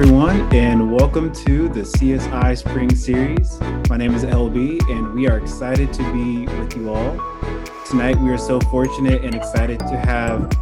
everyone, 0.00 0.40
and 0.54 0.90
welcome 0.90 1.30
to 1.30 1.68
the 1.68 1.80
CSI 1.80 2.56
Spring 2.56 2.88
Series. 2.96 3.60
My 3.90 3.98
name 3.98 4.14
is 4.14 4.24
LB, 4.24 4.80
and 4.90 5.12
we 5.12 5.28
are 5.28 5.36
excited 5.36 5.92
to 5.92 6.02
be 6.10 6.46
with 6.58 6.74
you 6.74 6.88
all. 6.88 7.20
Tonight, 7.84 8.18
we 8.18 8.30
are 8.30 8.38
so 8.38 8.58
fortunate 8.60 9.22
and 9.22 9.34
excited 9.34 9.78
to 9.78 9.98
have 9.98 10.56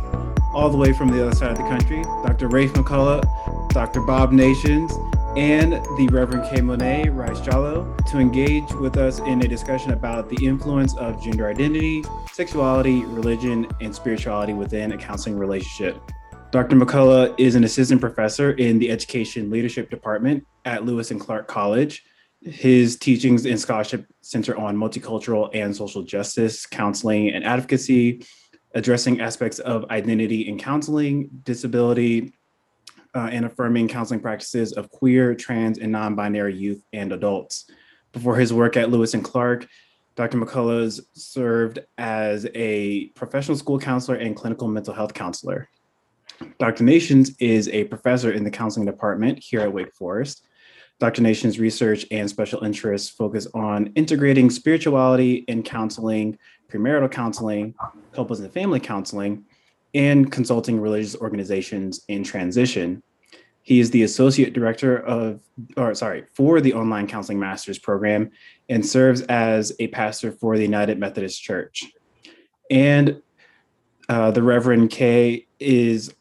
all 0.53 0.69
the 0.69 0.77
way 0.77 0.93
from 0.93 1.07
the 1.12 1.25
other 1.25 1.37
side 1.37 1.53
of 1.53 1.57
the 1.57 1.62
country 1.69 2.03
Dr. 2.27 2.48
Rafe 2.48 2.73
McCullough, 2.73 3.23
Dr. 3.69 4.01
Bob 4.01 4.32
Nations, 4.32 4.93
and 5.37 5.75
the 5.96 6.09
Reverend 6.11 6.50
K. 6.50 6.61
Monet 6.61 7.11
Rice 7.11 7.39
Jalloh 7.39 7.96
to 8.11 8.18
engage 8.18 8.68
with 8.73 8.96
us 8.96 9.20
in 9.20 9.41
a 9.43 9.46
discussion 9.46 9.93
about 9.93 10.29
the 10.29 10.45
influence 10.45 10.96
of 10.96 11.23
gender 11.23 11.48
identity, 11.48 12.02
sexuality, 12.32 13.05
religion, 13.05 13.68
and 13.81 13.95
spirituality 13.95 14.53
within 14.53 14.91
a 14.91 14.99
counseling 14.99 15.39
relationship. 15.39 16.03
Dr. 16.50 16.76
McCullough 16.76 17.34
is 17.38 17.57
an 17.57 17.64
assistant 17.64 18.00
professor 18.00 18.52
in 18.52 18.79
the 18.79 18.90
Education 18.90 19.50
Leadership 19.50 19.90
Department 19.90 20.46
at 20.64 20.82
Lewis 20.82 21.11
and 21.11 21.21
Clark 21.21 21.46
College. 21.46 22.02
His 22.40 22.96
teachings 22.96 23.44
and 23.44 23.61
scholarship 23.61 24.07
center 24.22 24.57
on 24.57 24.74
multicultural 24.74 25.50
and 25.52 25.76
social 25.76 26.02
justice, 26.02 26.64
counseling, 26.64 27.29
and 27.29 27.44
advocacy, 27.44 28.24
addressing 28.74 29.21
aspects 29.21 29.58
of 29.58 29.84
identity 29.90 30.48
in 30.48 30.58
counseling, 30.58 31.29
disability, 31.43 32.33
uh, 33.14 33.28
and 33.30 33.44
affirming 33.44 33.86
counseling 33.86 34.20
practices 34.20 34.72
of 34.72 34.91
queer, 34.91 35.34
trans, 35.34 35.78
and 35.78 35.92
non 35.92 36.14
binary 36.14 36.56
youth 36.56 36.83
and 36.94 37.12
adults. 37.12 37.70
Before 38.12 38.36
his 38.36 38.55
work 38.55 38.74
at 38.78 38.88
Lewis 38.88 39.12
and 39.12 39.22
Clark, 39.22 39.66
Dr. 40.16 40.38
McCullough 40.38 40.98
served 41.12 41.80
as 41.98 42.46
a 42.55 43.08
professional 43.10 43.58
school 43.58 43.78
counselor 43.78 44.16
and 44.16 44.34
clinical 44.34 44.66
mental 44.66 44.94
health 44.94 45.12
counselor. 45.12 45.68
Dr. 46.58 46.84
Nations 46.84 47.33
is 47.39 47.69
a 47.69 47.84
professor 47.84 48.33
in 48.33 48.44
the 48.44 48.50
counseling 48.50 48.86
department 48.86 49.39
here 49.39 49.61
at 49.61 49.72
Wake 49.72 49.94
Forest. 49.94 50.45
Dr. 51.00 51.22
Nations' 51.22 51.61
research 51.61 52.05
and 52.11 52.28
special 52.28 52.64
interests 52.64 53.08
focus 53.08 53.47
on 53.55 53.92
integrating 53.95 54.50
spirituality 54.50 55.45
in 55.48 55.62
counseling, 55.62 56.36
premarital 56.69 57.11
counseling, 57.11 57.75
couples 58.12 58.41
and 58.41 58.53
family 58.53 58.80
counseling, 58.80 59.45
and 59.95 60.30
consulting 60.33 60.80
religious 60.80 61.14
organizations 61.17 62.03
in 62.08 62.25
transition. 62.25 63.02
He 63.62 63.80
is 63.80 63.91
the 63.91 64.02
associate 64.02 64.55
director 64.55 64.98
of, 64.98 65.41
or 65.77 65.95
sorry, 65.95 66.25
for 66.34 66.61
the 66.61 66.75
online 66.75 67.06
counseling 67.06 67.39
master's 67.39 67.78
program 67.78 68.30
and 68.69 68.84
serves 68.84 69.20
as 69.23 69.73
a 69.78 69.89
pastor 69.89 70.33
for 70.33 70.56
the 70.56 70.62
United 70.62 70.98
Methodist 70.98 71.42
Church. 71.42 71.84
And 72.70 73.23
uh, 74.08 74.30
the 74.30 74.42
Reverend 74.42 74.91
K 74.91 75.47
is 75.61 76.14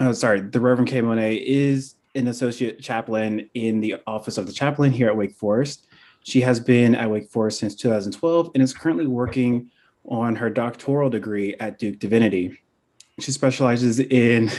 oh, 0.00 0.12
sorry, 0.12 0.40
the 0.40 0.60
Reverend 0.60 0.88
K. 0.88 1.00
Monet 1.00 1.36
is 1.36 1.94
an 2.14 2.28
associate 2.28 2.80
chaplain 2.80 3.48
in 3.54 3.80
the 3.80 3.96
office 4.06 4.38
of 4.38 4.46
the 4.46 4.52
chaplain 4.52 4.92
here 4.92 5.08
at 5.08 5.16
Wake 5.16 5.34
Forest. 5.34 5.86
She 6.24 6.40
has 6.40 6.58
been 6.58 6.94
at 6.94 7.10
Wake 7.10 7.30
Forest 7.30 7.60
since 7.60 7.74
2012 7.76 8.50
and 8.54 8.62
is 8.62 8.74
currently 8.74 9.06
working 9.06 9.70
on 10.08 10.36
her 10.36 10.50
doctoral 10.50 11.10
degree 11.10 11.54
at 11.60 11.78
Duke 11.78 11.98
Divinity. 11.98 12.58
She 13.20 13.32
specializes 13.32 14.00
in 14.00 14.50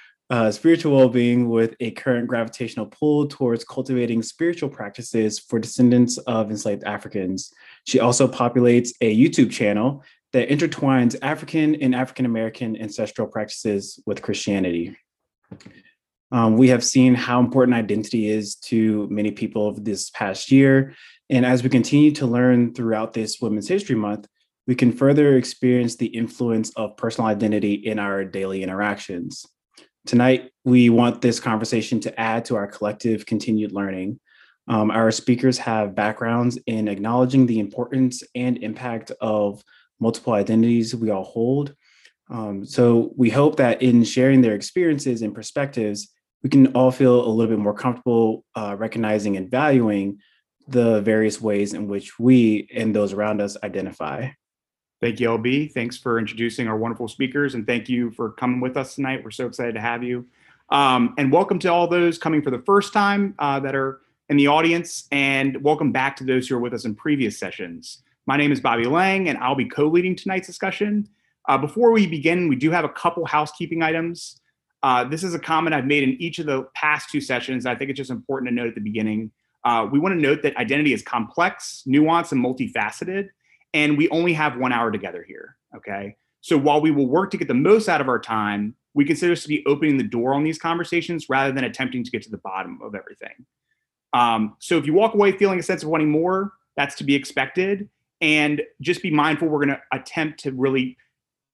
uh, 0.30 0.50
spiritual 0.50 0.96
well 0.96 1.08
being 1.08 1.48
with 1.48 1.74
a 1.80 1.90
current 1.92 2.28
gravitational 2.28 2.86
pull 2.86 3.26
towards 3.26 3.64
cultivating 3.64 4.22
spiritual 4.22 4.68
practices 4.68 5.38
for 5.38 5.58
descendants 5.58 6.18
of 6.18 6.50
enslaved 6.50 6.84
Africans. 6.84 7.52
She 7.84 8.00
also 8.00 8.28
populates 8.28 8.90
a 9.00 9.16
YouTube 9.16 9.50
channel 9.50 10.02
that 10.32 10.48
intertwines 10.48 11.16
African 11.22 11.74
and 11.76 11.94
African 11.94 12.26
American 12.26 12.80
ancestral 12.80 13.28
practices 13.28 14.00
with 14.06 14.22
Christianity. 14.22 14.96
Um, 16.30 16.58
we 16.58 16.68
have 16.68 16.84
seen 16.84 17.14
how 17.14 17.40
important 17.40 17.74
identity 17.74 18.28
is 18.28 18.56
to 18.56 19.08
many 19.10 19.30
people 19.30 19.72
this 19.72 20.10
past 20.10 20.50
year. 20.52 20.94
And 21.30 21.46
as 21.46 21.62
we 21.62 21.70
continue 21.70 22.12
to 22.12 22.26
learn 22.26 22.74
throughout 22.74 23.14
this 23.14 23.40
Women's 23.40 23.68
History 23.68 23.96
Month, 23.96 24.26
we 24.66 24.74
can 24.74 24.92
further 24.92 25.36
experience 25.36 25.96
the 25.96 26.06
influence 26.06 26.70
of 26.76 26.96
personal 26.98 27.30
identity 27.30 27.72
in 27.72 27.98
our 27.98 28.24
daily 28.24 28.62
interactions. 28.62 29.46
Tonight, 30.04 30.50
we 30.64 30.90
want 30.90 31.22
this 31.22 31.40
conversation 31.40 32.00
to 32.00 32.20
add 32.20 32.44
to 32.46 32.56
our 32.56 32.66
collective 32.66 33.24
continued 33.24 33.72
learning. 33.72 34.20
Um, 34.68 34.90
our 34.90 35.10
speakers 35.10 35.56
have 35.58 35.94
backgrounds 35.94 36.58
in 36.66 36.88
acknowledging 36.88 37.46
the 37.46 37.58
importance 37.58 38.22
and 38.34 38.58
impact 38.58 39.10
of 39.22 39.62
multiple 40.00 40.32
identities 40.32 40.94
we 40.94 41.10
all 41.10 41.24
hold. 41.24 41.74
Um, 42.30 42.64
so 42.64 43.12
we 43.16 43.30
hope 43.30 43.56
that 43.56 43.82
in 43.82 44.04
sharing 44.04 44.40
their 44.40 44.54
experiences 44.54 45.22
and 45.22 45.34
perspectives, 45.34 46.12
we 46.42 46.50
can 46.50 46.68
all 46.68 46.90
feel 46.90 47.26
a 47.26 47.28
little 47.28 47.56
bit 47.56 47.62
more 47.62 47.74
comfortable 47.74 48.44
uh, 48.54 48.76
recognizing 48.78 49.36
and 49.36 49.50
valuing 49.50 50.18
the 50.68 51.00
various 51.00 51.40
ways 51.40 51.72
in 51.72 51.88
which 51.88 52.18
we 52.18 52.68
and 52.74 52.94
those 52.94 53.12
around 53.12 53.40
us 53.40 53.56
identify. 53.62 54.28
Thank 55.00 55.20
you, 55.20 55.28
LB. 55.28 55.72
Thanks 55.72 55.96
for 55.96 56.18
introducing 56.18 56.68
our 56.68 56.76
wonderful 56.76 57.08
speakers, 57.08 57.54
and 57.54 57.66
thank 57.66 57.88
you 57.88 58.10
for 58.10 58.32
coming 58.32 58.60
with 58.60 58.76
us 58.76 58.94
tonight. 58.96 59.22
We're 59.24 59.30
so 59.30 59.46
excited 59.46 59.74
to 59.74 59.80
have 59.80 60.02
you. 60.02 60.26
Um, 60.70 61.14
and 61.16 61.32
welcome 61.32 61.58
to 61.60 61.68
all 61.68 61.86
those 61.86 62.18
coming 62.18 62.42
for 62.42 62.50
the 62.50 62.62
first 62.66 62.92
time 62.92 63.34
uh, 63.38 63.60
that 63.60 63.74
are 63.74 64.00
in 64.28 64.36
the 64.36 64.48
audience, 64.48 65.06
and 65.10 65.62
welcome 65.62 65.92
back 65.92 66.16
to 66.16 66.24
those 66.24 66.48
who 66.48 66.56
are 66.56 66.60
with 66.60 66.74
us 66.74 66.84
in 66.84 66.94
previous 66.94 67.38
sessions. 67.38 68.02
My 68.28 68.36
name 68.36 68.52
is 68.52 68.60
Bobby 68.60 68.84
Lang, 68.84 69.30
and 69.30 69.38
I'll 69.38 69.54
be 69.54 69.64
co 69.64 69.86
leading 69.86 70.14
tonight's 70.14 70.46
discussion. 70.46 71.08
Uh, 71.48 71.56
before 71.56 71.92
we 71.92 72.06
begin, 72.06 72.46
we 72.46 72.56
do 72.56 72.70
have 72.70 72.84
a 72.84 72.90
couple 72.90 73.24
housekeeping 73.24 73.82
items. 73.82 74.38
Uh, 74.82 75.02
this 75.02 75.24
is 75.24 75.32
a 75.32 75.38
comment 75.38 75.74
I've 75.74 75.86
made 75.86 76.02
in 76.02 76.10
each 76.20 76.38
of 76.38 76.44
the 76.44 76.68
past 76.74 77.08
two 77.08 77.22
sessions. 77.22 77.64
I 77.64 77.74
think 77.74 77.88
it's 77.88 77.96
just 77.96 78.10
important 78.10 78.50
to 78.50 78.54
note 78.54 78.68
at 78.68 78.74
the 78.74 78.82
beginning. 78.82 79.30
Uh, 79.64 79.88
we 79.90 79.98
want 79.98 80.14
to 80.14 80.20
note 80.20 80.42
that 80.42 80.54
identity 80.58 80.92
is 80.92 81.00
complex, 81.00 81.82
nuanced, 81.88 82.32
and 82.32 82.44
multifaceted, 82.44 83.30
and 83.72 83.96
we 83.96 84.10
only 84.10 84.34
have 84.34 84.58
one 84.58 84.74
hour 84.74 84.92
together 84.92 85.24
here. 85.26 85.56
Okay. 85.74 86.14
So 86.42 86.58
while 86.58 86.82
we 86.82 86.90
will 86.90 87.08
work 87.08 87.30
to 87.30 87.38
get 87.38 87.48
the 87.48 87.54
most 87.54 87.88
out 87.88 88.02
of 88.02 88.10
our 88.10 88.20
time, 88.20 88.74
we 88.92 89.06
consider 89.06 89.32
this 89.32 89.42
to 89.44 89.48
be 89.48 89.64
opening 89.64 89.96
the 89.96 90.04
door 90.04 90.34
on 90.34 90.44
these 90.44 90.58
conversations 90.58 91.30
rather 91.30 91.50
than 91.50 91.64
attempting 91.64 92.04
to 92.04 92.10
get 92.10 92.20
to 92.24 92.30
the 92.30 92.36
bottom 92.36 92.78
of 92.82 92.94
everything. 92.94 93.46
Um, 94.12 94.54
so 94.58 94.76
if 94.76 94.84
you 94.84 94.92
walk 94.92 95.14
away 95.14 95.32
feeling 95.32 95.58
a 95.58 95.62
sense 95.62 95.82
of 95.82 95.88
wanting 95.88 96.10
more, 96.10 96.52
that's 96.76 96.94
to 96.96 97.04
be 97.04 97.14
expected 97.14 97.88
and 98.20 98.62
just 98.80 99.02
be 99.02 99.10
mindful 99.10 99.48
we're 99.48 99.64
going 99.64 99.76
to 99.76 99.82
attempt 99.92 100.40
to 100.40 100.52
really 100.52 100.96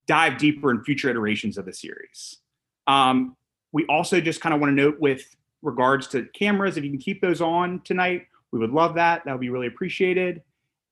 dive 0.07 0.39
deeper 0.39 0.71
in 0.71 0.83
future 0.85 1.09
iterations 1.09 1.59
of 1.59 1.65
the 1.65 1.73
series. 1.73 2.39
Um, 2.87 3.37
we 3.73 3.85
also 3.87 4.21
just 4.21 4.41
kind 4.41 4.55
of 4.55 4.61
want 4.61 4.71
to 4.71 4.75
note 4.75 5.01
with 5.01 5.35
regards 5.63 6.07
to 6.09 6.27
cameras 6.35 6.77
if 6.77 6.85
you 6.85 6.91
can 6.91 6.99
keep 6.99 7.23
those 7.23 7.41
on 7.41 7.81
tonight 7.81 8.27
we 8.55 8.61
would 8.61 8.71
love 8.71 8.95
that 8.95 9.25
that 9.25 9.33
would 9.33 9.41
be 9.41 9.51
really 9.51 9.67
appreciated. 9.67 10.41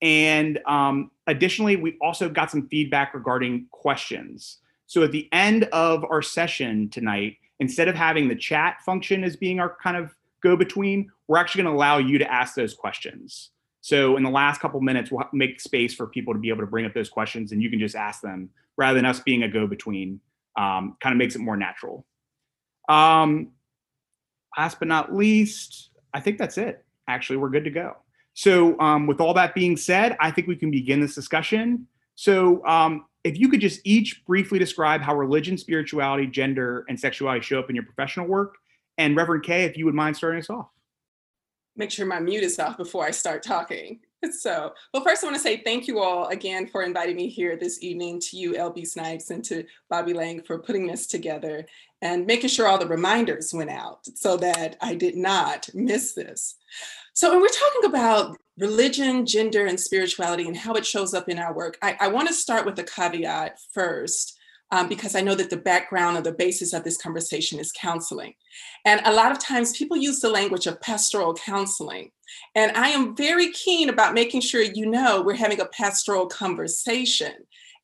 And 0.02 0.58
um, 0.66 1.12
additionally 1.28 1.76
we 1.76 1.96
also 2.02 2.28
got 2.28 2.50
some 2.50 2.66
feedback 2.66 3.14
regarding 3.14 3.66
questions. 3.70 4.58
So 4.88 5.04
at 5.04 5.12
the 5.12 5.28
end 5.30 5.64
of 5.72 6.04
our 6.04 6.22
session 6.22 6.88
tonight 6.88 7.36
instead 7.60 7.86
of 7.86 7.94
having 7.94 8.26
the 8.26 8.34
chat 8.34 8.82
function 8.84 9.22
as 9.22 9.36
being 9.36 9.60
our 9.60 9.76
kind 9.80 9.96
of 9.96 10.12
go 10.42 10.56
between 10.56 11.08
we're 11.28 11.38
actually 11.38 11.62
going 11.62 11.72
to 11.72 11.78
allow 11.78 11.98
you 11.98 12.18
to 12.18 12.30
ask 12.30 12.56
those 12.56 12.74
questions 12.74 13.51
so 13.82 14.16
in 14.16 14.22
the 14.22 14.30
last 14.30 14.60
couple 14.60 14.80
minutes, 14.80 15.10
we'll 15.10 15.24
make 15.32 15.60
space 15.60 15.92
for 15.92 16.06
people 16.06 16.32
to 16.32 16.38
be 16.38 16.48
able 16.48 16.60
to 16.60 16.66
bring 16.66 16.86
up 16.86 16.94
those 16.94 17.10
questions, 17.10 17.50
and 17.50 17.60
you 17.60 17.68
can 17.68 17.80
just 17.80 17.96
ask 17.96 18.22
them 18.22 18.48
rather 18.76 18.94
than 18.94 19.04
us 19.04 19.18
being 19.18 19.42
a 19.42 19.48
go-between. 19.48 20.20
Um, 20.56 20.96
kind 21.00 21.12
of 21.12 21.18
makes 21.18 21.34
it 21.34 21.40
more 21.40 21.56
natural. 21.56 22.06
Um, 22.88 23.48
last 24.56 24.78
but 24.78 24.86
not 24.86 25.14
least, 25.14 25.90
I 26.14 26.20
think 26.20 26.38
that's 26.38 26.58
it. 26.58 26.84
Actually, 27.08 27.38
we're 27.38 27.50
good 27.50 27.64
to 27.64 27.70
go. 27.70 27.96
So 28.34 28.78
um, 28.78 29.06
with 29.06 29.20
all 29.20 29.34
that 29.34 29.54
being 29.54 29.76
said, 29.76 30.16
I 30.20 30.30
think 30.30 30.46
we 30.46 30.56
can 30.56 30.70
begin 30.70 31.00
this 31.00 31.14
discussion. 31.14 31.86
So 32.14 32.64
um, 32.66 33.06
if 33.24 33.36
you 33.36 33.48
could 33.48 33.60
just 33.60 33.80
each 33.82 34.24
briefly 34.26 34.58
describe 34.58 35.00
how 35.00 35.16
religion, 35.16 35.58
spirituality, 35.58 36.26
gender, 36.26 36.84
and 36.88 37.00
sexuality 37.00 37.40
show 37.40 37.58
up 37.58 37.68
in 37.68 37.74
your 37.74 37.84
professional 37.84 38.26
work, 38.26 38.56
and 38.98 39.16
Reverend 39.16 39.42
K, 39.42 39.64
if 39.64 39.76
you 39.76 39.86
would 39.86 39.94
mind 39.94 40.16
starting 40.16 40.38
us 40.38 40.50
off 40.50 40.68
make 41.76 41.90
sure 41.90 42.06
my 42.06 42.20
mute 42.20 42.44
is 42.44 42.58
off 42.58 42.76
before 42.76 43.04
I 43.04 43.10
start 43.10 43.42
talking. 43.42 44.00
So, 44.30 44.72
well, 44.94 45.02
first 45.02 45.24
I 45.24 45.26
want 45.26 45.34
to 45.34 45.42
say 45.42 45.64
thank 45.64 45.88
you 45.88 45.98
all 45.98 46.28
again 46.28 46.68
for 46.68 46.84
inviting 46.84 47.16
me 47.16 47.28
here 47.28 47.56
this 47.56 47.82
evening 47.82 48.20
to 48.20 48.36
you, 48.36 48.52
LB 48.52 48.86
Snipes, 48.86 49.30
and 49.30 49.44
to 49.46 49.64
Bobby 49.90 50.14
Lang 50.14 50.40
for 50.44 50.60
putting 50.60 50.86
this 50.86 51.08
together 51.08 51.66
and 52.02 52.24
making 52.24 52.48
sure 52.48 52.68
all 52.68 52.78
the 52.78 52.86
reminders 52.86 53.52
went 53.52 53.70
out 53.70 54.06
so 54.14 54.36
that 54.36 54.76
I 54.80 54.94
did 54.94 55.16
not 55.16 55.68
miss 55.74 56.14
this. 56.14 56.54
So, 57.14 57.32
when 57.32 57.40
we're 57.40 57.48
talking 57.48 57.90
about 57.90 58.36
religion, 58.58 59.26
gender, 59.26 59.66
and 59.66 59.80
spirituality 59.80 60.46
and 60.46 60.56
how 60.56 60.74
it 60.74 60.86
shows 60.86 61.14
up 61.14 61.28
in 61.28 61.40
our 61.40 61.52
work, 61.52 61.76
I, 61.82 61.96
I 61.98 62.06
want 62.06 62.28
to 62.28 62.34
start 62.34 62.64
with 62.64 62.78
a 62.78 62.84
caveat 62.84 63.58
first 63.72 64.38
um, 64.72 64.88
because 64.88 65.14
I 65.14 65.20
know 65.20 65.34
that 65.34 65.50
the 65.50 65.56
background 65.58 66.16
or 66.16 66.22
the 66.22 66.32
basis 66.32 66.72
of 66.72 66.82
this 66.82 66.96
conversation 66.96 67.60
is 67.60 67.70
counseling. 67.72 68.34
And 68.86 69.02
a 69.04 69.12
lot 69.12 69.30
of 69.30 69.38
times 69.38 69.76
people 69.76 69.98
use 69.98 70.20
the 70.20 70.30
language 70.30 70.66
of 70.66 70.80
pastoral 70.80 71.34
counseling. 71.34 72.10
And 72.54 72.72
I 72.74 72.88
am 72.88 73.14
very 73.14 73.52
keen 73.52 73.90
about 73.90 74.14
making 74.14 74.40
sure 74.40 74.62
you 74.62 74.86
know 74.86 75.22
we're 75.22 75.34
having 75.34 75.60
a 75.60 75.66
pastoral 75.66 76.26
conversation 76.26 77.34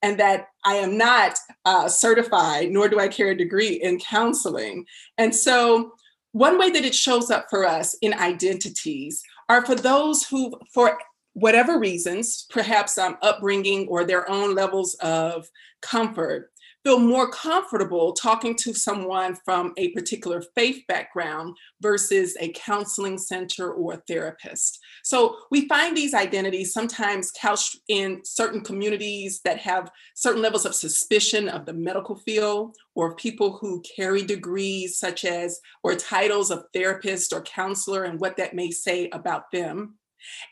and 0.02 0.18
that 0.18 0.46
I 0.64 0.76
am 0.76 0.96
not 0.96 1.38
uh, 1.66 1.88
certified, 1.88 2.70
nor 2.70 2.88
do 2.88 2.98
I 2.98 3.08
carry 3.08 3.32
a 3.32 3.36
degree 3.36 3.74
in 3.82 3.98
counseling. 3.98 4.86
And 5.18 5.34
so 5.34 5.92
one 6.32 6.58
way 6.58 6.70
that 6.70 6.84
it 6.84 6.94
shows 6.94 7.30
up 7.30 7.46
for 7.50 7.66
us 7.66 7.96
in 8.00 8.14
identities 8.14 9.22
are 9.50 9.64
for 9.66 9.74
those 9.74 10.24
who, 10.24 10.58
for 10.72 10.98
whatever 11.34 11.78
reasons, 11.78 12.46
perhaps 12.48 12.96
um, 12.96 13.18
upbringing 13.22 13.88
or 13.88 14.04
their 14.04 14.30
own 14.30 14.54
levels 14.54 14.94
of 14.94 15.50
comfort, 15.82 16.50
feel 16.84 16.98
more 16.98 17.30
comfortable 17.30 18.12
talking 18.12 18.54
to 18.56 18.72
someone 18.72 19.36
from 19.44 19.72
a 19.76 19.90
particular 19.90 20.42
faith 20.54 20.82
background 20.88 21.56
versus 21.80 22.36
a 22.40 22.52
counseling 22.52 23.18
center 23.18 23.72
or 23.72 23.94
a 23.94 24.02
therapist. 24.08 24.78
So 25.02 25.36
we 25.50 25.68
find 25.68 25.96
these 25.96 26.14
identities 26.14 26.72
sometimes 26.72 27.30
couched 27.32 27.78
in 27.88 28.20
certain 28.24 28.62
communities 28.62 29.40
that 29.44 29.58
have 29.58 29.90
certain 30.14 30.42
levels 30.42 30.64
of 30.64 30.74
suspicion 30.74 31.48
of 31.48 31.66
the 31.66 31.74
medical 31.74 32.16
field 32.16 32.76
or 32.94 33.16
people 33.16 33.58
who 33.58 33.82
carry 33.96 34.22
degrees 34.22 34.98
such 34.98 35.24
as 35.24 35.60
or 35.82 35.94
titles 35.94 36.50
of 36.50 36.64
therapist 36.72 37.32
or 37.32 37.42
counselor 37.42 38.04
and 38.04 38.20
what 38.20 38.36
that 38.36 38.54
may 38.54 38.70
say 38.70 39.08
about 39.12 39.50
them. 39.52 39.98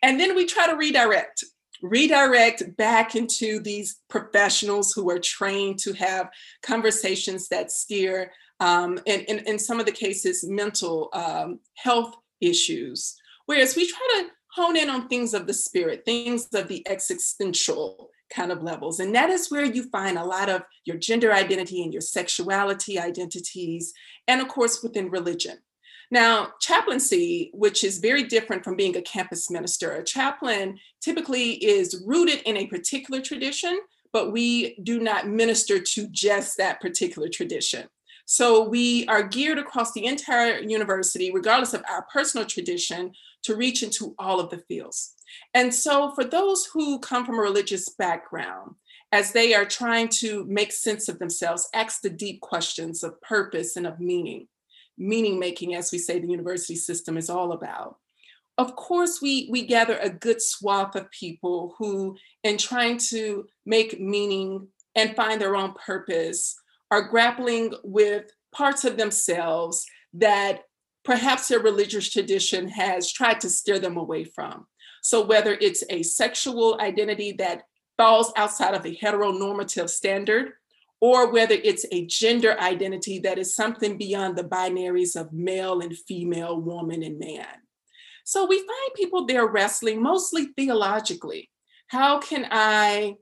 And 0.03 0.21
then 0.21 0.37
we 0.37 0.47
try 0.47 0.67
to 0.67 0.77
redirect 0.77 1.45
redirect 1.83 2.77
back 2.77 3.15
into 3.15 3.61
these 3.61 4.01
professionals 4.09 4.93
who 4.93 5.11
are 5.11 5.19
trained 5.19 5.79
to 5.81 5.93
have 5.95 6.29
conversations 6.63 7.49
that 7.49 7.71
steer, 7.71 8.33
um, 8.61 8.99
and 9.07 9.23
in 9.23 9.59
some 9.59 9.81
of 9.81 9.87
the 9.87 9.93
cases, 9.93 10.45
mental 10.45 11.11
um, 11.13 11.61
health 11.75 12.15
issues. 12.41 13.17
Whereas 13.47 13.77
we 13.77 13.87
try 13.87 14.23
to 14.23 14.31
hone 14.53 14.77
in 14.77 14.89
on 14.89 15.09
things 15.09 15.35
of 15.35 15.47
the 15.47 15.55
spirit, 15.55 16.05
things 16.05 16.49
of 16.55 16.69
the 16.69 16.87
existential 16.89 18.11
kind 18.35 18.51
of 18.51 18.63
levels. 18.63 19.01
And 19.01 19.15
that 19.15 19.31
is 19.31 19.51
where 19.51 19.65
you 19.65 19.89
find 19.91 20.19
a 20.19 20.25
lot 20.25 20.49
of 20.49 20.63
your 20.85 20.97
gender 20.97 21.33
identity 21.33 21.83
and 21.83 21.93
your 21.93 22.01
sexuality 22.01 22.99
identities, 22.99 23.93
and 24.27 24.41
of 24.41 24.49
course, 24.49 24.83
within 24.83 25.11
religion. 25.11 25.59
Now, 26.11 26.53
chaplaincy, 26.61 27.51
which 27.53 27.83
is 27.83 27.99
very 27.99 28.23
different 28.23 28.63
from 28.63 28.77
being 28.77 28.97
a 28.97 29.03
campus 29.03 29.51
minister, 29.51 29.93
a 29.93 30.05
chaplain 30.05 30.79
typically 31.01 31.53
is 31.53 32.03
rooted 32.07 32.43
in 32.43 32.57
a 32.57 32.67
particular 32.67 33.21
tradition, 33.21 33.81
but 34.13 34.31
we 34.31 34.77
do 34.83 35.01
not 35.01 35.29
minister 35.29 35.81
to 35.81 36.09
just 36.09 36.57
that 36.59 36.81
particular 36.81 37.29
tradition. 37.29 37.89
So 38.25 38.69
we 38.69 39.07
are 39.07 39.23
geared 39.23 39.59
across 39.59 39.93
the 39.93 40.07
entire 40.07 40.59
university, 40.59 41.31
regardless 41.33 41.75
of 41.75 41.85
our 41.89 42.07
personal 42.13 42.47
tradition, 42.47 43.13
to 43.43 43.55
reach 43.55 43.83
into 43.83 44.15
all 44.19 44.41
of 44.41 44.51
the 44.51 44.59
fields. 44.59 45.15
And 45.55 45.73
so 45.73 46.13
for 46.15 46.25
those 46.25 46.67
who 46.67 46.99
come 46.99 47.25
from 47.25 47.39
a 47.39 47.43
religious 47.43 47.89
background, 47.89 48.75
as 49.13 49.33
they 49.33 49.55
are 49.55 49.65
trying 49.65 50.09
to 50.09 50.45
make 50.47 50.73
sense 50.73 51.09
of 51.09 51.19
themselves, 51.19 51.69
ask 51.73 52.01
the 52.01 52.11
deep 52.11 52.41
questions 52.41 53.05
of 53.05 53.21
purpose 53.23 53.77
and 53.77 53.87
of 53.87 54.01
meaning 54.01 54.49
meaning 54.99 55.39
making, 55.39 55.75
as 55.75 55.93
we 55.93 55.99
say 55.99 56.19
the 56.19 56.29
university 56.29 56.77
system 56.77 57.17
is 57.17 57.31
all 57.31 57.53
about. 57.53 57.99
Of 58.59 58.75
course, 58.77 59.21
we, 59.21 59.49
we 59.51 59.67
gather 59.67 59.99
a 59.99 60.09
good 60.09 60.41
swath 60.41 60.97
of 60.97 61.11
people 61.11 61.75
who, 61.79 62.17
in 62.43 62.57
trying 62.57 62.99
to 63.11 63.47
make 63.67 64.01
meaning 64.01 64.69
and 64.95 65.15
find 65.15 65.41
their 65.41 65.57
own 65.57 65.75
purpose, 65.75 66.57
are 66.91 67.09
grappling 67.09 67.75
with 67.85 68.25
parts 68.53 68.85
of 68.85 68.97
themselves 68.97 69.85
that 70.15 70.63
perhaps 71.05 71.49
their 71.49 71.61
religious 71.61 72.11
tradition 72.11 72.69
has 72.69 73.13
tried 73.13 73.41
to 73.41 73.51
steer 73.51 73.79
them 73.79 73.97
away 73.97 74.25
from. 74.25 74.67
So, 75.03 75.25
whether 75.25 75.53
it's 75.61 75.85
a 75.91 76.03
sexual 76.03 76.81
identity 76.81 77.33
that 77.33 77.65
falls 77.99 78.33
outside 78.37 78.75
of 78.75 78.83
the 78.83 78.99
heteronormative 79.03 79.91
standard, 79.91 80.53
or 81.01 81.31
whether 81.33 81.55
it's 81.55 81.85
a 81.93 82.07
gender 82.07 82.59
identity 82.61 83.19
that 83.21 83.39
is 83.39 83.55
something 83.55 83.99
beyond 83.99 84.37
the 84.37 84.45
binaries 84.45 85.15
of 85.15 85.33
male 85.33 85.81
and 85.81 85.97
female, 85.97 86.61
woman 86.61 87.03
and 87.03 87.19
man. 87.19 87.47
So 88.25 88.47
we 88.47 88.59
find 88.59 88.95
people 88.95 89.27
there 89.27 89.47
wrestling 89.47 90.03
mostly 90.03 90.47
theologically. 90.57 91.51
How 91.89 92.19
can 92.19 92.49
I 92.51 93.17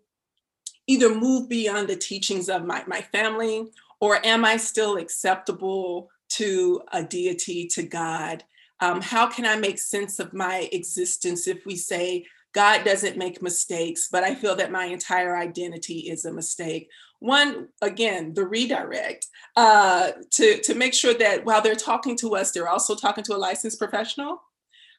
either 0.86 1.14
move 1.14 1.48
beyond 1.48 1.88
the 1.88 1.96
teachings 1.96 2.48
of 2.48 2.64
my, 2.64 2.84
my 2.86 3.00
family, 3.00 3.66
or 4.00 4.24
am 4.24 4.44
I 4.44 4.56
still 4.56 4.96
acceptable 4.96 6.10
to 6.30 6.82
a 6.92 7.02
deity, 7.02 7.66
to 7.68 7.82
God? 7.82 8.44
Um, 8.80 9.00
how 9.00 9.26
can 9.26 9.46
I 9.46 9.56
make 9.56 9.78
sense 9.78 10.18
of 10.18 10.32
my 10.32 10.68
existence 10.72 11.46
if 11.46 11.64
we 11.64 11.76
say 11.76 12.26
God 12.52 12.84
doesn't 12.84 13.18
make 13.18 13.42
mistakes, 13.42 14.08
but 14.10 14.24
I 14.24 14.34
feel 14.34 14.56
that 14.56 14.72
my 14.72 14.86
entire 14.86 15.36
identity 15.36 16.10
is 16.10 16.24
a 16.24 16.32
mistake? 16.32 16.88
One 17.24 17.68
again 17.80 18.34
the 18.34 18.44
redirect 18.44 19.26
uh, 19.56 20.10
to 20.30 20.60
to 20.62 20.74
make 20.74 20.94
sure 20.94 21.14
that 21.14 21.44
while 21.44 21.62
they're 21.62 21.74
talking 21.74 22.16
to 22.16 22.36
us 22.36 22.52
they're 22.52 22.68
also 22.68 22.94
talking 22.94 23.24
to 23.24 23.34
a 23.34 23.38
licensed 23.38 23.78
professional 23.78 24.42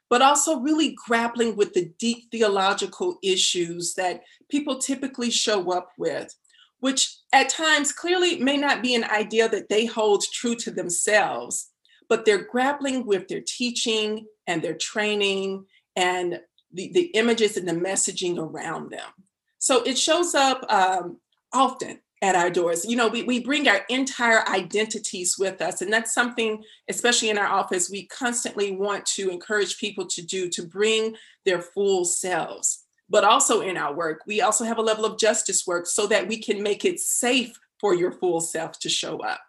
but 0.09 0.21
also 0.21 0.59
really 0.59 0.95
grappling 1.07 1.55
with 1.55 1.73
the 1.73 1.91
deep 1.99 2.29
theological 2.31 3.17
issues 3.23 3.95
that 3.95 4.21
people 4.49 4.77
typically 4.77 5.29
show 5.29 5.71
up 5.71 5.89
with 5.97 6.35
which 6.79 7.15
at 7.31 7.49
times 7.49 7.91
clearly 7.91 8.39
may 8.39 8.57
not 8.57 8.81
be 8.81 8.95
an 8.95 9.03
idea 9.05 9.47
that 9.47 9.69
they 9.69 9.85
hold 9.85 10.23
true 10.33 10.55
to 10.55 10.71
themselves 10.71 11.69
but 12.09 12.25
they're 12.25 12.45
grappling 12.45 13.05
with 13.05 13.27
their 13.27 13.41
teaching 13.41 14.25
and 14.47 14.61
their 14.61 14.75
training 14.75 15.65
and 15.95 16.39
the, 16.73 16.91
the 16.93 17.05
images 17.13 17.57
and 17.57 17.67
the 17.67 17.73
messaging 17.73 18.37
around 18.37 18.91
them. 18.91 19.09
So 19.57 19.81
it 19.83 19.97
shows 19.97 20.35
up 20.35 20.65
um, 20.69 21.19
often 21.53 21.99
at 22.21 22.35
our 22.35 22.49
doors. 22.49 22.85
You 22.85 22.95
know, 22.95 23.07
we, 23.07 23.23
we 23.23 23.39
bring 23.39 23.67
our 23.67 23.81
entire 23.89 24.47
identities 24.47 25.37
with 25.37 25.61
us. 25.61 25.81
And 25.81 25.91
that's 25.91 26.13
something, 26.13 26.63
especially 26.89 27.29
in 27.29 27.37
our 27.37 27.47
office, 27.47 27.89
we 27.89 28.07
constantly 28.07 28.75
want 28.75 29.05
to 29.07 29.29
encourage 29.29 29.77
people 29.77 30.05
to 30.07 30.21
do 30.21 30.49
to 30.49 30.63
bring 30.63 31.15
their 31.45 31.61
full 31.61 32.05
selves. 32.05 32.83
But 33.09 33.23
also 33.23 33.61
in 33.61 33.77
our 33.77 33.93
work, 33.93 34.21
we 34.25 34.41
also 34.41 34.63
have 34.63 34.77
a 34.77 34.83
level 34.83 35.05
of 35.05 35.19
justice 35.19 35.67
work 35.67 35.85
so 35.85 36.07
that 36.07 36.27
we 36.27 36.41
can 36.41 36.63
make 36.63 36.85
it 36.85 36.99
safe 36.99 37.53
for 37.79 37.93
your 37.93 38.11
full 38.11 38.41
self 38.41 38.79
to 38.79 38.89
show 38.89 39.19
up. 39.19 39.41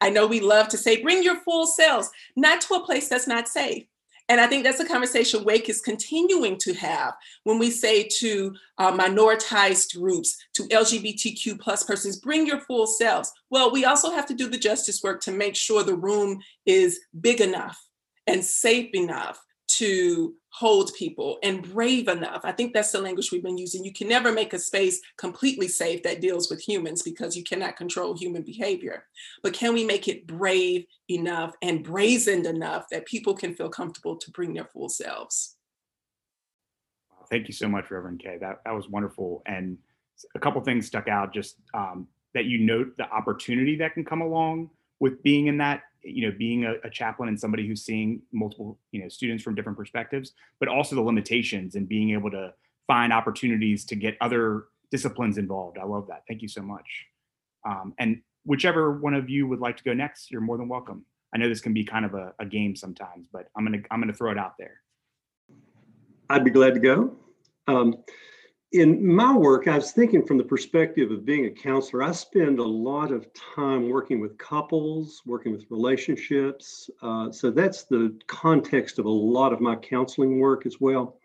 I 0.00 0.10
know 0.10 0.26
we 0.26 0.40
love 0.40 0.68
to 0.68 0.78
say, 0.78 1.00
bring 1.00 1.22
your 1.22 1.36
full 1.42 1.66
selves, 1.66 2.10
not 2.34 2.60
to 2.62 2.74
a 2.74 2.84
place 2.84 3.08
that's 3.08 3.28
not 3.28 3.46
safe. 3.46 3.84
And 4.28 4.40
I 4.40 4.46
think 4.46 4.64
that's 4.64 4.80
a 4.80 4.86
conversation 4.86 5.44
Wake 5.44 5.68
is 5.68 5.82
continuing 5.82 6.56
to 6.58 6.72
have 6.74 7.14
when 7.42 7.58
we 7.58 7.70
say 7.70 8.08
to 8.20 8.54
uh, 8.78 8.90
minoritized 8.90 9.98
groups, 9.98 10.36
to 10.54 10.62
LGBTQ 10.64 11.60
plus 11.60 11.84
persons, 11.84 12.16
bring 12.16 12.46
your 12.46 12.60
full 12.60 12.86
selves. 12.86 13.30
Well, 13.50 13.70
we 13.70 13.84
also 13.84 14.10
have 14.10 14.26
to 14.26 14.34
do 14.34 14.48
the 14.48 14.58
justice 14.58 15.02
work 15.02 15.20
to 15.22 15.30
make 15.30 15.56
sure 15.56 15.82
the 15.82 15.94
room 15.94 16.40
is 16.64 17.00
big 17.20 17.40
enough 17.40 17.78
and 18.26 18.42
safe 18.42 18.94
enough 18.94 19.38
to 19.78 20.34
hold 20.50 20.92
people 20.94 21.38
and 21.42 21.62
brave 21.72 22.06
enough. 22.06 22.42
I 22.44 22.52
think 22.52 22.72
that's 22.72 22.92
the 22.92 23.00
language 23.00 23.32
we've 23.32 23.42
been 23.42 23.58
using. 23.58 23.84
You 23.84 23.92
can 23.92 24.08
never 24.08 24.30
make 24.30 24.52
a 24.52 24.58
space 24.58 25.00
completely 25.16 25.66
safe 25.66 26.02
that 26.04 26.20
deals 26.20 26.48
with 26.48 26.60
humans 26.60 27.02
because 27.02 27.36
you 27.36 27.42
cannot 27.42 27.76
control 27.76 28.16
human 28.16 28.42
behavior. 28.42 29.04
But 29.42 29.52
can 29.52 29.74
we 29.74 29.84
make 29.84 30.06
it 30.06 30.26
brave 30.26 30.86
enough 31.10 31.54
and 31.62 31.82
brazened 31.82 32.46
enough 32.46 32.86
that 32.90 33.06
people 33.06 33.34
can 33.34 33.54
feel 33.54 33.68
comfortable 33.68 34.16
to 34.16 34.30
bring 34.30 34.54
their 34.54 34.66
full 34.66 34.88
selves? 34.88 35.56
Thank 37.30 37.48
you 37.48 37.54
so 37.54 37.68
much, 37.68 37.90
Reverend 37.90 38.20
K. 38.20 38.38
That, 38.40 38.60
that 38.64 38.74
was 38.74 38.88
wonderful. 38.88 39.42
And 39.46 39.78
a 40.36 40.38
couple 40.38 40.60
things 40.60 40.86
stuck 40.86 41.08
out 41.08 41.34
just 41.34 41.56
um, 41.74 42.06
that 42.34 42.44
you 42.44 42.58
note 42.58 42.96
the 42.96 43.10
opportunity 43.10 43.76
that 43.76 43.94
can 43.94 44.04
come 44.04 44.20
along 44.20 44.70
with 45.00 45.20
being 45.24 45.48
in 45.48 45.58
that 45.58 45.82
you 46.04 46.26
know 46.26 46.36
being 46.36 46.64
a, 46.64 46.74
a, 46.84 46.90
chaplain 46.90 47.28
and 47.28 47.38
somebody 47.38 47.66
who's 47.66 47.84
seeing 47.84 48.20
multiple 48.32 48.78
you 48.92 49.00
know 49.00 49.08
students 49.08 49.42
from 49.42 49.54
different 49.54 49.78
perspectives 49.78 50.32
but 50.60 50.68
also 50.68 50.94
the 50.94 51.00
limitations 51.00 51.74
and 51.74 51.88
being 51.88 52.10
able 52.10 52.30
to 52.30 52.52
find 52.86 53.12
opportunities 53.12 53.84
to 53.86 53.94
get 53.94 54.16
other 54.20 54.64
disciplines 54.90 55.38
involved. 55.38 55.78
I 55.78 55.84
love 55.84 56.06
that. 56.08 56.22
Thank 56.28 56.42
you 56.42 56.48
so 56.48 56.62
much. 56.62 57.06
Um, 57.66 57.94
and 57.98 58.20
whichever 58.44 58.98
one 58.98 59.14
of 59.14 59.30
you 59.30 59.48
would 59.48 59.60
like 59.60 59.76
to 59.78 59.84
go 59.84 59.94
next 59.94 60.30
you're 60.30 60.42
more 60.42 60.58
than 60.58 60.68
welcome. 60.68 61.04
I 61.34 61.38
know 61.38 61.48
this 61.48 61.60
can 61.60 61.72
be 61.72 61.84
kind 61.84 62.04
of 62.04 62.14
a, 62.14 62.32
a 62.38 62.46
game 62.46 62.76
sometimes 62.76 63.26
but 63.32 63.48
i'm 63.56 63.64
gonna 63.64 63.82
i'm 63.90 64.00
gonna 64.00 64.12
throw 64.12 64.30
it 64.30 64.38
out 64.38 64.54
there. 64.58 64.80
I'd 66.30 66.44
be 66.44 66.50
glad 66.50 66.74
to 66.74 66.80
go. 66.80 67.16
Um, 67.66 67.96
in 68.74 69.06
my 69.06 69.32
work, 69.32 69.68
I 69.68 69.76
was 69.76 69.92
thinking 69.92 70.26
from 70.26 70.36
the 70.36 70.42
perspective 70.42 71.12
of 71.12 71.24
being 71.24 71.46
a 71.46 71.50
counselor, 71.50 72.02
I 72.02 72.10
spend 72.10 72.58
a 72.58 72.64
lot 72.64 73.12
of 73.12 73.32
time 73.32 73.88
working 73.88 74.18
with 74.18 74.36
couples, 74.36 75.22
working 75.24 75.52
with 75.52 75.64
relationships. 75.70 76.90
Uh, 77.00 77.30
so 77.30 77.52
that's 77.52 77.84
the 77.84 78.18
context 78.26 78.98
of 78.98 79.04
a 79.04 79.08
lot 79.08 79.52
of 79.52 79.60
my 79.60 79.76
counseling 79.76 80.40
work 80.40 80.66
as 80.66 80.80
well. 80.80 81.20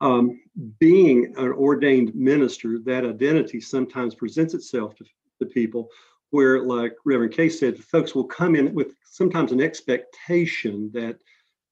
Um, 0.00 0.40
being 0.78 1.34
an 1.36 1.52
ordained 1.52 2.14
minister, 2.14 2.78
that 2.86 3.04
identity 3.04 3.60
sometimes 3.60 4.14
presents 4.14 4.54
itself 4.54 4.96
to, 4.96 5.04
to 5.40 5.44
people 5.44 5.90
where, 6.30 6.62
like 6.62 6.96
Reverend 7.04 7.34
K 7.34 7.50
said, 7.50 7.76
folks 7.76 8.14
will 8.14 8.24
come 8.24 8.56
in 8.56 8.72
with 8.72 8.94
sometimes 9.04 9.52
an 9.52 9.60
expectation 9.60 10.90
that 10.94 11.18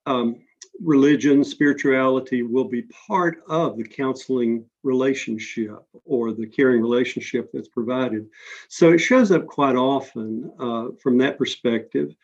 um, 0.05 0.43
religion, 0.81 1.45
spirituality 1.45 2.43
will 2.43 2.65
be 2.65 2.83
part 2.83 3.43
of 3.49 3.77
the 3.77 3.85
counseling 3.85 4.65
relationship 4.83 5.83
or 6.05 6.33
the 6.33 6.47
caring 6.47 6.81
relationship 6.81 7.51
that's 7.53 7.69
provided. 7.69 8.27
So 8.69 8.93
it 8.93 8.99
shows 8.99 9.31
up 9.33 9.47
quite 9.47 9.77
often 9.77 10.51
uh, 10.59 10.89
from 11.03 11.19
that 11.19 11.39
perspective. 11.39 12.15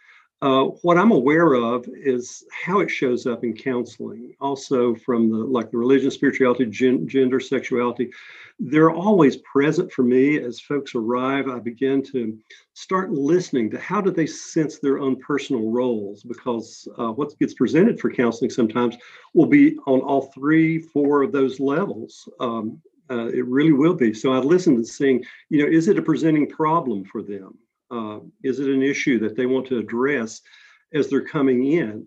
Uh, 0.44 0.64
what 0.82 0.98
I'm 0.98 1.10
aware 1.10 1.54
of 1.54 1.88
is 1.94 2.44
how 2.52 2.80
it 2.80 2.90
shows 2.90 3.26
up 3.26 3.44
in 3.44 3.56
counseling, 3.56 4.34
also 4.42 4.94
from 4.94 5.30
the 5.30 5.38
like 5.38 5.70
the 5.70 5.78
religion, 5.78 6.10
spirituality, 6.10 6.66
gen- 6.66 7.08
gender, 7.08 7.40
sexuality. 7.40 8.10
They're 8.58 8.90
always 8.90 9.38
present 9.38 9.90
for 9.90 10.02
me 10.02 10.36
as 10.36 10.60
folks 10.60 10.94
arrive. 10.94 11.48
I 11.48 11.60
begin 11.60 12.02
to 12.12 12.38
start 12.74 13.10
listening 13.10 13.70
to 13.70 13.80
how 13.80 14.02
do 14.02 14.10
they 14.10 14.26
sense 14.26 14.78
their 14.78 14.98
own 14.98 15.16
personal 15.16 15.70
roles 15.70 16.22
because 16.22 16.86
uh, 16.98 17.08
what 17.08 17.38
gets 17.38 17.54
presented 17.54 17.98
for 17.98 18.12
counseling 18.12 18.50
sometimes 18.50 18.98
will 19.32 19.46
be 19.46 19.78
on 19.86 20.00
all 20.00 20.30
three, 20.34 20.78
four 20.78 21.22
of 21.22 21.32
those 21.32 21.58
levels. 21.58 22.28
Um, 22.38 22.82
uh, 23.10 23.28
it 23.28 23.46
really 23.46 23.72
will 23.72 23.94
be. 23.94 24.12
So 24.12 24.34
I 24.34 24.40
listen 24.40 24.76
to 24.76 24.84
seeing, 24.84 25.24
you 25.48 25.62
know, 25.62 25.72
is 25.72 25.88
it 25.88 25.98
a 25.98 26.02
presenting 26.02 26.50
problem 26.50 27.02
for 27.02 27.22
them? 27.22 27.56
Uh, 27.94 28.18
is 28.42 28.58
it 28.58 28.68
an 28.68 28.82
issue 28.82 29.18
that 29.20 29.36
they 29.36 29.46
want 29.46 29.66
to 29.68 29.78
address 29.78 30.40
as 30.92 31.08
they're 31.08 31.20
coming 31.24 31.64
in? 31.64 32.06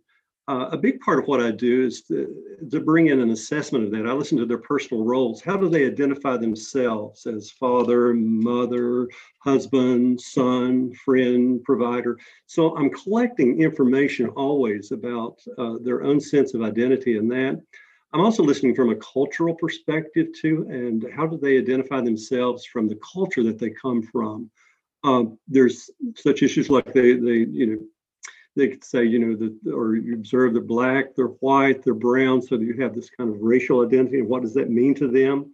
Uh, 0.49 0.69
a 0.71 0.77
big 0.77 0.99
part 1.01 1.19
of 1.19 1.27
what 1.27 1.41
I 1.41 1.51
do 1.51 1.85
is 1.85 2.03
to, 2.03 2.33
to, 2.71 2.79
bring 2.79 3.07
in 3.07 3.19
an 3.19 3.31
assessment 3.31 3.83
of 3.83 3.91
that. 3.91 4.07
I 4.07 4.13
listen 4.13 4.37
to 4.37 4.45
their 4.45 4.57
personal 4.57 5.03
roles. 5.03 5.41
How 5.41 5.57
do 5.57 5.67
they 5.67 5.85
identify 5.85 6.37
themselves 6.37 7.25
as 7.25 7.51
father, 7.51 8.13
mother, 8.13 9.09
husband, 9.39 10.21
son, 10.21 10.93
friend, 11.03 11.61
provider? 11.65 12.17
So 12.45 12.77
I'm 12.77 12.89
collecting 12.89 13.61
information 13.61 14.27
always 14.29 14.93
about 14.93 15.37
uh, 15.57 15.75
their 15.81 16.03
own 16.03 16.21
sense 16.21 16.53
of 16.53 16.61
identity 16.61 17.17
in 17.17 17.27
that. 17.29 17.61
I'm 18.13 18.21
also 18.21 18.41
listening 18.41 18.73
from 18.73 18.89
a 18.89 18.95
cultural 18.95 19.53
perspective 19.53 20.27
too, 20.33 20.65
and 20.69 21.05
how 21.13 21.27
do 21.27 21.37
they 21.37 21.57
identify 21.57 21.99
themselves 21.99 22.65
from 22.65 22.87
the 22.87 22.99
culture 23.13 23.43
that 23.43 23.59
they 23.59 23.71
come 23.71 24.01
from? 24.01 24.49
Um, 25.03 25.37
there's 25.47 25.89
such 26.15 26.43
issues 26.43 26.69
like 26.69 26.91
they, 26.93 27.13
they, 27.13 27.45
you 27.49 27.65
know, 27.67 27.79
they 28.55 28.69
could 28.69 28.83
say, 28.83 29.05
you 29.05 29.19
know, 29.19 29.35
that, 29.35 29.71
or 29.71 29.95
you 29.95 30.15
observe 30.15 30.53
they're 30.53 30.61
black, 30.61 31.15
they're 31.15 31.27
white, 31.27 31.83
they're 31.83 31.93
brown, 31.93 32.41
so 32.41 32.55
you 32.55 32.81
have 32.81 32.95
this 32.95 33.09
kind 33.11 33.29
of 33.29 33.39
racial 33.39 33.85
identity. 33.85 34.19
And 34.19 34.27
what 34.27 34.41
does 34.41 34.55
that 34.55 34.71
mean 34.71 34.95
to 34.95 35.07
them? 35.07 35.51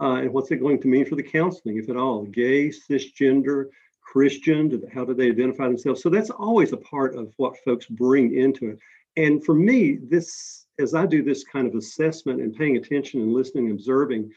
Uh, 0.00 0.16
and 0.22 0.32
what's 0.32 0.50
it 0.50 0.60
going 0.60 0.80
to 0.80 0.88
mean 0.88 1.04
for 1.04 1.16
the 1.16 1.22
counseling, 1.22 1.78
if 1.78 1.88
at 1.88 1.96
all? 1.96 2.24
Gay, 2.24 2.68
cisgender, 2.68 3.66
Christian, 4.00 4.82
how 4.92 5.04
do 5.04 5.14
they 5.14 5.30
identify 5.30 5.66
themselves? 5.66 6.02
So 6.02 6.08
that's 6.08 6.30
always 6.30 6.72
a 6.72 6.76
part 6.76 7.16
of 7.16 7.32
what 7.36 7.58
folks 7.64 7.86
bring 7.86 8.36
into 8.36 8.70
it. 8.70 8.78
And 9.16 9.44
for 9.44 9.54
me, 9.54 9.96
this, 9.96 10.66
as 10.78 10.94
I 10.94 11.06
do 11.06 11.22
this 11.22 11.42
kind 11.44 11.66
of 11.66 11.74
assessment 11.74 12.40
and 12.40 12.54
paying 12.54 12.76
attention 12.76 13.20
and 13.22 13.32
listening 13.32 13.70
and 13.70 13.78
observing, 13.78 14.30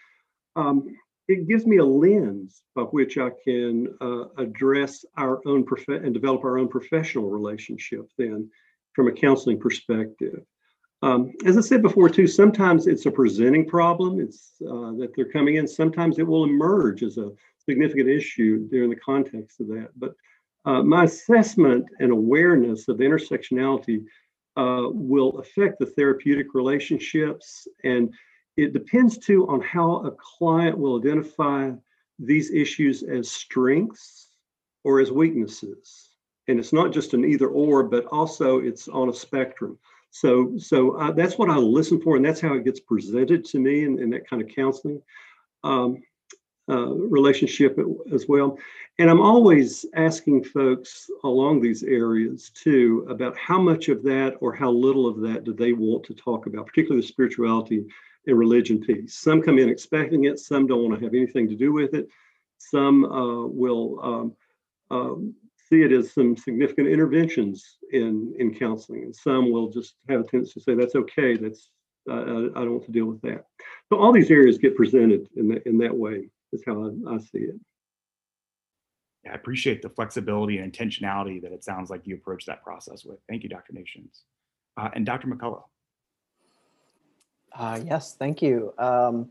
um, 0.56 0.96
it 1.28 1.48
gives 1.48 1.66
me 1.66 1.78
a 1.78 1.86
lens 1.86 2.64
by 2.76 2.84
which 2.84 3.18
I 3.18 3.32
can 3.44 3.96
uh, 4.00 4.26
address 4.38 5.06
our 5.18 5.42
own 5.46 5.66
prof- 5.66 5.88
and 5.88 6.14
develop 6.14 6.44
our 6.44 6.58
own 6.58 6.68
professional 6.68 7.30
relationship 7.30 8.10
then 8.18 8.50
from 8.94 9.08
a 9.08 9.12
counseling 9.12 9.60
perspective. 9.60 10.44
Um, 11.04 11.34
as 11.46 11.58
I 11.58 11.62
said 11.62 11.82
before, 11.84 12.10
too, 12.10 12.28
sometimes 12.28 12.88
it's 12.88 13.06
a 13.06 13.12
presenting 13.12 13.68
problem. 13.68 14.20
It's 14.20 14.54
uh, 14.62 14.94
that 14.98 15.12
they're 15.16 15.32
coming 15.32 15.56
in. 15.56 15.68
Sometimes 15.68 16.18
it 16.18 16.26
will 16.26 16.44
emerge 16.44 17.04
as 17.04 17.18
a 17.18 17.32
significant 17.60 18.10
issue 18.10 18.68
during 18.70 18.90
the 18.90 18.96
context 18.96 19.60
of 19.60 19.68
that. 19.68 19.90
But 19.98 20.14
uh, 20.66 20.82
my 20.82 21.04
assessment 21.04 21.86
and 22.00 22.12
awareness 22.12 22.88
of 22.88 22.98
intersectionality 22.98 24.04
uh, 24.56 24.88
will 24.90 25.38
affect 25.40 25.78
the 25.80 25.86
therapeutic 25.86 26.48
relationships 26.56 27.68
and 27.84 28.12
it 28.58 28.74
depends 28.74 29.18
too 29.18 29.48
on 29.48 29.62
how 29.62 29.98
a 29.98 30.12
client 30.12 30.78
will 30.78 31.00
identify 31.00 31.72
these 32.20 32.52
issues 32.52 33.04
as 33.04 33.32
strengths 33.32 34.30
or 34.84 35.00
as 35.00 35.12
weaknesses. 35.12 36.10
And 36.48 36.60
it's 36.60 36.74
not 36.74 36.92
just 36.92 37.14
an 37.14 37.24
either 37.24 37.48
or, 37.48 37.84
but 37.84 38.06
also 38.06 38.60
it's 38.60 38.88
on 38.88 39.10
a 39.10 39.14
spectrum. 39.14 39.78
So, 40.10 40.58
so 40.58 40.98
uh, 40.98 41.12
that's 41.12 41.38
what 41.38 41.50
I 41.50 41.58
listen 41.58 42.02
for, 42.02 42.16
and 42.16 42.26
that's 42.26 42.42
how 42.42 42.54
it 42.54 42.64
gets 42.64 42.80
presented 42.80 43.46
to 43.46 43.60
me 43.60 43.84
in, 43.84 44.00
in 44.00 44.10
that 44.12 44.28
kind 44.28 44.42
of 44.42 44.48
counseling 44.48 45.02
um, 45.64 46.02
uh, 46.70 46.94
relationship 46.94 47.78
as 48.12 48.28
well. 48.28 48.58
And 48.98 49.10
I'm 49.10 49.22
always 49.22 49.86
asking 49.94 50.46
folks 50.46 51.10
along 51.24 51.62
these 51.62 51.84
areas 51.84 52.50
too 52.50 53.06
about 53.10 53.38
how 53.38 53.62
much 53.62 53.90
of 53.90 54.02
that 54.04 54.36
or 54.40 54.54
how 54.54 54.72
little 54.72 55.08
of 55.08 55.22
that 55.22 55.44
do 55.44 55.54
they 55.54 55.74
want 55.74 56.04
to 56.06 56.16
talk 56.16 56.48
about, 56.48 56.66
particularly 56.66 57.02
the 57.02 57.08
spirituality 57.08 57.86
and 58.28 58.38
religion 58.38 58.80
piece. 58.80 59.16
Some 59.16 59.42
come 59.42 59.58
in 59.58 59.70
expecting 59.70 60.26
it, 60.26 60.40
some 60.40 60.68
don't 60.68 60.84
want 60.84 61.00
to 61.00 61.06
have 61.06 61.14
anything 61.14 61.48
to 61.50 61.56
do 61.56 61.74
with 61.74 61.94
it. 61.94 62.08
Some 62.58 63.06
uh, 63.06 63.48
will 63.48 64.00
um, 64.04 64.36
um, 64.92 65.36
see 65.70 65.82
it 65.82 65.92
as 65.92 66.12
some 66.12 66.36
significant 66.36 66.88
interventions 66.88 67.78
in, 67.92 68.34
in 68.40 68.54
counseling, 68.54 69.04
and 69.04 69.16
some 69.16 69.52
will 69.52 69.70
just 69.70 69.96
have 70.10 70.22
a 70.22 70.24
tendency 70.24 70.54
to 70.54 70.62
say, 70.62 70.76
that's 70.76 70.96
okay, 70.96 71.38
that's 71.38 71.70
uh, 72.10 72.50
I 72.56 72.62
don't 72.62 72.72
want 72.72 72.86
to 72.86 72.92
deal 72.92 73.06
with 73.06 73.22
that. 73.22 73.46
So 73.90 74.00
all 74.00 74.14
these 74.14 74.32
areas 74.32 74.58
get 74.58 74.78
presented 74.78 75.28
in, 75.36 75.50
the, 75.50 75.68
in 75.68 75.78
that 75.80 75.96
way, 75.96 76.30
is 76.54 76.64
how 76.66 76.86
I, 76.86 77.16
I 77.16 77.18
see 77.18 77.40
it. 77.40 77.56
I 79.30 79.34
appreciate 79.34 79.82
the 79.82 79.90
flexibility 79.90 80.60
and 80.60 80.72
intentionality 80.72 81.42
that 81.42 81.52
it 81.52 81.66
sounds 81.66 81.90
like 81.90 82.08
you 82.08 82.16
approach 82.16 82.46
that 82.46 82.64
process 82.64 83.04
with. 83.04 83.20
Thank 83.28 83.44
you, 83.44 83.50
Dr. 83.50 83.74
Nations. 83.74 84.24
Uh, 84.78 84.90
and 84.94 85.06
Dr. 85.06 85.28
McCullough. 85.28 85.64
Uh, 87.58 87.80
yes, 87.86 88.14
thank 88.14 88.42
you. 88.42 88.74
Um, 88.78 89.30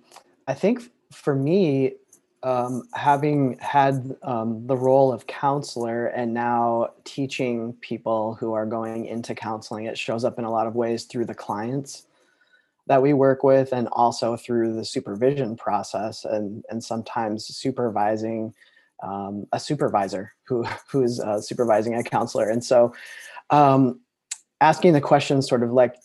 I 0.49 0.55
think 0.55 0.91
for 1.13 1.35
me, 1.35 1.95
um, 2.43 2.83
having 2.93 3.57
had 3.59 4.17
um, 4.23 4.67
the 4.67 4.77
role 4.77 5.13
of 5.13 5.27
counselor 5.27 6.07
and 6.09 6.35
now 6.35 6.91
teaching 7.05 7.73
people 7.81 8.35
who 8.35 8.53
are 8.53 8.67
going 8.67 9.07
into 9.07 9.35
counseling, 9.35 9.87
it 9.87 9.97
shows 9.97 10.25
up 10.25 10.39
in 10.39 10.45
a 10.45 10.51
lot 10.51 10.67
of 10.67 10.75
ways 10.75 11.05
through 11.05 11.25
the 11.25 11.35
clients 11.35 12.07
that 12.89 13.03
we 13.03 13.13
work 13.13 13.43
with 13.43 13.73
and 13.73 13.89
also 13.93 14.37
through 14.37 14.75
the 14.75 14.85
supervision 14.85 15.57
process 15.57 16.25
and, 16.25 16.65
and 16.69 16.83
sometimes 16.83 17.47
supervising 17.47 18.55
um, 19.03 19.47
a 19.53 19.59
supervisor 19.59 20.33
who, 20.45 20.65
who's 20.89 21.21
uh, 21.21 21.41
supervising 21.41 21.95
a 21.95 22.03
counselor. 22.03 22.49
And 22.49 22.63
so 22.63 22.95
um, 23.51 24.01
asking 24.61 24.93
the 24.93 25.01
questions 25.01 25.49
sort 25.49 25.63
of 25.63 25.73
like, 25.73 25.97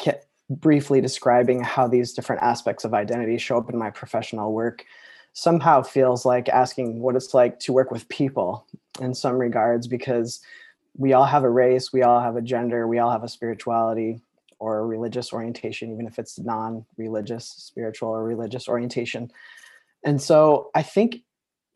briefly 0.59 0.99
describing 0.99 1.63
how 1.63 1.87
these 1.87 2.13
different 2.13 2.41
aspects 2.41 2.83
of 2.83 2.93
identity 2.93 3.37
show 3.37 3.57
up 3.57 3.69
in 3.69 3.77
my 3.77 3.89
professional 3.89 4.51
work 4.51 4.85
somehow 5.33 5.81
feels 5.81 6.25
like 6.25 6.49
asking 6.49 6.99
what 6.99 7.15
it's 7.15 7.33
like 7.33 7.57
to 7.59 7.71
work 7.71 7.89
with 7.89 8.09
people 8.09 8.67
in 8.99 9.13
some 9.13 9.37
regards 9.37 9.87
because 9.87 10.41
we 10.97 11.13
all 11.13 11.25
have 11.25 11.43
a 11.43 11.49
race, 11.49 11.93
we 11.93 12.03
all 12.03 12.19
have 12.19 12.35
a 12.35 12.41
gender, 12.41 12.85
we 12.85 12.99
all 12.99 13.11
have 13.11 13.23
a 13.23 13.29
spirituality 13.29 14.19
or 14.59 14.79
a 14.79 14.85
religious 14.85 15.31
orientation, 15.31 15.91
even 15.91 16.05
if 16.05 16.19
it's 16.19 16.37
non 16.37 16.85
religious, 16.97 17.47
spiritual, 17.47 18.09
or 18.09 18.23
religious 18.23 18.67
orientation. 18.67 19.31
And 20.03 20.21
so 20.21 20.69
I 20.75 20.83
think 20.83 21.23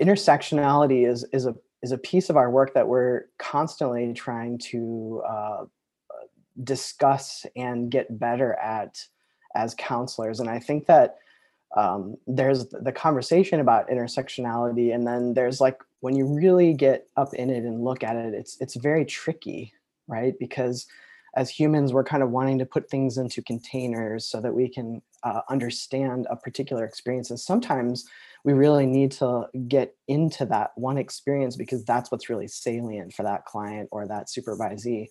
intersectionality 0.02 1.10
is, 1.10 1.26
is, 1.32 1.46
a, 1.46 1.56
is 1.82 1.94
a 1.94 1.98
piece 1.98 2.30
of 2.30 2.36
our 2.36 2.52
work 2.52 2.74
that 2.74 2.90
we're 2.90 3.26
constantly 3.40 4.14
trying 4.14 4.58
to 4.58 5.24
uh, 5.28 5.66
discuss 6.64 7.46
and 7.56 7.92
get 7.92 8.20
better 8.20 8.54
at 8.54 9.04
as 9.56 9.76
counselors. 9.78 10.40
And 10.40 10.50
I 10.50 10.60
think 10.60 10.86
that 10.88 11.18
um, 11.76 12.16
there's 12.28 12.68
the 12.68 12.92
conversation 12.92 13.60
about 13.60 13.90
intersectionality, 13.90 14.94
and 14.94 15.06
then 15.06 15.34
there's 15.34 15.60
like 15.60 15.80
when 16.00 16.16
you 16.16 16.26
really 16.26 16.74
get 16.74 17.08
up 17.18 17.34
in 17.34 17.50
it 17.50 17.64
and 17.64 17.84
look 17.84 18.04
at 18.04 18.16
it, 18.16 18.34
it's 18.34 18.58
it's 18.62 18.76
very 18.76 19.06
tricky, 19.06 19.74
right? 20.08 20.34
Because 20.40 20.88
as 21.36 21.50
humans, 21.50 21.92
we're 21.92 22.04
kind 22.04 22.24
of 22.24 22.32
wanting 22.32 22.60
to 22.60 22.66
put 22.66 22.90
things 22.90 23.18
into 23.18 23.42
containers 23.42 24.26
so 24.26 24.40
that 24.40 24.54
we 24.54 24.70
can 24.70 25.02
uh, 25.24 25.42
understand 25.50 26.28
a 26.30 26.36
particular 26.36 26.86
experience. 26.86 27.30
And 27.30 27.40
sometimes 27.40 28.06
we 28.46 28.54
really 28.54 28.86
need 28.86 29.12
to 29.14 29.48
get 29.68 29.96
into 30.08 30.46
that 30.46 30.72
one 30.76 30.98
experience 30.98 31.58
because 31.58 31.84
that's 31.84 32.10
what's 32.10 32.30
really 32.30 32.48
salient 32.48 33.14
for 33.14 33.24
that 33.24 33.44
client 33.44 33.90
or 33.92 34.08
that 34.08 34.28
supervisee 34.28 35.08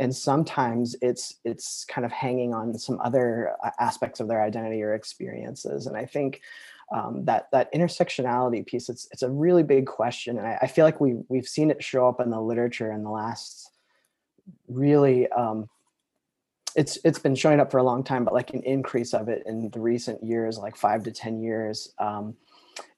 and 0.00 0.16
sometimes 0.16 0.96
it's 1.02 1.36
it's 1.44 1.84
kind 1.84 2.04
of 2.04 2.10
hanging 2.10 2.54
on 2.54 2.76
some 2.76 2.98
other 3.04 3.52
uh, 3.62 3.70
aspects 3.78 4.18
of 4.18 4.26
their 4.26 4.42
identity 4.42 4.82
or 4.82 4.94
experiences 4.94 5.86
and 5.86 5.96
i 5.96 6.04
think 6.04 6.40
um, 6.92 7.24
that 7.24 7.48
that 7.52 7.72
intersectionality 7.72 8.66
piece 8.66 8.88
it's 8.88 9.06
it's 9.12 9.22
a 9.22 9.30
really 9.30 9.62
big 9.62 9.86
question 9.86 10.38
and 10.38 10.46
I, 10.46 10.58
I, 10.62 10.66
feel 10.66 10.84
like 10.84 11.00
we 11.00 11.18
we've 11.28 11.46
seen 11.46 11.70
it 11.70 11.84
show 11.84 12.08
up 12.08 12.20
in 12.20 12.30
the 12.30 12.40
literature 12.40 12.90
in 12.90 13.04
the 13.04 13.10
last 13.10 13.70
really 14.66 15.28
um, 15.28 15.68
it's 16.74 16.98
it's 17.04 17.20
been 17.20 17.36
showing 17.36 17.60
up 17.60 17.70
for 17.70 17.78
a 17.78 17.84
long 17.84 18.02
time 18.02 18.24
but 18.24 18.34
like 18.34 18.50
an 18.54 18.62
increase 18.64 19.14
of 19.14 19.28
it 19.28 19.44
in 19.46 19.70
the 19.70 19.78
recent 19.78 20.20
years 20.24 20.58
like 20.58 20.76
five 20.76 21.04
to 21.04 21.12
ten 21.12 21.40
years 21.40 21.92
um, 21.98 22.34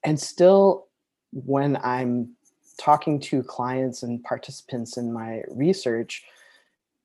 and 0.04 0.18
still 0.18 0.86
when 1.32 1.76
i'm 1.82 2.30
talking 2.78 3.20
to 3.20 3.42
clients 3.42 4.02
and 4.02 4.22
participants 4.24 4.96
in 4.96 5.12
my 5.12 5.42
research 5.50 6.24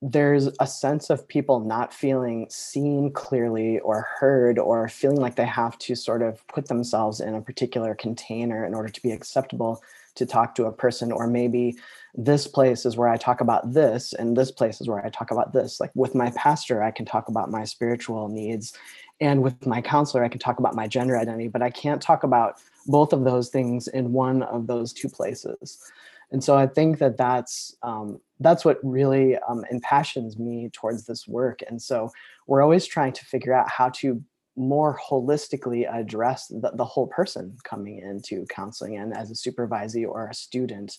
there's 0.00 0.48
a 0.60 0.66
sense 0.66 1.10
of 1.10 1.26
people 1.26 1.58
not 1.58 1.92
feeling 1.92 2.46
seen 2.50 3.12
clearly 3.12 3.80
or 3.80 4.06
heard 4.20 4.58
or 4.58 4.88
feeling 4.88 5.20
like 5.20 5.34
they 5.34 5.44
have 5.44 5.76
to 5.78 5.96
sort 5.96 6.22
of 6.22 6.46
put 6.46 6.68
themselves 6.68 7.20
in 7.20 7.34
a 7.34 7.40
particular 7.40 7.96
container 7.96 8.64
in 8.64 8.74
order 8.74 8.88
to 8.88 9.02
be 9.02 9.10
acceptable 9.10 9.82
to 10.14 10.24
talk 10.24 10.54
to 10.54 10.66
a 10.66 10.72
person. 10.72 11.10
Or 11.10 11.26
maybe 11.26 11.76
this 12.14 12.46
place 12.46 12.86
is 12.86 12.96
where 12.96 13.08
i 13.08 13.16
talk 13.16 13.40
about 13.40 13.72
this 13.74 14.12
and 14.12 14.36
this 14.36 14.50
place 14.52 14.80
is 14.80 14.88
where 14.88 15.04
i 15.04 15.08
talk 15.10 15.32
about 15.32 15.52
this. 15.52 15.80
Like 15.80 15.90
with 15.94 16.14
my 16.14 16.30
pastor 16.30 16.82
i 16.82 16.92
can 16.92 17.04
talk 17.04 17.28
about 17.28 17.50
my 17.50 17.64
spiritual 17.64 18.28
needs. 18.28 18.74
And 19.20 19.42
with 19.42 19.66
my 19.66 19.80
counselor 19.80 20.22
i 20.22 20.28
can 20.28 20.38
talk 20.38 20.60
about 20.60 20.76
my 20.76 20.86
gender 20.86 21.18
identity 21.18 21.48
but 21.48 21.62
i 21.62 21.70
can't 21.70 22.00
talk 22.00 22.22
about 22.22 22.60
both 22.86 23.12
of 23.12 23.24
those 23.24 23.48
things 23.48 23.88
in 23.88 24.12
one 24.12 24.42
of 24.44 24.68
those 24.68 24.92
two 24.92 25.08
places. 25.08 25.82
And 26.30 26.42
so 26.42 26.56
i 26.56 26.68
think 26.68 26.98
that 26.98 27.16
that's 27.16 27.76
um, 27.82 28.20
that's 28.40 28.64
what 28.64 28.78
really 28.82 29.36
um, 29.48 29.64
impassions 29.70 30.38
me 30.38 30.70
towards 30.72 31.06
this 31.06 31.26
work 31.26 31.60
and 31.68 31.80
so 31.80 32.10
we're 32.46 32.62
always 32.62 32.86
trying 32.86 33.12
to 33.12 33.24
figure 33.24 33.54
out 33.54 33.68
how 33.68 33.88
to 33.88 34.22
more 34.56 34.98
holistically 34.98 35.88
address 35.92 36.48
the, 36.48 36.72
the 36.74 36.84
whole 36.84 37.06
person 37.06 37.56
coming 37.62 37.98
into 37.98 38.44
counseling 38.46 38.96
and 38.96 39.16
as 39.16 39.30
a 39.30 39.34
supervisee 39.34 40.06
or 40.06 40.28
a 40.28 40.34
student 40.34 40.98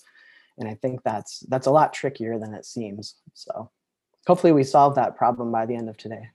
and 0.58 0.68
i 0.68 0.74
think 0.76 1.02
that's 1.04 1.42
that's 1.50 1.68
a 1.68 1.72
lot 1.72 1.94
trickier 1.94 2.40
than 2.40 2.54
it 2.54 2.66
seems 2.66 3.16
so 3.34 3.70
hopefully 4.28 4.54
we 4.54 4.64
solve 4.64 4.96
that 4.96 5.16
problem 5.16 5.52
by 5.52 5.66
the 5.66 5.76
end 5.76 5.90
of 5.90 5.98
today. 5.98 6.30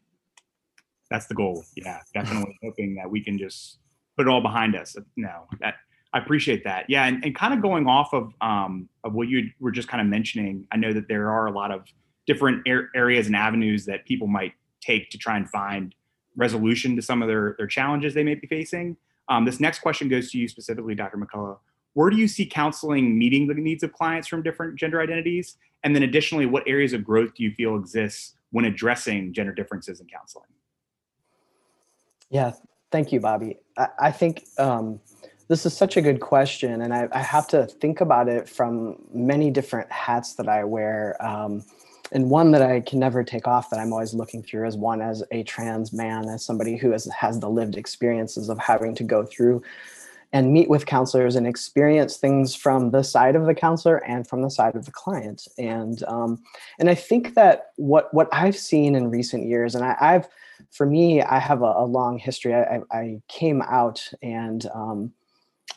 That's 1.11 1.27
the 1.27 1.35
goal. 1.35 1.65
Yeah 1.77 2.01
definitely 2.13 2.59
hoping 2.63 2.95
that 2.97 3.09
we 3.11 3.23
can 3.23 3.39
just 3.39 3.79
put 4.17 4.27
it 4.27 4.31
all 4.31 4.41
behind 4.41 4.75
us 4.75 4.97
no 5.17 5.47
that 5.61 5.75
I 6.15 6.19
appreciate 6.19 6.63
that. 6.63 6.87
Yeah, 6.89 7.07
and, 7.07 7.23
and 7.25 7.35
kind 7.35 7.53
of 7.53 7.61
going 7.61 7.89
off 7.89 8.15
of 8.15 8.33
um, 8.41 8.89
of 9.03 9.15
what 9.15 9.29
you 9.29 9.51
were 9.59 9.73
just 9.73 9.89
kind 9.89 10.01
of 10.01 10.07
mentioning, 10.07 10.67
I 10.71 10.77
know 10.77 10.93
that 10.93 11.09
there 11.09 11.29
are 11.29 11.47
a 11.47 11.51
lot 11.51 11.73
of 11.73 11.87
different 12.25 12.67
er- 12.69 12.89
areas 12.95 13.27
and 13.27 13.35
avenues 13.35 13.85
that 13.87 14.07
people 14.07 14.29
might 14.29 14.53
take 14.81 15.11
to 15.11 15.19
try 15.19 15.37
and 15.37 15.51
find 15.51 15.93
resolution 16.37 16.95
to 16.97 17.03
some 17.03 17.21
of 17.21 17.27
their 17.27 17.57
their 17.59 17.67
challenges 17.67 18.15
they 18.15 18.23
may 18.23 18.37
be 18.37 18.47
facing. 18.47 18.97
Um, 19.29 19.45
this 19.45 19.59
next 19.59 19.81
question 19.81 20.09
goes 20.09 20.31
to 20.31 20.39
you 20.39 20.47
specifically, 20.47 20.95
Dr. 20.95 21.19
McCullough. 21.19 21.59
Where 21.95 22.11
do 22.11 22.17
you 22.17 22.29
see 22.29 22.47
counseling 22.47 23.19
meeting 23.19 23.49
the 23.49 23.55
needs 23.55 23.83
of 23.83 23.93
clients 23.93 24.29
from 24.29 24.43
different 24.43 24.77
gender 24.77 25.01
identities? 25.01 25.57
And 25.83 25.97
then 25.97 26.05
additionally, 26.05 26.47
what 26.47 26.63
areas 26.67 26.93
of 26.93 27.05
growth 27.05 27.35
do 27.35 27.43
you 27.43 27.53
feel 27.53 27.77
exists 27.77 28.35
when 28.53 28.67
addressing 28.67 29.33
gender 29.33 29.53
differences 29.53 30.01
in 30.01 30.07
counseling? 30.07 30.47
Yeah, 32.31 32.53
thank 32.93 33.11
you, 33.13 33.19
Bobby. 33.19 33.57
I, 33.77 33.89
I 33.99 34.11
think 34.13 34.45
um, 34.59 35.01
this 35.49 35.67
is 35.67 35.77
such 35.77 35.97
a 35.97 36.03
good 36.03 36.21
question, 36.21 36.83
and 36.83 36.95
I, 36.95 37.09
I, 37.13 37.21
have 37.21 37.47
to 37.49 37.67
think 37.67 38.01
about 38.01 38.29
it 38.29 38.49
from 38.49 38.97
many 39.13 39.51
different 39.51 39.91
hats 39.93 40.35
that 40.35 40.49
I 40.49 40.65
wear. 40.65 41.17
Um, 41.21 41.65
and 42.13 42.31
one 42.31 42.51
that 42.53 42.63
I 42.63 42.81
can 42.81 42.99
never 42.99 43.25
take 43.25 43.47
off 43.47 43.71
that 43.71 43.79
I'm 43.79 43.93
always 43.93 44.15
looking 44.15 44.43
through 44.43 44.67
is 44.67 44.77
one 44.77 45.03
as 45.03 45.23
a 45.33 45.43
trans 45.43 45.93
man, 45.93 46.29
as 46.29 46.45
somebody 46.45 46.77
who 46.77 46.93
has, 46.93 47.07
has 47.07 47.41
the 47.41 47.51
lived 47.51 47.77
experiences 47.77 48.49
of 48.49 48.59
having 48.59 48.95
to 48.95 49.05
go 49.05 49.25
through 49.25 49.63
and 50.33 50.53
meet 50.53 50.69
with 50.69 50.87
counselors 50.87 51.37
and 51.37 51.47
experience 51.47 52.17
things 52.17 52.57
from 52.57 52.91
the 52.91 53.05
side 53.05 53.37
of 53.37 53.47
the 53.47 53.55
counselor 53.55 53.99
and 54.05 54.27
from 54.27 54.43
the 54.43 54.51
side 54.51 54.75
of 54.75 54.85
the 54.85 54.91
client. 54.91 55.47
And 55.59 56.03
um, 56.05 56.43
and 56.79 56.91
I 56.91 56.95
think 56.95 57.35
that 57.35 57.71
what 57.77 58.13
what 58.13 58.29
I've 58.33 58.57
seen 58.57 58.95
in 58.95 59.11
recent 59.11 59.47
years, 59.47 59.75
and 59.75 59.85
I, 59.85 59.97
have 60.01 60.29
for 60.71 60.87
me, 60.87 61.23
I 61.23 61.39
have 61.39 61.63
a, 61.63 61.75
a 61.77 61.85
long 61.85 62.19
history. 62.19 62.55
I, 62.55 62.81
I, 62.91 63.21
came 63.29 63.63
out 63.63 64.09
and 64.23 64.67
um, 64.75 65.13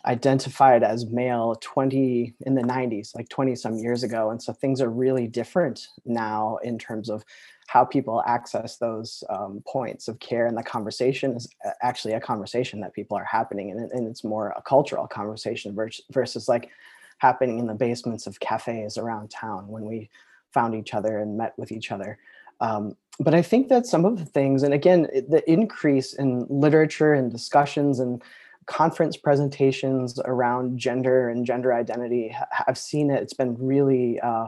identified 0.06 0.84
as 0.84 1.06
male 1.08 1.56
20 1.62 2.34
in 2.46 2.56
the 2.56 2.62
90s 2.62 3.15
like 3.15 3.27
20 3.29 3.56
some 3.56 3.77
years 3.77 4.03
ago 4.03 4.29
and 4.29 4.41
so 4.41 4.53
things 4.53 4.82
are 4.82 4.89
really 4.89 5.27
different 5.27 5.88
now 6.06 6.58
in 6.63 6.77
terms 6.77 7.10
of 7.10 7.24
how 7.67 7.84
people 7.84 8.24
access 8.25 8.77
those 8.77 9.24
um, 9.29 9.62
points 9.67 10.08
of 10.08 10.20
care 10.20 10.46
and 10.48 10.58
the 10.58 10.63
conversation 10.63 11.36
is 11.36 11.50
actually 11.82 12.13
a 12.13 12.20
conversation 12.20 12.79
that 12.79 12.94
people 12.94 13.17
are 13.17 13.25
happening 13.25 13.72
and, 13.72 13.91
and 13.91 14.08
it's 14.08 14.24
more 14.24 14.53
a 14.58 14.62
cultural 14.62 15.08
conversation 15.08 15.75
versus, 15.75 16.06
versus 16.12 16.48
like 16.48 16.70
happening 17.17 17.60
in 17.60 17.67
the 17.67 17.74
basements 17.74 18.27
of 18.27 18.39
cafes 18.39 18.98
around 18.98 19.29
town 19.29 19.67
when 19.67 19.84
we 19.84 20.10
found 20.54 20.76
each 20.76 20.93
other 20.93 21.17
and 21.19 21.38
met 21.38 21.54
with 21.58 21.71
each 21.71 21.91
other. 21.91 22.17
Um, 22.62 22.95
but 23.19 23.34
i 23.34 23.41
think 23.41 23.67
that 23.69 23.86
some 23.86 24.06
of 24.06 24.19
the 24.19 24.26
things 24.26 24.63
and 24.63 24.73
again 24.73 25.08
the 25.28 25.43
increase 25.52 26.13
in 26.13 26.45
literature 26.50 27.13
and 27.13 27.32
discussions 27.32 28.00
and 28.00 28.21
conference 28.67 29.17
presentations 29.17 30.19
around 30.25 30.77
gender 30.77 31.30
and 31.30 31.45
gender 31.45 31.73
identity 31.73 32.36
i've 32.67 32.77
seen 32.77 33.10
it. 33.10 33.21
It's 33.21 33.34
been 33.34 33.56
really 33.60 34.19
uh, 34.19 34.47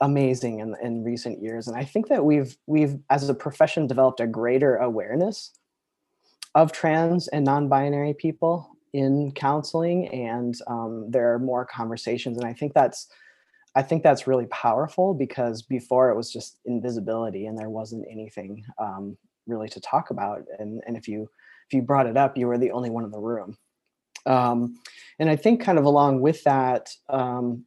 amazing 0.00 0.58
in, 0.60 0.74
in 0.82 1.04
recent 1.04 1.42
years. 1.42 1.68
And 1.68 1.76
i 1.76 1.84
think 1.84 2.08
that 2.08 2.24
we've 2.24 2.56
we've 2.66 2.98
as 3.10 3.28
a 3.28 3.34
profession 3.34 3.86
developed 3.86 4.20
a 4.20 4.26
greater 4.26 4.76
awareness 4.76 5.52
of 6.54 6.72
trans 6.72 7.28
and 7.28 7.44
non-binary 7.44 8.14
people 8.14 8.68
in 8.92 9.32
counseling 9.32 10.08
and 10.08 10.54
um, 10.66 11.10
there 11.10 11.32
are 11.32 11.38
more 11.38 11.64
conversations. 11.64 12.36
And 12.38 12.46
i 12.46 12.52
think 12.52 12.74
that's 12.74 13.08
i 13.74 13.82
think 13.82 14.02
that's 14.02 14.26
really 14.26 14.46
powerful 14.46 15.14
because 15.14 15.62
before 15.62 16.10
it 16.10 16.16
was 16.16 16.32
just 16.32 16.58
invisibility 16.64 17.46
and 17.46 17.58
there 17.58 17.70
wasn't 17.70 18.04
anything 18.10 18.64
um, 18.78 19.16
really 19.46 19.68
to 19.68 19.80
talk 19.80 20.10
about. 20.10 20.42
And 20.58 20.82
and 20.86 20.96
if 20.96 21.08
you 21.08 21.28
you 21.72 21.82
brought 21.82 22.06
it 22.06 22.16
up, 22.16 22.36
you 22.36 22.46
were 22.46 22.58
the 22.58 22.70
only 22.72 22.90
one 22.90 23.04
in 23.04 23.10
the 23.10 23.18
room. 23.18 23.56
Um, 24.26 24.78
and 25.18 25.28
I 25.28 25.36
think 25.36 25.60
kind 25.60 25.78
of 25.78 25.84
along 25.84 26.20
with 26.20 26.44
that, 26.44 26.94
um, 27.08 27.64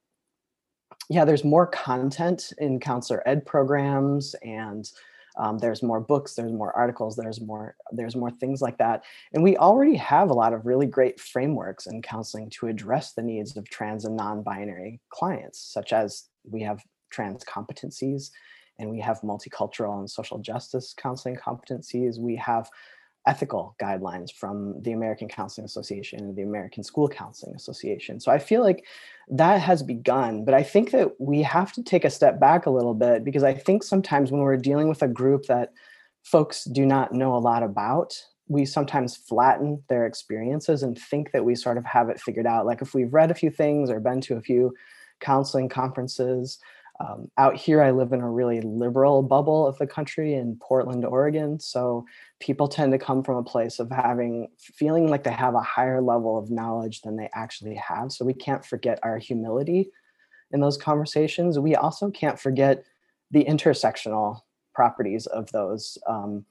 yeah, 1.09 1.25
there's 1.25 1.43
more 1.43 1.67
content 1.67 2.53
in 2.57 2.79
counselor 2.79 3.21
ed 3.27 3.45
programs 3.45 4.35
and 4.43 4.89
um, 5.37 5.57
there's 5.57 5.83
more 5.83 5.99
books, 5.99 6.33
there's 6.33 6.53
more 6.53 6.71
articles, 6.73 7.15
there's 7.15 7.41
more, 7.41 7.75
there's 7.91 8.15
more 8.15 8.31
things 8.31 8.61
like 8.61 8.77
that. 8.77 9.03
And 9.33 9.43
we 9.43 9.57
already 9.57 9.95
have 9.95 10.29
a 10.29 10.33
lot 10.33 10.53
of 10.53 10.65
really 10.65 10.87
great 10.87 11.19
frameworks 11.19 11.87
in 11.87 12.01
counseling 12.01 12.49
to 12.51 12.67
address 12.67 13.13
the 13.13 13.21
needs 13.21 13.57
of 13.57 13.69
trans 13.69 14.05
and 14.05 14.15
non-binary 14.15 15.01
clients, 15.09 15.59
such 15.59 15.91
as 15.91 16.29
we 16.49 16.61
have 16.61 16.81
trans 17.09 17.43
competencies 17.43 18.31
and 18.79 18.89
we 18.89 18.99
have 18.99 19.21
multicultural 19.21 19.99
and 19.99 20.09
social 20.09 20.37
justice 20.37 20.93
counseling 20.97 21.35
competencies. 21.35 22.17
We 22.17 22.35
have 22.37 22.69
ethical 23.27 23.75
guidelines 23.81 24.31
from 24.31 24.81
the 24.81 24.91
American 24.91 25.27
Counseling 25.27 25.65
Association 25.65 26.19
and 26.19 26.35
the 26.35 26.43
American 26.43 26.83
School 26.83 27.07
Counseling 27.07 27.55
Association. 27.55 28.19
So 28.19 28.31
I 28.31 28.37
feel 28.37 28.61
like 28.61 28.85
that 29.29 29.59
has 29.61 29.81
begun, 29.81 30.45
but 30.45 30.53
I 30.53 30.61
think 30.61 30.91
that 30.91 31.19
we 31.19 31.41
have 31.41 31.71
to 31.73 31.83
take 31.83 32.05
a 32.05 32.09
step 32.09 32.39
back 32.39 32.65
a 32.65 32.69
little 32.71 32.93
bit 32.93 33.23
because 33.23 33.43
I 33.43 33.53
think 33.53 33.83
sometimes 33.83 34.31
when 34.31 34.41
we're 34.41 34.57
dealing 34.57 34.89
with 34.89 35.01
a 35.01 35.07
group 35.07 35.45
that 35.47 35.73
folks 36.23 36.65
do 36.65 36.85
not 36.85 37.13
know 37.13 37.35
a 37.35 37.37
lot 37.37 37.63
about, 37.63 38.15
we 38.47 38.65
sometimes 38.65 39.17
flatten 39.17 39.81
their 39.89 40.05
experiences 40.05 40.83
and 40.83 40.97
think 40.97 41.31
that 41.31 41.43
we 41.43 41.55
sort 41.55 41.77
of 41.77 41.85
have 41.85 42.09
it 42.09 42.21
figured 42.21 42.45
out. 42.45 42.65
Like 42.65 42.81
if 42.81 42.93
we've 42.93 43.13
read 43.13 43.31
a 43.31 43.35
few 43.35 43.49
things 43.49 43.89
or 43.89 43.99
been 43.99 44.21
to 44.21 44.35
a 44.35 44.41
few 44.41 44.73
counseling 45.19 45.69
conferences, 45.69 46.59
um, 46.99 47.29
out 47.37 47.55
here, 47.57 47.81
I 47.81 47.91
live 47.91 48.13
in 48.13 48.21
a 48.21 48.29
really 48.29 48.61
liberal 48.61 49.21
bubble 49.21 49.67
of 49.67 49.77
the 49.77 49.87
country 49.87 50.35
in 50.35 50.57
Portland, 50.61 51.03
Oregon. 51.03 51.59
So 51.59 52.05
people 52.39 52.67
tend 52.67 52.93
to 52.93 52.97
come 52.97 53.21
from 53.21 53.35
a 53.35 53.43
place 53.43 53.79
of 53.79 53.91
having 53.91 54.47
feeling 54.57 55.07
like 55.07 55.23
they 55.23 55.31
have 55.31 55.55
a 55.55 55.61
higher 55.61 56.01
level 56.01 56.37
of 56.37 56.49
knowledge 56.49 57.01
than 57.01 57.17
they 57.17 57.29
actually 57.33 57.75
have. 57.75 58.11
So 58.11 58.23
we 58.23 58.33
can't 58.33 58.65
forget 58.65 58.99
our 59.03 59.17
humility 59.17 59.91
in 60.51 60.61
those 60.61 60.77
conversations. 60.77 61.59
We 61.59 61.75
also 61.75 62.09
can't 62.11 62.39
forget 62.39 62.85
the 63.31 63.43
intersectional 63.43 64.41
properties 64.73 65.25
of 65.25 65.51
those 65.51 65.97
um, 66.07 66.45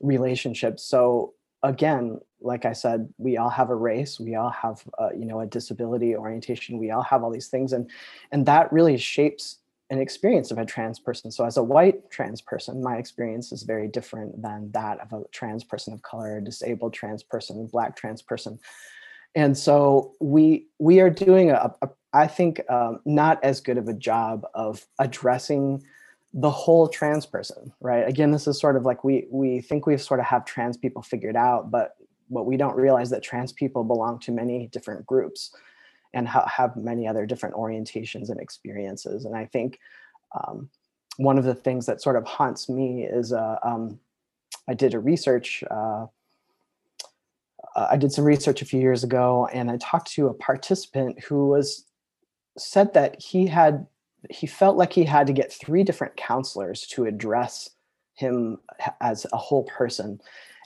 relationships. 0.00 0.82
So 0.82 1.34
again, 1.62 2.18
like 2.40 2.64
I 2.64 2.72
said, 2.72 3.08
we 3.18 3.36
all 3.36 3.50
have 3.50 3.70
a 3.70 3.74
race, 3.74 4.18
we 4.18 4.34
all 4.34 4.50
have, 4.50 4.82
uh, 4.98 5.10
you 5.16 5.24
know, 5.24 5.40
a 5.40 5.46
disability 5.46 6.16
orientation, 6.16 6.78
we 6.78 6.90
all 6.90 7.02
have 7.02 7.22
all 7.22 7.30
these 7.30 7.48
things, 7.48 7.72
and 7.72 7.90
and 8.30 8.46
that 8.46 8.72
really 8.72 8.98
shapes 8.98 9.58
an 9.90 10.00
experience 10.00 10.50
of 10.50 10.58
a 10.58 10.64
trans 10.64 10.98
person. 10.98 11.30
So 11.30 11.44
as 11.44 11.56
a 11.56 11.62
white 11.62 12.10
trans 12.10 12.40
person, 12.40 12.82
my 12.82 12.96
experience 12.96 13.52
is 13.52 13.62
very 13.62 13.88
different 13.88 14.42
than 14.42 14.70
that 14.72 15.00
of 15.00 15.12
a 15.12 15.24
trans 15.30 15.62
person 15.62 15.92
of 15.92 16.02
color, 16.02 16.38
a 16.38 16.44
disabled 16.44 16.92
trans 16.92 17.22
person, 17.22 17.60
a 17.60 17.64
black 17.64 17.96
trans 17.96 18.22
person. 18.22 18.58
And 19.34 19.56
so 19.56 20.14
we 20.20 20.66
we 20.78 21.00
are 21.00 21.10
doing 21.10 21.50
a, 21.50 21.74
a 21.82 21.88
I 22.12 22.26
think 22.26 22.62
um, 22.70 23.00
not 23.04 23.42
as 23.44 23.60
good 23.60 23.78
of 23.78 23.88
a 23.88 23.92
job 23.92 24.46
of 24.54 24.84
addressing 24.98 25.84
the 26.32 26.50
whole 26.50 26.88
trans 26.88 27.26
person, 27.26 27.72
right? 27.80 28.08
Again, 28.08 28.30
this 28.30 28.46
is 28.46 28.58
sort 28.58 28.76
of 28.76 28.84
like 28.84 29.04
we 29.04 29.26
we 29.30 29.60
think 29.60 29.86
we 29.86 29.96
sort 29.98 30.20
of 30.20 30.26
have 30.26 30.44
trans 30.44 30.76
people 30.76 31.02
figured 31.02 31.36
out, 31.36 31.70
but 31.70 31.96
what 32.28 32.46
we 32.46 32.56
don't 32.56 32.76
realize 32.76 33.10
that 33.10 33.22
trans 33.22 33.52
people 33.52 33.84
belong 33.84 34.18
to 34.18 34.32
many 34.32 34.66
different 34.68 35.06
groups 35.06 35.54
and 36.16 36.26
ha- 36.26 36.48
have 36.48 36.74
many 36.76 37.06
other 37.06 37.26
different 37.26 37.54
orientations 37.54 38.30
and 38.30 38.40
experiences. 38.40 39.26
And 39.26 39.36
I 39.36 39.44
think 39.44 39.78
um, 40.34 40.70
one 41.18 41.36
of 41.36 41.44
the 41.44 41.54
things 41.54 41.84
that 41.86 42.00
sort 42.00 42.16
of 42.16 42.24
haunts 42.24 42.68
me 42.70 43.04
is 43.04 43.34
uh, 43.34 43.56
um, 43.62 44.00
I 44.66 44.72
did 44.72 44.94
a 44.94 44.98
research. 44.98 45.62
Uh, 45.70 46.06
uh, 47.76 47.88
I 47.90 47.96
did 47.98 48.12
some 48.12 48.24
research 48.24 48.62
a 48.62 48.64
few 48.64 48.80
years 48.80 49.04
ago, 49.04 49.46
and 49.52 49.70
I 49.70 49.76
talked 49.76 50.10
to 50.12 50.28
a 50.28 50.34
participant 50.34 51.22
who 51.22 51.48
was 51.48 51.84
said 52.56 52.94
that 52.94 53.22
he 53.22 53.46
had 53.46 53.86
he 54.30 54.46
felt 54.46 54.78
like 54.78 54.94
he 54.94 55.04
had 55.04 55.26
to 55.26 55.34
get 55.34 55.52
three 55.52 55.84
different 55.84 56.16
counselors 56.16 56.86
to 56.88 57.04
address 57.04 57.70
him 58.14 58.58
as 59.02 59.26
a 59.32 59.36
whole 59.36 59.64
person. 59.64 60.18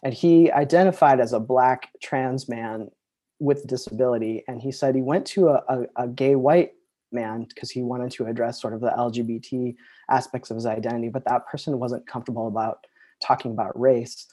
And 0.02 0.14
he 0.14 0.50
identified 0.52 1.20
as 1.20 1.32
a 1.32 1.40
black 1.40 1.90
trans 2.00 2.48
man 2.48 2.90
with 3.40 3.66
disability. 3.66 4.44
And 4.46 4.60
he 4.60 4.70
said 4.70 4.94
he 4.94 5.02
went 5.02 5.26
to 5.28 5.48
a, 5.48 5.64
a, 5.68 6.04
a 6.04 6.08
gay 6.08 6.36
white 6.36 6.74
man 7.10 7.46
because 7.48 7.70
he 7.70 7.82
wanted 7.82 8.12
to 8.12 8.26
address 8.26 8.60
sort 8.60 8.74
of 8.74 8.80
the 8.80 8.90
LGBT 8.90 9.74
aspects 10.08 10.50
of 10.50 10.56
his 10.56 10.66
identity, 10.66 11.08
but 11.08 11.24
that 11.24 11.46
person 11.48 11.78
wasn't 11.78 12.06
comfortable 12.06 12.46
about 12.46 12.86
talking 13.20 13.50
about 13.50 13.78
race. 13.78 14.26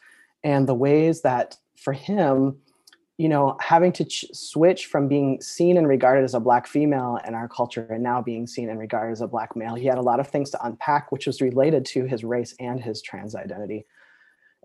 And 0.43 0.67
the 0.67 0.75
ways 0.75 1.21
that 1.21 1.57
for 1.77 1.93
him, 1.93 2.57
you 3.17 3.27
know, 3.27 3.57
having 3.59 3.91
to 3.93 4.05
ch- 4.05 4.25
switch 4.31 4.85
from 4.85 5.07
being 5.07 5.41
seen 5.41 5.77
and 5.77 5.87
regarded 5.87 6.23
as 6.23 6.35
a 6.35 6.39
black 6.39 6.67
female 6.67 7.19
in 7.27 7.33
our 7.33 7.47
culture 7.47 7.87
and 7.89 8.03
now 8.03 8.21
being 8.21 8.45
seen 8.45 8.69
and 8.69 8.79
regarded 8.79 9.11
as 9.11 9.21
a 9.21 9.27
black 9.27 9.55
male, 9.55 9.73
he 9.73 9.85
had 9.85 9.97
a 9.97 10.01
lot 10.01 10.19
of 10.19 10.27
things 10.27 10.51
to 10.51 10.65
unpack, 10.65 11.11
which 11.11 11.25
was 11.25 11.41
related 11.41 11.83
to 11.85 12.05
his 12.05 12.23
race 12.23 12.53
and 12.59 12.79
his 12.79 13.01
trans 13.01 13.33
identity. 13.33 13.85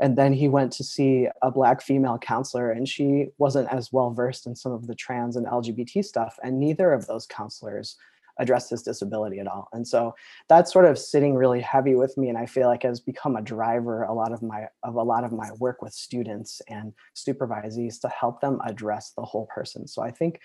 And 0.01 0.17
then 0.17 0.33
he 0.33 0.49
went 0.49 0.73
to 0.73 0.85
see 0.85 1.29
a 1.43 1.51
black 1.51 1.83
female 1.83 2.19
counselor, 2.19 2.71
and 2.71 2.89
she 2.89 3.29
wasn't 3.39 3.73
as 3.73 3.93
well 3.93 4.11
versed 4.11 4.47
in 4.47 4.57
some 4.57 4.73
of 4.73 4.87
the 4.87 4.95
trans 4.95 5.37
and 5.37 5.47
LGBT 5.47 6.05
stuff. 6.05 6.39
And 6.43 6.59
neither 6.59 6.93
of 6.93 7.07
those 7.07 7.27
counselors 7.27 7.97
addressed 8.39 8.71
his 8.71 8.83
disability 8.83 9.39
at 9.39 9.47
all. 9.47 9.69
And 9.73 9.87
so 9.87 10.15
that's 10.49 10.73
sort 10.73 10.87
of 10.87 10.99
sitting 10.99 11.35
really 11.35 11.61
heavy 11.61 11.95
with 11.95 12.17
me. 12.17 12.29
And 12.29 12.39
I 12.39 12.47
feel 12.47 12.69
like 12.69 12.83
has 12.83 13.01
become 13.01 13.37
a 13.37 13.43
driver 13.43 14.05
a 14.05 14.13
lot 14.13 14.33
of 14.33 14.43
my 14.43 14.67
of 14.83 14.95
a 14.95 15.03
lot 15.03 15.25
of 15.25 15.33
my 15.33 15.51
work 15.59 15.83
with 15.83 15.93
students 15.93 16.63
and 16.69 16.93
supervisees 17.15 18.01
to 18.01 18.09
help 18.09 18.41
them 18.41 18.61
address 18.65 19.13
the 19.17 19.23
whole 19.23 19.47
person. 19.55 19.87
So 19.87 20.03
I 20.03 20.11
think 20.11 20.41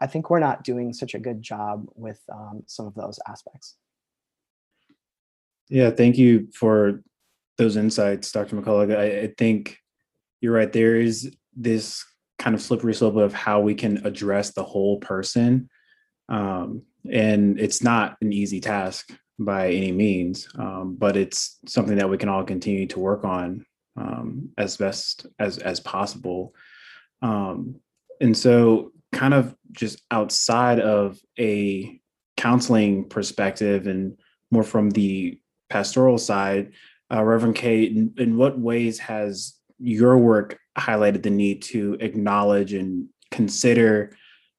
I 0.00 0.06
think 0.06 0.30
we're 0.30 0.40
not 0.40 0.64
doing 0.64 0.92
such 0.92 1.14
a 1.14 1.18
good 1.18 1.42
job 1.42 1.86
with 1.94 2.20
um, 2.32 2.62
some 2.66 2.86
of 2.86 2.94
those 2.94 3.18
aspects. 3.28 3.76
Yeah, 5.68 5.90
thank 5.90 6.18
you 6.18 6.48
for 6.52 7.02
those 7.62 7.76
insights, 7.76 8.32
Dr. 8.32 8.56
McCullough. 8.56 8.96
I, 8.96 9.20
I 9.22 9.34
think 9.38 9.78
you're 10.40 10.54
right. 10.54 10.72
There 10.72 10.96
is 10.96 11.34
this 11.54 12.04
kind 12.38 12.54
of 12.54 12.62
slippery 12.62 12.94
slope 12.94 13.16
of 13.16 13.32
how 13.32 13.60
we 13.60 13.74
can 13.74 14.04
address 14.04 14.52
the 14.52 14.64
whole 14.64 14.98
person. 14.98 15.68
Um, 16.28 16.82
and 17.10 17.60
it's 17.60 17.82
not 17.82 18.16
an 18.20 18.32
easy 18.32 18.60
task 18.60 19.10
by 19.38 19.68
any 19.68 19.92
means, 19.92 20.48
um, 20.58 20.96
but 20.98 21.16
it's 21.16 21.58
something 21.66 21.96
that 21.96 22.10
we 22.10 22.18
can 22.18 22.28
all 22.28 22.44
continue 22.44 22.86
to 22.88 22.98
work 22.98 23.24
on 23.24 23.64
um, 23.96 24.50
as 24.58 24.76
best 24.76 25.26
as 25.38 25.58
as 25.58 25.80
possible. 25.80 26.54
Um, 27.22 27.76
and 28.20 28.36
so, 28.36 28.92
kind 29.12 29.34
of 29.34 29.54
just 29.72 30.00
outside 30.10 30.80
of 30.80 31.18
a 31.38 32.00
counseling 32.36 33.08
perspective 33.08 33.86
and 33.86 34.18
more 34.50 34.62
from 34.62 34.90
the 34.90 35.38
pastoral 35.70 36.18
side, 36.18 36.72
uh, 37.12 37.22
Reverend 37.22 37.56
Kate, 37.56 37.92
in, 37.92 38.14
in 38.16 38.36
what 38.36 38.58
ways 38.58 38.98
has 39.00 39.54
your 39.78 40.16
work 40.16 40.58
highlighted 40.78 41.22
the 41.22 41.30
need 41.30 41.62
to 41.62 41.96
acknowledge 42.00 42.72
and 42.72 43.08
consider 43.30 44.16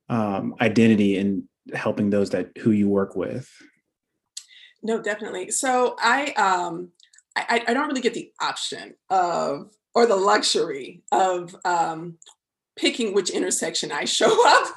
um, 0.10 0.56
identity 0.62 1.18
in 1.18 1.48
helping 1.74 2.10
those 2.10 2.32
that 2.32 2.52
who 2.60 2.72
you 2.72 2.90
work 2.90 3.16
with? 3.16 3.50
No, 4.84 5.02
definitely. 5.02 5.50
So 5.52 5.96
I 6.00 6.32
um 6.34 6.90
I, 7.36 7.64
I 7.68 7.74
don't 7.74 7.88
really 7.88 8.02
get 8.02 8.14
the 8.14 8.32
option 8.42 8.94
of 9.10 9.72
or 9.96 10.06
the 10.06 10.16
luxury 10.16 11.02
of 11.12 11.56
um 11.66 12.18
picking 12.76 13.14
which 13.14 13.30
intersection 13.30 13.92
I 13.92 14.06
show 14.06 14.48
up 14.48 14.68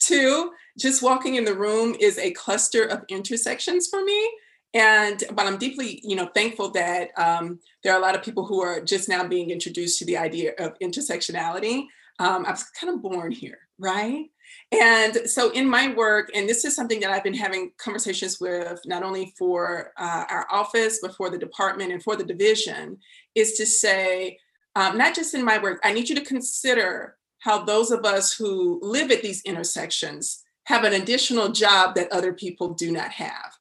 to. 0.00 0.52
Just 0.76 1.02
walking 1.02 1.36
in 1.36 1.44
the 1.44 1.54
room 1.54 1.96
is 2.00 2.18
a 2.18 2.32
cluster 2.32 2.84
of 2.84 3.04
intersections 3.08 3.86
for 3.86 4.04
me. 4.04 4.30
And 4.74 5.22
but 5.32 5.46
I'm 5.46 5.56
deeply, 5.56 6.00
you 6.02 6.16
know, 6.16 6.28
thankful 6.34 6.70
that 6.70 7.10
um, 7.16 7.60
there 7.82 7.94
are 7.94 7.98
a 7.98 8.02
lot 8.02 8.16
of 8.16 8.22
people 8.22 8.44
who 8.44 8.60
are 8.60 8.80
just 8.80 9.08
now 9.08 9.26
being 9.26 9.50
introduced 9.50 10.00
to 10.00 10.04
the 10.04 10.16
idea 10.16 10.52
of 10.58 10.76
intersectionality. 10.80 11.86
Um, 12.18 12.44
I 12.44 12.50
was 12.50 12.64
kind 12.78 12.92
of 12.92 13.00
born 13.00 13.30
here, 13.30 13.58
right? 13.78 14.26
And 14.72 15.28
so 15.28 15.50
in 15.50 15.68
my 15.68 15.94
work, 15.94 16.30
and 16.34 16.48
this 16.48 16.64
is 16.64 16.74
something 16.74 17.00
that 17.00 17.10
I've 17.10 17.24
been 17.24 17.34
having 17.34 17.72
conversations 17.78 18.40
with 18.40 18.80
not 18.84 19.02
only 19.02 19.32
for 19.38 19.92
uh, 19.96 20.24
our 20.28 20.46
office, 20.50 20.98
but 21.00 21.14
for 21.14 21.30
the 21.30 21.38
department 21.38 21.92
and 21.92 22.02
for 22.02 22.16
the 22.16 22.24
division, 22.24 22.98
is 23.34 23.54
to 23.54 23.66
say, 23.66 24.38
um, 24.76 24.98
not 24.98 25.14
just 25.14 25.34
in 25.34 25.44
my 25.44 25.58
work, 25.58 25.80
I 25.84 25.92
need 25.92 26.08
you 26.08 26.14
to 26.16 26.24
consider 26.24 27.16
how 27.38 27.64
those 27.64 27.90
of 27.90 28.04
us 28.04 28.34
who 28.34 28.80
live 28.82 29.10
at 29.10 29.22
these 29.22 29.42
intersections 29.42 30.42
have 30.66 30.84
an 30.84 30.94
additional 30.94 31.52
job 31.52 31.94
that 31.94 32.10
other 32.10 32.32
people 32.32 32.74
do 32.74 32.90
not 32.90 33.10
have. 33.10 33.52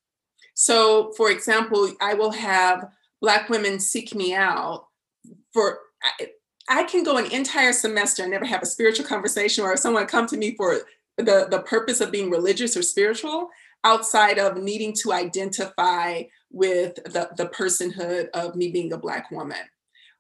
So, 0.54 1.12
for 1.18 1.32
example, 1.32 1.92
I 2.02 2.14
will 2.14 2.32
have 2.32 2.90
Black 3.22 3.50
women 3.50 3.80
seek 3.80 4.14
me 4.14 4.34
out 4.34 4.86
for. 5.54 5.80
I 6.70 6.84
can 6.84 7.04
go 7.04 7.18
an 7.18 7.32
entire 7.32 7.74
semester 7.74 8.24
and 8.24 8.32
never 8.32 8.46
have 8.46 8.62
a 8.62 8.66
spiritual 8.66 9.06
conversation 9.06 9.64
or 9.64 9.76
someone 9.76 10.06
come 10.06 10.28
to 10.28 10.38
me 10.38 10.56
for 10.56 10.80
the, 11.18 11.48
the 11.50 11.64
purpose 11.66 12.02
of 12.02 12.12
being 12.12 12.30
religious 12.30 12.78
or 12.78 12.82
spiritual 12.82 13.50
outside 13.84 14.40
of 14.40 14.58
needing 14.58 14.94
to 14.94 15.12
identify 15.12 16.24
with 16.52 16.96
the, 16.96 17.30
the 17.36 17.48
personhood 17.48 18.30
of 18.34 18.56
me 18.56 18.72
being 18.72 18.94
a 18.94 18.98
Black 18.98 19.30
woman. 19.32 19.58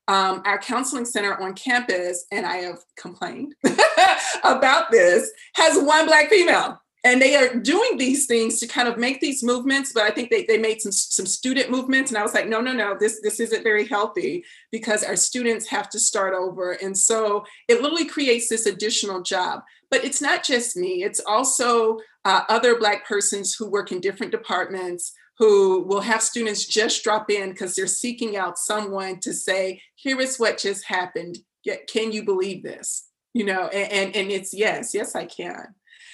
Um, 0.10 0.42
our 0.46 0.58
counseling 0.58 1.06
center 1.06 1.40
on 1.42 1.54
campus, 1.54 2.26
and 2.32 2.46
I 2.46 2.58
have 2.58 2.80
complained 2.98 3.56
about 4.44 4.92
this, 4.92 5.32
has 5.56 5.82
one 5.82 6.08
Black 6.08 6.30
female 6.30 6.82
and 7.06 7.22
they 7.22 7.36
are 7.36 7.56
doing 7.56 7.98
these 7.98 8.26
things 8.28 8.60
to 8.60 8.68
kind 8.68 8.88
of 8.88 8.98
make 8.98 9.20
these 9.20 9.44
movements 9.44 9.92
but 9.94 10.04
i 10.04 10.10
think 10.10 10.30
they, 10.30 10.46
they 10.46 10.58
made 10.58 10.82
some 10.82 10.92
some 10.92 11.26
student 11.26 11.70
movements 11.70 12.12
and 12.12 12.18
i 12.18 12.24
was 12.24 12.34
like 12.34 12.48
no 12.48 12.62
no 12.62 12.72
no 12.72 12.96
this 13.00 13.20
this 13.22 13.40
isn't 13.40 13.64
very 13.64 13.88
healthy 13.88 14.44
because 14.72 15.04
our 15.04 15.16
students 15.16 15.68
have 15.68 15.90
to 15.90 16.00
start 16.00 16.34
over. 16.34 16.74
And 16.74 16.98
so 16.98 17.46
it 17.68 17.82
literally 17.82 18.06
creates 18.06 18.50
this 18.50 18.66
additional 18.66 19.22
job. 19.22 19.62
But 19.90 20.04
it's 20.04 20.22
not 20.22 20.44
just 20.44 20.76
me 20.76 21.04
it's 21.04 21.20
also 21.20 22.00
uh, 22.26 22.42
other 22.50 22.78
black 22.78 23.06
persons 23.08 23.54
who 23.54 23.70
work 23.70 23.92
in 23.92 24.00
different 24.00 24.32
departments 24.32 25.14
who 25.38 25.84
will 25.84 26.02
have 26.02 26.22
students 26.22 26.66
just 26.66 27.04
drop 27.04 27.30
in 27.30 27.50
because 27.50 27.76
they're 27.76 27.88
seeking 27.88 28.38
out 28.38 28.58
someone 28.58 29.20
to 29.20 29.34
say 29.34 29.82
here 29.96 30.20
is 30.22 30.38
what 30.38 30.58
just 30.58 30.86
happened. 30.86 31.40
Can 31.88 32.12
you 32.12 32.24
believe 32.24 32.64
this? 32.64 33.08
You 33.34 33.46
know 33.46 33.68
and, 33.68 33.92
and 33.92 34.16
and 34.16 34.32
it's 34.32 34.54
yes 34.54 34.94
yes 34.94 35.16
i 35.16 35.26
can 35.26 35.74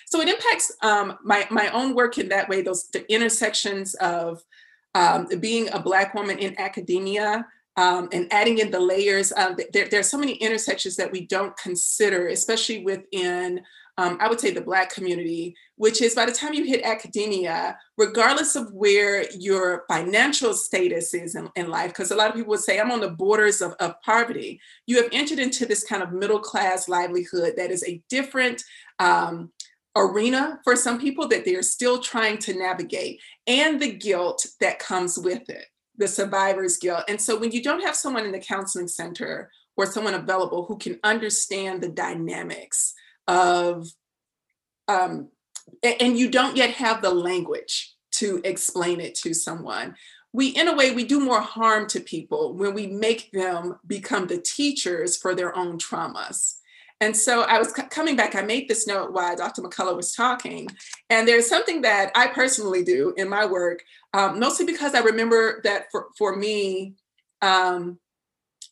so 0.10 0.22
it 0.22 0.28
impacts 0.28 0.72
um, 0.82 1.18
my 1.24 1.48
my 1.52 1.70
own 1.70 1.94
work 1.94 2.18
in 2.18 2.30
that 2.30 2.50
way. 2.50 2.62
Those 2.62 2.90
the 2.90 3.10
intersections 3.12 3.94
of 3.96 4.44
um, 4.96 5.28
being 5.40 5.70
a 5.72 5.80
black 5.80 6.14
woman 6.14 6.40
in 6.40 6.60
academia 6.60 7.46
um, 7.78 8.10
and 8.12 8.28
adding 8.32 8.58
in 8.58 8.72
the 8.72 8.80
layers. 8.80 9.32
Um, 9.32 9.56
there, 9.72 9.88
there, 9.88 10.00
are 10.00 10.04
so 10.04 10.18
many 10.18 10.34
intersections 10.34 10.96
that 10.98 11.12
we 11.12 11.26
don't 11.28 11.56
consider, 11.58 12.28
especially 12.28 12.84
within, 12.84 13.62
um, 13.98 14.18
I 14.20 14.28
would 14.28 14.40
say, 14.40 14.52
the 14.52 14.62
Black 14.62 14.94
community, 14.94 15.56
which 15.76 16.02
is 16.02 16.16
by 16.16 16.26
the 16.26 16.34
time 16.34 16.54
you 16.54 16.66
hit 16.66 16.82
academia, 16.82 17.78
regardless 17.98 18.56
of 18.56 18.74
where 18.74 19.32
your 19.32 19.86
financial 19.88 20.54
status 20.54 21.14
is 21.14 21.36
in, 21.36 21.50
in 21.56 21.70
life, 21.70 21.92
because 21.92 22.12
a 22.12 22.16
lot 22.16 22.30
of 22.30 22.36
people 22.36 22.50
would 22.50 22.60
say, 22.60 22.80
I'm 22.80 22.92
on 22.92 23.00
the 23.00 23.12
borders 23.12 23.62
of, 23.62 23.74
of 23.80 24.02
poverty, 24.02 24.60
you 24.86 25.02
have 25.02 25.10
entered 25.14 25.40
into 25.40 25.66
this 25.66 25.84
kind 25.84 26.04
of 26.04 26.12
middle 26.12 26.40
class 26.40 26.90
livelihood 26.90 27.54
that 27.56 27.72
is 27.72 27.84
a 27.88 28.02
different. 28.10 28.64
Um, 28.98 29.52
arena 29.96 30.60
for 30.64 30.76
some 30.76 31.00
people 31.00 31.28
that 31.28 31.46
they're 31.46 31.64
still 31.64 32.00
trying 32.00 32.38
to 32.38 32.54
navigate 32.54 33.20
and 33.48 33.82
the 33.82 33.92
guilt 33.92 34.46
that 34.60 34.80
comes 34.80 35.18
with 35.18 35.50
it 35.50 35.66
the 36.00 36.08
survivor's 36.08 36.78
guilt. 36.78 37.04
And 37.08 37.22
so 37.22 37.38
when 37.38 37.52
you 37.52 37.62
don't 37.62 37.84
have 37.84 37.96
someone 37.96 38.26
in 38.26 38.32
the 38.32 38.40
counseling 38.40 38.88
center 38.88 39.52
or 39.78 39.86
someone 39.86 40.16
available 40.16 40.66
who 40.66 40.78
can 40.78 40.98
understand 41.04 41.82
the 41.82 41.90
dynamics 41.90 42.94
of 43.28 43.88
um, 44.88 45.28
and 45.84 46.18
you 46.18 46.32
don't 46.32 46.58
yet 46.58 46.72
have 46.72 47.02
the 47.02 47.14
language 47.14 47.94
to 48.12 48.42
explain 48.44 49.00
it 49.00 49.14
to 49.14 49.36
someone 49.36 49.96
we 50.34 50.48
in 50.50 50.68
a 50.68 50.76
way 50.76 50.92
we 50.92 51.04
do 51.04 51.20
more 51.20 51.42
harm 51.42 51.88
to 51.88 52.00
people 52.00 52.56
when 52.56 52.74
we 52.74 52.88
make 52.88 53.32
them 53.32 53.78
become 53.86 54.26
the 54.26 54.40
teachers 54.40 55.16
for 55.16 55.36
their 55.36 55.56
own 55.56 55.78
traumas 55.78 56.56
and 57.02 57.16
so 57.16 57.44
I 57.44 57.60
was 57.60 57.74
c- 57.74 57.84
coming 57.90 58.16
back, 58.16 58.36
I 58.36 58.42
made 58.42 58.68
this 58.68 58.86
note 58.86 59.14
while 59.14 59.36
Dr. 59.36 59.62
McCullough 59.62 59.96
was 59.96 60.14
talking. 60.14 60.68
And 61.10 61.28
there's 61.28 61.48
something 61.48 61.82
that 61.82 62.12
I 62.16 62.28
personally 62.28 62.84
do 62.84 63.14
in 63.16 63.30
my 63.30 63.46
work, 63.46 63.84
um, 64.14 64.40
mostly 64.40 64.66
because 64.66 64.94
I 64.94 65.00
remember 65.00 65.62
that 65.64 65.86
for, 65.92 66.08
for 66.18 66.36
me, 66.36 66.96
um, 67.42 68.00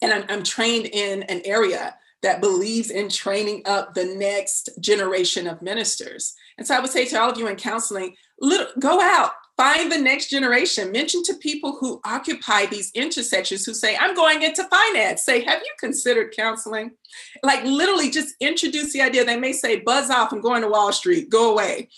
and 0.01 0.13
I'm, 0.13 0.25
I'm 0.29 0.43
trained 0.43 0.87
in 0.87 1.23
an 1.23 1.41
area 1.45 1.95
that 2.21 2.41
believes 2.41 2.89
in 2.89 3.09
training 3.09 3.61
up 3.65 3.93
the 3.93 4.05
next 4.05 4.69
generation 4.79 5.47
of 5.47 5.61
ministers. 5.61 6.33
And 6.57 6.67
so 6.67 6.75
I 6.75 6.79
would 6.79 6.89
say 6.89 7.05
to 7.05 7.21
all 7.21 7.31
of 7.31 7.37
you 7.37 7.47
in 7.47 7.55
counseling, 7.55 8.15
little, 8.41 8.67
go 8.79 8.99
out, 8.99 9.31
find 9.57 9.91
the 9.91 9.97
next 9.97 10.29
generation 10.29 10.91
mention 10.91 11.23
to 11.23 11.33
people 11.35 11.77
who 11.79 11.99
occupy 12.05 12.65
these 12.67 12.91
intersections 12.93 13.65
who 13.65 13.73
say 13.73 13.97
i'm 13.97 14.15
going 14.15 14.43
into 14.43 14.63
finance 14.65 15.23
say 15.23 15.43
have 15.43 15.59
you 15.59 15.73
considered 15.79 16.33
counseling 16.35 16.91
like 17.43 17.63
literally 17.63 18.09
just 18.09 18.35
introduce 18.39 18.93
the 18.93 19.01
idea 19.01 19.25
they 19.25 19.39
may 19.39 19.51
say 19.51 19.79
buzz 19.79 20.09
off 20.09 20.31
and 20.31 20.43
going 20.43 20.61
to 20.61 20.69
wall 20.69 20.93
street 20.93 21.29
go 21.29 21.51
away 21.51 21.89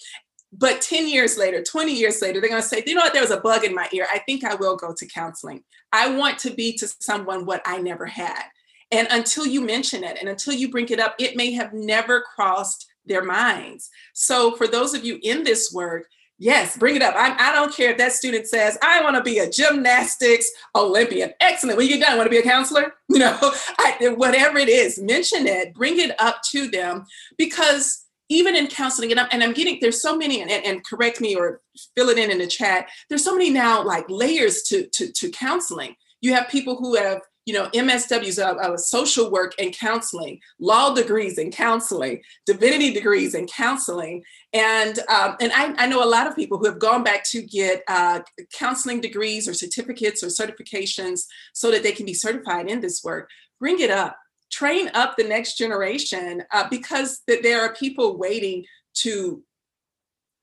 But 0.52 0.82
10 0.82 1.08
years 1.08 1.38
later, 1.38 1.62
20 1.62 1.94
years 1.94 2.22
later, 2.22 2.42
they're 2.42 2.50
going 2.50 2.62
to 2.62 2.68
say, 2.68 2.84
you 2.86 2.96
know 2.96 3.02
what, 3.02 3.14
there 3.14 3.22
was 3.22 3.32
a 3.32 3.40
bug 3.40 3.64
in 3.64 3.76
my 3.76 3.88
ear. 3.94 4.08
I 4.12 4.20
think 4.20 4.44
I 4.44 4.56
will 4.56 4.76
go 4.76 4.94
to 4.98 5.06
counseling. 5.06 5.64
I 5.92 6.10
want 6.16 6.40
to 6.40 6.52
be 6.52 6.74
to 6.78 6.88
someone 7.00 7.46
what 7.46 7.62
I 7.66 7.78
never 7.78 8.06
had. 8.06 8.44
And 8.92 9.08
until 9.12 9.46
you 9.46 9.62
mention 9.62 10.04
it 10.04 10.18
and 10.20 10.28
until 10.28 10.54
you 10.54 10.72
bring 10.72 10.90
it 10.90 11.00
up, 11.00 11.16
it 11.20 11.36
may 11.36 11.52
have 11.52 11.74
never 11.74 12.24
crossed 12.36 12.88
their 13.06 13.24
minds. 13.24 13.90
So, 14.14 14.56
for 14.56 14.68
those 14.68 14.96
of 14.96 15.06
you 15.06 15.20
in 15.22 15.44
this 15.44 15.72
work, 15.72 16.08
yes, 16.40 16.78
bring 16.78 16.96
it 16.96 17.02
up. 17.02 17.14
I, 17.16 17.36
I 17.38 17.54
don't 17.54 17.74
care 17.74 17.92
if 17.92 17.98
that 17.98 18.14
student 18.14 18.48
says, 18.48 18.78
I 18.82 19.04
want 19.04 19.16
to 19.18 19.22
be 19.22 19.40
a 19.40 19.50
gymnastics 19.50 20.50
Olympian. 20.76 21.34
Excellent. 21.40 21.78
When 21.78 21.88
you 21.88 21.98
get 21.98 22.08
done, 22.08 22.18
want 22.18 22.26
to 22.26 22.32
be 22.32 22.38
a 22.38 22.44
counselor? 22.44 22.94
You 23.12 23.18
know, 23.18 23.38
I, 23.80 24.14
whatever 24.16 24.60
it 24.60 24.70
is, 24.70 25.00
mention 25.00 25.48
it, 25.48 25.74
bring 25.74 26.00
it 26.00 26.12
up 26.22 26.42
to 26.52 26.68
them 26.68 27.08
because 27.40 28.06
even 28.30 28.56
in 28.56 28.68
counseling, 28.68 29.10
and 29.10 29.20
I'm, 29.20 29.28
and 29.32 29.44
I'm 29.44 29.52
getting, 29.52 29.80
there's 29.82 30.00
so 30.00 30.16
many, 30.16 30.42
and, 30.44 30.52
and 30.52 30.86
correct 30.86 31.20
me 31.20 31.36
or 31.36 31.60
fill 31.98 32.10
it 32.10 32.20
in 32.20 32.30
in 32.30 32.38
the 32.38 32.46
chat, 32.46 32.88
there's 33.10 33.24
so 33.24 33.34
many 33.36 33.50
now 33.50 33.84
like 33.84 34.06
layers 34.10 34.62
to, 34.64 34.88
to, 34.94 35.12
to 35.12 35.32
counseling. 35.32 35.96
You 36.22 36.36
have 36.36 36.50
people 36.50 36.76
who 36.76 36.96
have 36.98 37.22
you 37.50 37.56
know, 37.56 37.68
MSWs, 37.74 38.38
uh, 38.38 38.54
uh, 38.60 38.78
social 38.78 39.32
work 39.32 39.56
and 39.58 39.74
counseling, 39.76 40.40
law 40.60 40.94
degrees 40.94 41.40
in 41.40 41.50
counseling, 41.50 42.22
divinity 42.46 42.94
degrees 42.94 43.34
in 43.34 43.48
counseling. 43.48 44.22
And, 44.54 45.00
um, 45.10 45.36
and 45.42 45.52
I, 45.52 45.74
I, 45.80 45.88
know 45.88 46.04
a 46.04 46.06
lot 46.06 46.28
of 46.28 46.36
people 46.36 46.60
who 46.60 46.68
have 46.68 46.78
gone 46.78 47.04
back 47.04 47.24
to 47.32 47.42
get 47.42 47.82
uh, 47.88 48.20
counseling 48.54 49.02
degrees 49.02 49.48
or 49.48 49.56
certificates 49.56 50.22
or 50.22 50.28
certifications 50.28 51.22
so 51.54 51.72
that 51.72 51.82
they 51.82 51.92
can 51.92 52.06
be 52.06 52.14
certified 52.14 52.70
in 52.70 52.82
this 52.82 53.04
work. 53.04 53.32
Bring 53.60 53.80
it 53.80 53.90
up, 53.90 54.16
train 54.52 54.92
up 54.94 55.18
the 55.18 55.24
next 55.24 55.58
generation 55.58 56.44
uh, 56.54 56.70
because 56.70 57.22
th- 57.28 57.42
there 57.42 57.62
are 57.62 57.74
people 57.74 58.16
waiting 58.16 58.64
to 58.98 59.42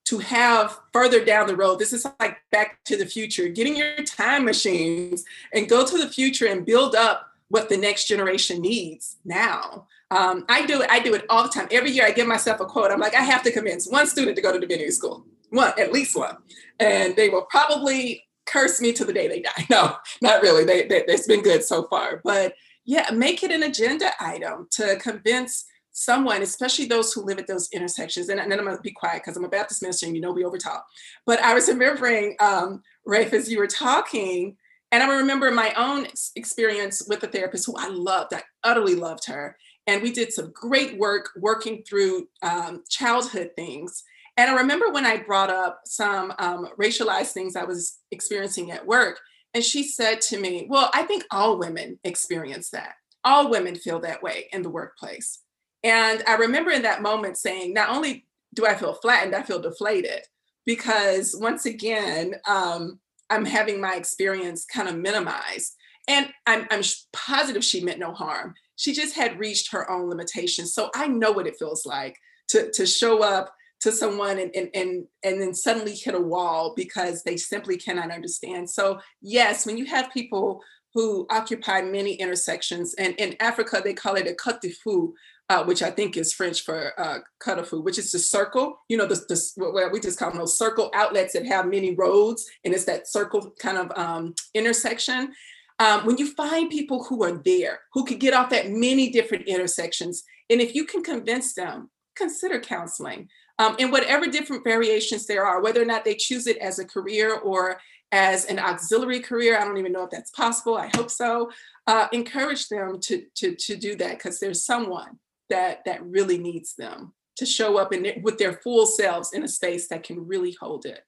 to 0.07 0.19
have 0.19 0.79
further 0.93 1.25
down 1.25 1.47
the 1.47 1.57
road. 1.57 1.79
This 1.79 1.93
is 1.93 2.07
like 2.21 2.39
back 2.51 2.83
to 2.85 2.97
the 2.97 3.07
future, 3.07 3.49
getting 3.49 3.77
your 3.77 4.03
time 4.05 4.45
machines 4.45 5.25
and 5.53 5.69
go 5.69 5.85
to 5.85 5.99
the 5.99 6.09
future 6.09 6.47
and 6.47 6.65
build 6.65 6.95
up 6.95 7.33
what 7.49 7.69
the 7.69 7.77
next 7.77 8.07
generation 8.07 8.61
needs 8.61 9.17
now. 9.25 9.87
Um, 10.11 10.45
I 10.49 10.65
do 10.65 10.83
it, 10.83 10.91
I 10.91 11.01
do 11.01 11.15
it 11.15 11.25
all 11.29 11.43
the 11.43 11.49
time. 11.49 11.67
Every 11.73 11.91
year 11.91 12.07
I 12.07 12.13
give 12.13 12.29
myself 12.29 12.61
a 12.61 12.65
quote. 12.65 12.93
I'm 12.93 13.01
like, 13.01 13.15
I 13.15 13.23
have 13.23 13.43
to 13.43 13.53
convince 13.53 13.89
one 13.89 14.07
student 14.07 14.37
to 14.37 14.43
go 14.43 14.53
to 14.53 14.61
divinity 14.61 14.91
school. 14.91 15.25
One, 15.51 15.73
at 15.79 15.93
least 15.93 16.17
one. 16.17 16.37
And 16.79 17.17
they 17.17 17.29
will 17.29 17.43
probably 17.43 18.25
curse 18.47 18.81
me 18.81 18.93
to 18.93 19.05
the 19.05 19.13
day 19.13 19.27
they 19.27 19.41
die. 19.41 19.51
No, 19.71 19.97
not 20.23 20.43
really. 20.43 20.65
They, 20.65 20.87
they, 20.87 21.05
it's 21.07 21.27
been 21.27 21.43
good 21.43 21.65
so 21.65 21.85
far. 21.85 22.21
But 22.23 22.55
yeah, 22.85 23.11
make 23.13 23.43
it 23.43 23.51
an 23.51 23.65
agenda 23.65 24.13
item 24.21 24.69
to 24.73 24.97
convince 24.97 25.67
someone, 25.97 26.43
especially 26.43 26.85
those 26.85 27.11
who 27.15 27.23
live 27.23 27.39
at 27.39 27.47
those 27.47 27.71
intersections, 27.73 28.29
and, 28.29 28.39
and 28.39 28.53
then 28.53 28.59
I'm 28.59 28.67
gonna 28.67 28.79
be 28.83 28.91
quiet 28.91 29.23
because 29.23 29.37
I'm 29.37 29.45
a 29.45 29.49
Baptist 29.49 29.81
minister 29.81 30.05
and 30.05 30.15
you 30.15 30.21
know 30.21 30.31
we 30.31 30.45
overtalk. 30.45 30.83
But 31.25 31.41
I 31.41 31.55
was 31.55 31.69
remembering, 31.69 32.37
um, 32.39 32.83
Rafe, 33.07 33.33
as 33.33 33.51
you 33.51 33.59
were 33.59 33.67
talking, 33.67 34.59
and 34.93 35.03
I 35.03 35.17
remember 35.17 35.51
my 35.51 35.73
own 35.75 36.07
experience 36.37 37.03
with 37.09 37.23
a 37.23 37.29
therapist 37.29 37.65
who 37.65 37.75
I 37.79 37.89
loved, 37.89 38.35
I 38.35 38.43
utterly 38.63 38.95
loved 38.95 39.25
her. 39.27 39.57
And 39.87 40.03
we 40.03 40.13
did 40.13 40.35
some 40.35 40.53
great 40.53 40.99
work 40.99 41.31
working 41.37 41.83
through 41.83 42.29
um, 42.43 42.85
childhood 42.91 43.53
things. 43.57 44.05
And 44.37 44.51
I 44.51 44.55
remember 44.55 44.93
when 44.93 45.07
I 45.07 45.17
brought 45.17 45.49
up 45.49 45.81
some 45.87 46.35
um, 46.39 46.69
racialized 46.79 47.33
things 47.33 47.57
I 47.57 47.65
was 47.65 48.01
experiencing 48.11 48.71
at 48.71 48.87
work, 48.87 49.19
and 49.55 49.65
she 49.65 49.83
said 49.83 50.21
to 50.23 50.39
me, 50.39 50.67
Well, 50.69 50.91
I 50.93 51.05
think 51.05 51.25
all 51.31 51.59
women 51.59 51.99
experience 52.05 52.69
that. 52.71 52.97
All 53.25 53.49
women 53.49 53.77
feel 53.77 54.01
that 54.01 54.23
way 54.23 54.49
in 54.53 54.61
the 54.61 54.69
workplace. 54.69 55.41
And 55.87 56.25
I 56.27 56.35
remember 56.35 56.73
in 56.73 56.83
that 56.83 57.01
moment 57.01 57.39
saying, 57.39 57.73
not 57.73 57.91
only 57.91 58.27
do 58.55 58.67
I 58.67 58.75
feel 58.75 58.95
flattened, 58.95 59.37
I 59.37 59.45
feel 59.45 59.61
deflated 59.61 60.23
because 60.65 61.37
once 61.39 61.65
again, 61.65 62.35
um, 62.49 62.99
I'm 63.31 63.45
having 63.45 63.81
my 63.81 63.95
experience 63.95 64.65
kind 64.65 64.89
of 64.89 64.97
minimized. 64.97 65.77
And 66.09 66.29
I'm, 66.45 66.67
I'm 66.73 66.83
positive 67.13 67.65
she 67.65 67.85
meant 67.85 68.01
no 68.01 68.13
harm. 68.13 68.55
She 68.75 68.95
just 68.95 69.15
had 69.15 69.39
reached 69.39 69.71
her 69.71 69.89
own 69.89 70.11
limitations. 70.11 70.75
So 70.75 70.91
I 70.93 71.07
know 71.07 71.31
what 71.31 71.47
it 71.47 71.57
feels 71.57 71.87
like 71.87 72.19
to, 72.49 72.73
to 72.73 72.85
show 72.85 73.23
up 73.23 73.55
to 73.83 73.93
someone 73.93 74.41
and, 74.41 74.51
and, 74.57 74.71
and, 74.75 75.07
and 75.23 75.41
then 75.41 75.55
suddenly 75.55 75.95
hit 75.95 76.17
a 76.17 76.21
wall 76.21 76.75
because 76.75 77.23
they 77.23 77.37
simply 77.37 77.77
cannot 77.77 78.11
understand. 78.11 78.69
So, 78.69 78.99
yes, 79.23 79.67
when 79.67 79.79
you 79.79 79.85
have 79.85 80.13
people 80.13 80.63
who 80.95 81.27
occupy 81.31 81.83
many 81.83 82.15
intersections, 82.15 82.95
and 82.95 83.15
in 83.19 83.37
Africa, 83.39 83.83
they 83.85 83.93
call 83.93 84.15
it 84.15 84.27
a 84.27 84.35
cut 84.35 84.63
de 84.63 84.71
fou, 84.71 85.15
uh, 85.49 85.65
which 85.65 85.83
I 85.83 85.91
think 85.91 86.17
is 86.17 86.33
French 86.33 86.63
for 86.63 86.99
uh, 86.99 87.19
cut 87.39 87.59
of 87.59 87.69
food, 87.69 87.85
which 87.85 87.99
is 87.99 88.11
the 88.11 88.19
circle. 88.19 88.81
You 88.89 88.97
know, 88.97 89.07
the, 89.07 89.15
the, 89.29 89.53
what 89.57 89.93
we 89.93 90.01
just 90.01 90.19
call 90.19 90.31
them 90.31 90.39
those 90.39 90.59
circle 90.59 90.91
outlets 90.95 91.35
that 91.35 91.47
have 91.47 91.67
many 91.67 91.95
roads, 91.95 92.47
and 92.65 92.75
it's 92.75 92.85
that 92.87 93.09
circle 93.09 93.53
kind 93.59 93.79
of 93.79 93.97
um, 93.97 94.35
intersection. 94.55 95.33
Um, 95.79 96.07
when 96.07 96.17
you 96.17 96.33
find 96.35 96.71
people 96.71 97.05
who 97.05 97.23
are 97.23 97.41
there, 97.45 97.81
who 97.93 98.05
could 98.05 98.19
get 98.19 98.35
off 98.35 98.53
at 98.53 98.71
many 98.71 99.11
different 99.11 99.47
intersections, 99.47 100.25
and 100.51 100.61
if 100.61 100.75
you 100.75 100.85
can 100.85 101.03
convince 101.03 101.55
them, 101.55 101.91
consider 102.17 102.59
counseling. 102.59 103.29
Um, 103.59 103.77
and 103.79 103.93
whatever 103.93 104.27
different 104.27 104.65
variations 104.65 105.27
there 105.27 105.47
are, 105.47 105.63
whether 105.63 105.81
or 105.81 105.87
not 105.87 106.05
they 106.05 106.15
choose 106.15 106.47
it 106.47 106.59
as 106.59 106.79
a 106.79 106.85
career 106.85 107.37
or 107.37 107.79
as 108.13 108.45
an 108.47 108.59
auxiliary 108.59 109.21
career, 109.21 109.59
I 109.59 109.65
don't 109.65 109.79
even 109.79 109.93
know 109.93 110.05
if 110.05 110.11
that's 110.11 110.31
possible. 110.31 110.77
I 110.77 110.91
hope 110.95 111.11
so. 111.11 111.51
Uh, 111.87 112.07
encourage 112.13 112.69
them 112.69 113.01
to, 113.01 113.25
to, 113.37 113.55
to 113.55 113.77
do 113.77 113.97
that 113.97 114.19
because 114.19 114.39
there's 114.41 114.65
someone 114.65 115.19
that 115.51 115.85
that 115.85 116.05
really 116.05 116.39
needs 116.39 116.75
them 116.75 117.15
to 117.37 117.47
show 117.47 117.79
up 117.79 117.93
in 117.93 118.23
with 118.23 118.39
their 118.39 118.55
full 118.55 118.87
selves 118.87 119.33
in 119.33 119.43
a 119.43 119.49
space 119.49 119.89
that 119.89 120.03
can 120.03 120.27
really 120.27 120.57
hold 120.61 120.87
it. 120.87 121.01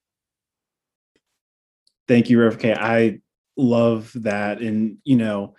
Thank 2.07 2.31
you, 2.31 2.41
Rev 2.41 2.59
K. 2.59 2.75
I 2.75 3.21
love 3.57 4.13
that, 4.15 4.61
and 4.61 4.99
you 5.05 5.17
know, 5.17 5.55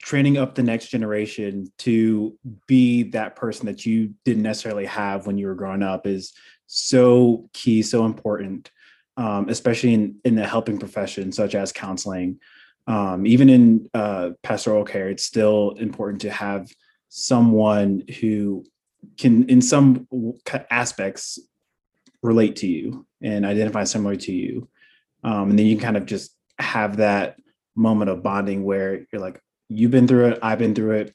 training 0.00 0.36
up 0.38 0.54
the 0.54 0.62
next 0.62 0.88
generation 0.88 1.72
to 1.78 2.38
be 2.66 3.04
that 3.04 3.36
person 3.36 3.66
that 3.66 3.84
you 3.86 4.14
didn't 4.24 4.42
necessarily 4.42 4.86
have 4.86 5.26
when 5.26 5.38
you 5.38 5.46
were 5.46 5.54
growing 5.54 5.82
up 5.82 6.06
is 6.06 6.32
so 6.66 7.48
key, 7.52 7.82
so 7.82 8.04
important, 8.04 8.70
um, 9.16 9.48
especially 9.48 9.94
in 9.94 10.16
in 10.24 10.34
the 10.34 10.46
helping 10.46 10.78
profession 10.78 11.32
such 11.32 11.54
as 11.54 11.72
counseling. 11.72 12.38
Um, 12.86 13.26
even 13.26 13.48
in 13.48 13.88
uh, 13.94 14.30
pastoral 14.42 14.84
care, 14.84 15.08
it's 15.08 15.24
still 15.24 15.70
important 15.78 16.20
to 16.22 16.30
have 16.30 16.68
someone 17.14 18.02
who 18.20 18.64
can 19.18 19.46
in 19.50 19.60
some 19.60 20.06
aspects 20.70 21.38
relate 22.22 22.56
to 22.56 22.66
you 22.66 23.04
and 23.20 23.44
identify 23.44 23.84
similar 23.84 24.16
to 24.16 24.32
you. 24.32 24.66
Um, 25.22 25.50
and 25.50 25.58
then 25.58 25.66
you 25.66 25.76
can 25.76 25.84
kind 25.84 25.96
of 25.98 26.06
just 26.06 26.34
have 26.58 26.96
that 26.96 27.36
moment 27.76 28.10
of 28.10 28.22
bonding 28.22 28.64
where 28.64 29.04
you're 29.12 29.20
like 29.20 29.42
you've 29.68 29.90
been 29.90 30.08
through 30.08 30.28
it. 30.28 30.38
I've 30.40 30.58
been 30.58 30.74
through 30.74 30.92
it. 30.92 31.14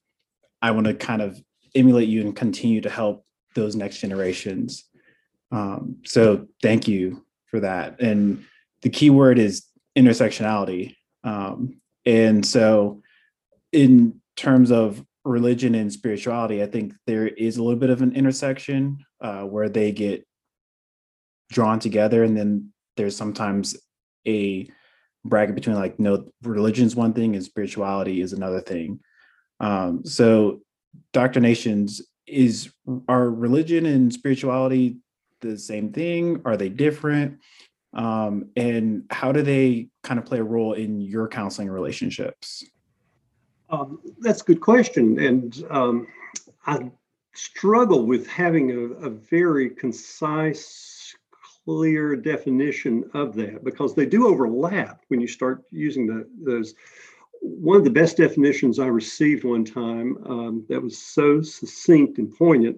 I 0.62 0.70
want 0.70 0.86
to 0.86 0.94
kind 0.94 1.22
of 1.22 1.42
emulate 1.74 2.10
you 2.10 2.22
and 2.22 2.36
continue 2.36 2.82
to 2.82 2.92
help 2.92 3.26
those 3.56 3.76
next 3.76 4.00
generations. 4.00 4.86
Um, 5.52 5.98
so 6.06 6.48
thank 6.62 6.88
you 6.88 7.26
for 7.48 7.60
that. 7.62 8.00
And 8.00 8.46
the 8.84 8.90
key 8.90 9.10
word 9.10 9.40
is 9.40 9.66
intersectionality. 9.98 10.96
Um, 11.24 11.82
and 12.06 12.46
so 12.46 13.02
in 13.72 14.22
terms 14.36 14.72
of 14.72 15.04
religion 15.28 15.76
and 15.76 15.92
spirituality, 15.92 16.63
I 16.63 16.68
think 16.68 16.94
there 17.06 17.28
is 17.28 17.58
a 17.58 17.63
little 17.63 17.80
bit 17.80 17.90
of 17.90 18.02
an 18.02 18.16
intersection 18.16 19.06
uh, 19.22 19.42
where 19.42 19.70
they 19.70 19.92
get 19.92 20.26
drawn 21.52 21.80
together, 21.80 22.24
and 22.24 22.36
then 22.38 22.72
there's 22.96 23.16
sometimes 23.16 23.76
a 24.28 24.70
bracket 25.26 25.56
between 25.56 25.76
like 25.76 26.00
no 26.00 26.26
religion's 26.44 26.96
one 26.96 27.13
thing 27.13 27.36
and 27.36 27.44
spirituality 27.44 28.22
is 28.22 28.34
another 28.34 28.62
thing. 28.62 29.00
Um, 29.60 30.06
so, 30.06 30.62
Dr. 31.13 31.40
Nations 31.40 32.02
is 32.26 32.72
are 33.08 33.30
religion 33.30 33.86
and 33.86 34.12
spirituality 34.13 34.98
the 35.42 35.58
same 35.58 35.92
thing? 35.92 36.42
Are 36.46 36.58
they 36.58 36.70
different? 36.70 37.40
Um, 37.94 38.50
and 38.56 39.04
how 39.10 39.32
do 39.32 39.42
they 39.42 39.90
kind 40.04 40.20
of 40.20 40.26
play 40.26 40.40
a 40.40 40.44
role 40.44 40.74
in 40.74 41.02
your 41.02 41.28
counseling 41.28 41.70
relationships? 41.70 42.63
Um, 43.70 44.00
that's 44.20 44.42
a 44.42 44.46
good 44.46 44.62
question. 44.62 45.20
And 45.20 45.66
um, 45.70 46.08
I 46.66 46.90
struggle 47.34 48.06
with 48.06 48.28
having 48.28 48.72
a, 48.72 48.80
a, 49.06 49.10
very 49.10 49.70
concise, 49.70 51.14
clear 51.66 52.16
definition 52.16 53.10
of 53.14 53.36
that 53.36 53.64
because 53.64 53.94
they 53.94 54.06
do 54.06 54.28
overlap 54.28 55.02
when 55.10 55.22
you 55.22 55.28
start 55.28 55.64
using 55.72 56.08
the, 56.08 56.28
those. 56.42 56.74
One 57.42 57.78
of 57.78 57.84
the 57.84 57.92
best 57.92 58.18
definitions 58.18 58.80
I 58.80 58.88
received 58.88 59.44
one 59.44 59.64
time 59.64 60.18
um, 60.26 60.66
that 60.70 60.82
was 60.82 60.98
so 60.98 61.42
succinct 61.42 62.18
and 62.18 62.36
poignant 62.36 62.78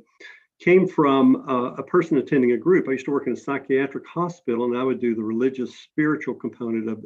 came 0.59 0.85
from 0.85 1.47
uh, 1.47 1.73
a 1.75 1.83
person 1.83 2.17
attending 2.17 2.51
a 2.51 2.57
group. 2.57 2.87
I 2.87 2.91
used 2.91 3.05
to 3.05 3.11
work 3.11 3.27
in 3.27 3.33
a 3.33 3.37
psychiatric 3.37 4.05
hospital, 4.05 4.65
and 4.65 4.77
I 4.77 4.83
would 4.83 4.99
do 4.99 5.15
the 5.15 5.23
religious 5.23 5.73
spiritual 5.73 6.35
component 6.35 6.89
of, 6.89 7.05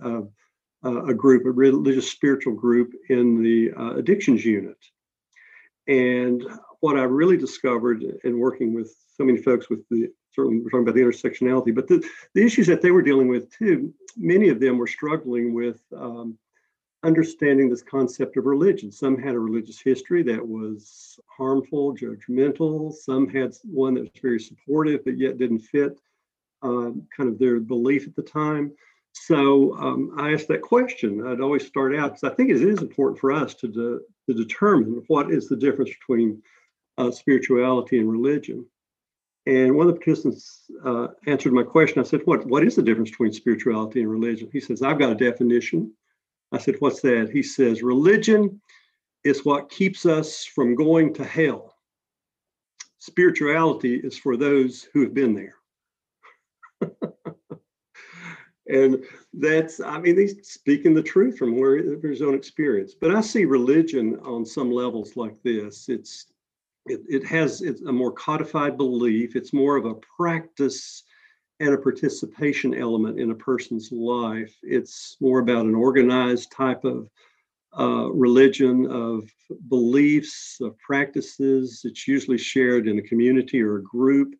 of 0.00 0.30
uh, 0.84 1.04
a 1.04 1.14
group, 1.14 1.46
a 1.46 1.50
religious 1.50 2.10
spiritual 2.10 2.54
group 2.54 2.92
in 3.08 3.42
the 3.42 3.72
uh, 3.72 3.94
addictions 3.96 4.44
unit. 4.44 4.78
And 5.86 6.42
what 6.80 6.96
I 6.96 7.02
really 7.02 7.36
discovered 7.36 8.02
in 8.24 8.38
working 8.38 8.74
with 8.74 8.94
so 9.16 9.24
many 9.24 9.38
folks 9.38 9.68
with 9.68 9.88
the 9.90 10.10
certainly 10.34 10.58
we're 10.58 10.70
talking 10.70 10.82
about 10.82 10.94
the 10.94 11.00
intersectionality, 11.00 11.74
but 11.74 11.86
the, 11.86 12.04
the 12.34 12.44
issues 12.44 12.66
that 12.66 12.82
they 12.82 12.90
were 12.90 13.02
dealing 13.02 13.28
with 13.28 13.50
too, 13.56 13.94
many 14.16 14.48
of 14.48 14.58
them 14.58 14.78
were 14.78 14.86
struggling 14.86 15.54
with 15.54 15.80
um, 15.96 16.36
understanding 17.04 17.70
this 17.70 17.82
concept 17.82 18.36
of 18.36 18.46
religion. 18.46 18.90
Some 18.90 19.16
had 19.16 19.34
a 19.34 19.38
religious 19.38 19.80
history 19.80 20.22
that 20.24 20.46
was 20.46 21.20
harmful, 21.28 21.94
judgmental. 21.94 22.92
Some 22.92 23.28
had 23.28 23.54
one 23.62 23.94
that 23.94 24.00
was 24.00 24.10
very 24.20 24.40
supportive, 24.40 25.04
but 25.04 25.18
yet 25.18 25.38
didn't 25.38 25.60
fit 25.60 26.00
uh, 26.62 26.90
kind 27.16 27.28
of 27.28 27.38
their 27.38 27.60
belief 27.60 28.08
at 28.08 28.16
the 28.16 28.22
time. 28.22 28.72
So 29.14 29.76
um, 29.78 30.14
I 30.18 30.32
asked 30.32 30.48
that 30.48 30.62
question. 30.62 31.26
I'd 31.26 31.40
always 31.40 31.66
start 31.66 31.94
out 31.94 32.14
because 32.14 32.24
I 32.24 32.34
think 32.34 32.50
it 32.50 32.60
is 32.60 32.82
important 32.82 33.20
for 33.20 33.32
us 33.32 33.54
to, 33.54 33.68
de- 33.68 34.00
to 34.28 34.34
determine 34.34 35.02
what 35.06 35.30
is 35.30 35.48
the 35.48 35.56
difference 35.56 35.90
between 35.90 36.42
uh, 36.98 37.10
spirituality 37.10 37.98
and 37.98 38.10
religion. 38.10 38.66
And 39.46 39.76
one 39.76 39.88
of 39.88 39.94
the 39.94 40.00
participants 40.00 40.64
uh, 40.84 41.08
answered 41.26 41.52
my 41.52 41.62
question. 41.62 42.00
I 42.00 42.04
said, 42.04 42.22
"What 42.24 42.46
what 42.46 42.64
is 42.64 42.76
the 42.76 42.82
difference 42.82 43.10
between 43.10 43.32
spirituality 43.32 44.00
and 44.00 44.10
religion?" 44.10 44.48
He 44.52 44.60
says, 44.60 44.82
"I've 44.82 44.98
got 44.98 45.12
a 45.12 45.14
definition." 45.14 45.92
I 46.54 46.58
said, 46.58 46.76
What's 46.78 47.00
that? 47.00 47.30
He 47.32 47.42
says, 47.42 47.82
Religion 47.82 48.60
is 49.24 49.44
what 49.44 49.70
keeps 49.70 50.06
us 50.06 50.44
from 50.44 50.76
going 50.76 51.12
to 51.14 51.24
hell. 51.24 51.74
Spirituality 53.00 53.96
is 53.96 54.16
for 54.16 54.36
those 54.36 54.86
who 54.92 55.00
have 55.02 55.14
been 55.14 55.34
there. 55.34 55.56
and 58.66 59.04
that's, 59.34 59.80
I 59.80 59.98
mean, 59.98 60.16
he's 60.16 60.48
speaking 60.48 60.94
the 60.94 61.02
truth 61.02 61.36
from 61.36 61.58
where 61.58 61.76
his 62.00 62.22
own 62.22 62.34
experience. 62.34 62.94
But 62.98 63.14
I 63.14 63.20
see 63.20 63.44
religion 63.44 64.18
on 64.22 64.46
some 64.46 64.70
levels 64.70 65.16
like 65.16 65.42
this. 65.42 65.88
It's 65.88 66.26
it, 66.86 67.00
it 67.08 67.24
has 67.26 67.62
it's 67.62 67.82
a 67.82 67.92
more 67.92 68.12
codified 68.12 68.76
belief. 68.76 69.36
It's 69.36 69.52
more 69.52 69.76
of 69.76 69.86
a 69.86 69.94
practice 70.16 71.02
and 71.60 71.74
a 71.74 71.78
participation 71.78 72.74
element 72.74 73.20
in 73.20 73.30
a 73.30 73.34
person's 73.34 73.90
life. 73.92 74.54
It's 74.62 75.16
more 75.20 75.38
about 75.38 75.66
an 75.66 75.74
organized 75.74 76.50
type 76.52 76.84
of 76.84 77.08
uh, 77.78 78.10
religion, 78.12 78.86
of 78.86 79.30
beliefs, 79.68 80.58
of 80.60 80.78
practices. 80.78 81.82
It's 81.84 82.06
usually 82.06 82.38
shared 82.38 82.86
in 82.88 82.98
a 82.98 83.02
community 83.02 83.62
or 83.62 83.76
a 83.76 83.82
group. 83.82 84.34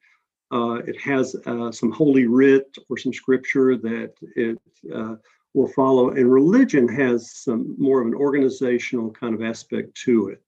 Uh, 0.53 0.81
it 0.87 1.01
has 1.01 1.35
uh, 1.47 1.73
some 1.73 1.91
holy 1.91 2.27
writ 2.27 2.77
or 2.89 2.97
some 2.97 3.13
scripture 3.13 3.77
that 3.77 4.13
it 4.37 4.59
uh, 4.95 5.17
will 5.55 5.69
follow. 5.69 6.11
And 6.11 6.31
religion 6.31 6.89
has 6.89 7.33
some 7.33 7.75
more 7.79 8.01
of 8.01 8.07
an 8.07 8.15
organizational 8.15 9.11
kind 9.11 9.35
of 9.35 9.43
aspect 9.43 9.95
to 10.05 10.29
it. 10.29 10.43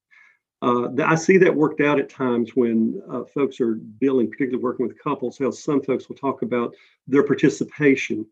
Uh, 0.62 0.88
I 1.04 1.14
see 1.14 1.36
that 1.38 1.54
worked 1.54 1.80
out 1.80 1.98
at 1.98 2.08
times 2.08 2.56
when 2.56 3.02
uh, 3.10 3.24
folks 3.24 3.60
are 3.60 3.74
dealing, 3.74 4.30
particularly 4.30 4.62
working 4.62 4.88
with 4.88 4.98
couples, 4.98 5.38
how 5.38 5.50
some 5.50 5.82
folks 5.82 6.08
will 6.08 6.16
talk 6.16 6.42
about 6.42 6.74
their 7.06 7.22
participation 7.22 8.26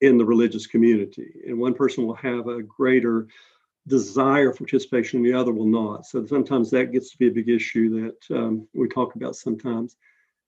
in 0.00 0.18
the 0.18 0.24
religious 0.24 0.66
community. 0.66 1.32
And 1.46 1.58
one 1.58 1.74
person 1.74 2.06
will 2.06 2.14
have 2.14 2.48
a 2.48 2.62
greater 2.62 3.28
desire 3.86 4.52
for 4.52 4.58
participation 4.58 5.18
and 5.18 5.26
the 5.26 5.38
other 5.38 5.52
will 5.52 5.66
not. 5.66 6.06
So 6.06 6.24
sometimes 6.26 6.70
that 6.70 6.92
gets 6.92 7.10
to 7.10 7.18
be 7.18 7.28
a 7.28 7.32
big 7.32 7.48
issue 7.48 8.12
that 8.28 8.36
um, 8.36 8.68
we 8.74 8.88
talk 8.88 9.14
about 9.14 9.36
sometimes. 9.36 9.96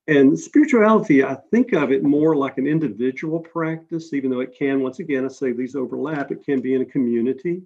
And 0.08 0.36
spirituality, 0.38 1.22
I 1.22 1.36
think 1.52 1.72
of 1.72 1.92
it 1.92 2.02
more 2.02 2.34
like 2.34 2.58
an 2.58 2.66
individual 2.66 3.38
practice, 3.38 4.12
even 4.12 4.30
though 4.30 4.40
it 4.40 4.56
can, 4.56 4.82
once 4.82 4.98
again, 4.98 5.24
I 5.24 5.28
say 5.28 5.52
these 5.52 5.76
overlap, 5.76 6.32
it 6.32 6.44
can 6.44 6.60
be 6.60 6.74
in 6.74 6.82
a 6.82 6.86
community. 6.86 7.62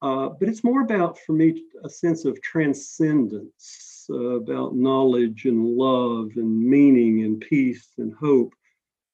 Uh, 0.00 0.30
but 0.30 0.48
it's 0.48 0.64
more 0.64 0.80
about, 0.80 1.18
for 1.18 1.32
me, 1.32 1.64
a 1.84 1.88
sense 1.88 2.24
of 2.24 2.40
transcendence, 2.40 4.06
uh, 4.10 4.36
about 4.40 4.74
knowledge 4.74 5.44
and 5.44 5.66
love 5.66 6.30
and 6.36 6.60
meaning 6.60 7.24
and 7.24 7.40
peace 7.40 7.88
and 7.98 8.14
hope, 8.14 8.54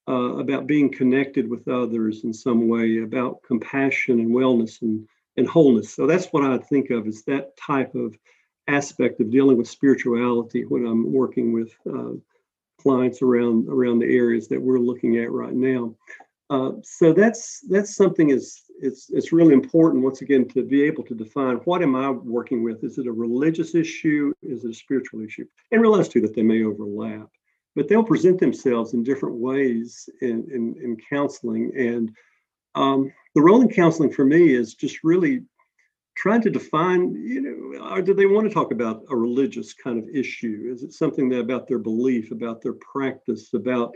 uh, 0.09 0.37
about 0.37 0.67
being 0.67 0.93
connected 0.93 1.49
with 1.49 1.67
others 1.67 2.23
in 2.23 2.33
some 2.33 2.69
way, 2.69 2.99
about 2.99 3.43
compassion 3.43 4.21
and 4.21 4.31
wellness 4.31 4.83
and, 4.83 5.09
and 5.37 5.49
wholeness. 5.49 5.95
So 5.95 6.07
that's 6.07 6.27
what 6.27 6.45
I 6.45 6.59
think 6.59 6.91
of 6.91 7.09
as 7.09 7.23
that 7.25 7.57
type 7.57 7.95
of 7.97 8.17
aspect 8.69 9.21
of 9.21 9.31
dealing 9.31 9.57
with 9.57 9.69
spirituality 9.69 10.65
when 10.65 10.87
I'm 10.87 11.13
working 11.13 11.53
with 11.53 11.73
uh, 11.89 12.13
clients 12.83 13.23
around 13.23 13.69
around 13.69 13.99
the 13.99 14.15
areas 14.15 14.49
that 14.49 14.61
we're 14.61 14.79
looking 14.79 15.19
at 15.19 15.31
right 15.31 15.55
now. 15.55 15.95
Uh, 16.51 16.73
so 16.83 17.13
that's 17.13 17.61
that's 17.71 17.97
something 17.97 18.31
is 18.31 18.63
it's 18.81 19.09
it's 19.11 19.33
really 19.33 19.55
important 19.55 20.05
once 20.05 20.21
again 20.21 20.47
to 20.49 20.63
be 20.63 20.83
able 20.83 21.03
to 21.05 21.15
define 21.15 21.57
what 21.65 21.83
am 21.83 21.97
I 21.97 22.11
working 22.11 22.63
with? 22.63 22.85
Is 22.85 22.99
it 22.99 23.07
a 23.07 23.13
religious 23.13 23.75
issue? 23.75 24.33
Is 24.43 24.65
it 24.65 24.71
a 24.71 24.75
spiritual 24.75 25.23
issue? 25.23 25.47
And 25.71 25.81
realize 25.81 26.09
too 26.09 26.21
that 26.21 26.35
they 26.35 26.43
may 26.43 26.65
overlap, 26.65 27.29
but 27.75 27.89
they'll 27.89 28.05
present 28.05 28.39
themselves 28.39 28.93
in 28.93 29.03
different 29.03 29.37
ways 29.37 30.09
in 30.21 30.47
in, 30.53 30.75
in 30.83 30.97
counseling. 31.09 31.73
And 31.77 32.13
um, 32.75 33.13
the 33.35 33.43
role 33.43 33.63
in 33.63 33.69
counseling 33.69 34.13
for 34.13 34.25
me 34.25 34.53
is 34.55 34.75
just 34.75 35.05
really 35.05 35.43
trying 36.15 36.43
to 36.43 36.51
define, 36.51 37.15
you 37.15 37.41
know, 37.41 37.91
or 37.91 38.03
do 38.03 38.15
they 38.15 38.27
want 38.27 38.47
to 38.49 38.55
talk 38.55 38.73
about 38.73 39.03
a 39.11 39.17
religious 39.17 39.73
kind 39.73 39.99
of 39.99 40.09
issue? 40.15 40.71
Is 40.73 40.83
it 40.83 40.93
something 40.93 41.29
that 41.31 41.41
about 41.41 41.67
their 41.67 41.79
belief, 41.79 42.31
about 42.31 42.63
their 42.63 42.75
practice, 42.75 43.55
about 43.55 43.95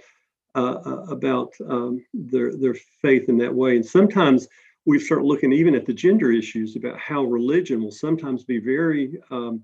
uh, 0.56 0.80
uh, 0.86 1.04
about 1.10 1.52
um, 1.68 2.02
their 2.14 2.56
their 2.56 2.74
faith 3.02 3.28
in 3.28 3.36
that 3.36 3.54
way. 3.54 3.76
And 3.76 3.84
sometimes 3.84 4.48
we 4.86 4.98
start 4.98 5.22
looking 5.22 5.52
even 5.52 5.74
at 5.74 5.84
the 5.84 5.92
gender 5.92 6.32
issues 6.32 6.76
about 6.76 6.98
how 6.98 7.24
religion 7.24 7.82
will 7.82 7.90
sometimes 7.90 8.42
be 8.44 8.58
very 8.58 9.18
um, 9.30 9.62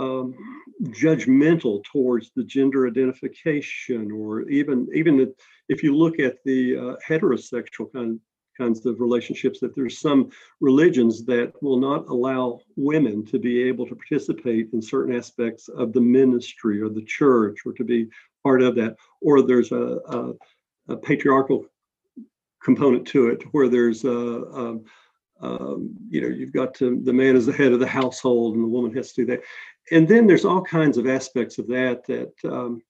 um, 0.00 0.34
judgmental 0.86 1.84
towards 1.84 2.32
the 2.34 2.42
gender 2.42 2.88
identification, 2.88 4.10
or 4.10 4.48
even 4.48 4.88
even 4.92 5.32
if 5.68 5.80
you 5.84 5.96
look 5.96 6.18
at 6.18 6.42
the 6.44 6.76
uh, 6.76 6.96
heterosexual 7.08 7.92
kind 7.92 8.18
kinds 8.60 8.78
of 8.86 9.00
relationships, 9.06 9.58
that 9.60 9.74
there's 9.74 9.98
some 10.08 10.20
religions 10.60 11.14
that 11.32 11.50
will 11.64 11.80
not 11.88 12.02
allow 12.14 12.44
women 12.90 13.16
to 13.32 13.38
be 13.38 13.54
able 13.70 13.86
to 13.86 14.00
participate 14.02 14.66
in 14.74 14.80
certain 14.94 15.14
aspects 15.20 15.64
of 15.82 15.86
the 15.92 16.04
ministry 16.18 16.76
or 16.82 16.88
the 16.88 17.08
church, 17.18 17.58
or 17.66 17.72
to 17.72 17.84
be 17.92 18.00
part 18.46 18.60
of 18.62 18.72
that, 18.78 18.92
or 19.26 19.34
there's 19.40 19.72
a, 19.72 19.86
a, 20.16 20.32
a 20.94 20.96
patriarchal 21.08 21.60
component 22.62 23.04
to 23.06 23.20
it 23.32 23.42
where 23.52 23.68
there's 23.68 24.04
a, 24.04 24.20
a 24.64 24.66
um, 25.42 25.96
you 26.14 26.20
know 26.20 26.28
you've 26.28 26.52
got 26.60 26.74
to, 26.74 27.00
the 27.02 27.18
man 27.22 27.34
is 27.36 27.46
the 27.46 27.52
head 27.60 27.72
of 27.72 27.80
the 27.80 27.86
household 28.00 28.54
and 28.54 28.64
the 28.64 28.68
woman 28.76 28.94
has 28.94 29.12
to 29.12 29.24
do 29.24 29.26
that. 29.30 29.42
And 29.90 30.06
then 30.06 30.26
there's 30.26 30.44
all 30.44 30.62
kinds 30.62 30.98
of 30.98 31.08
aspects 31.08 31.56
of 31.58 31.66
that 31.68 32.06
that 32.06 32.34
um, 32.44 32.82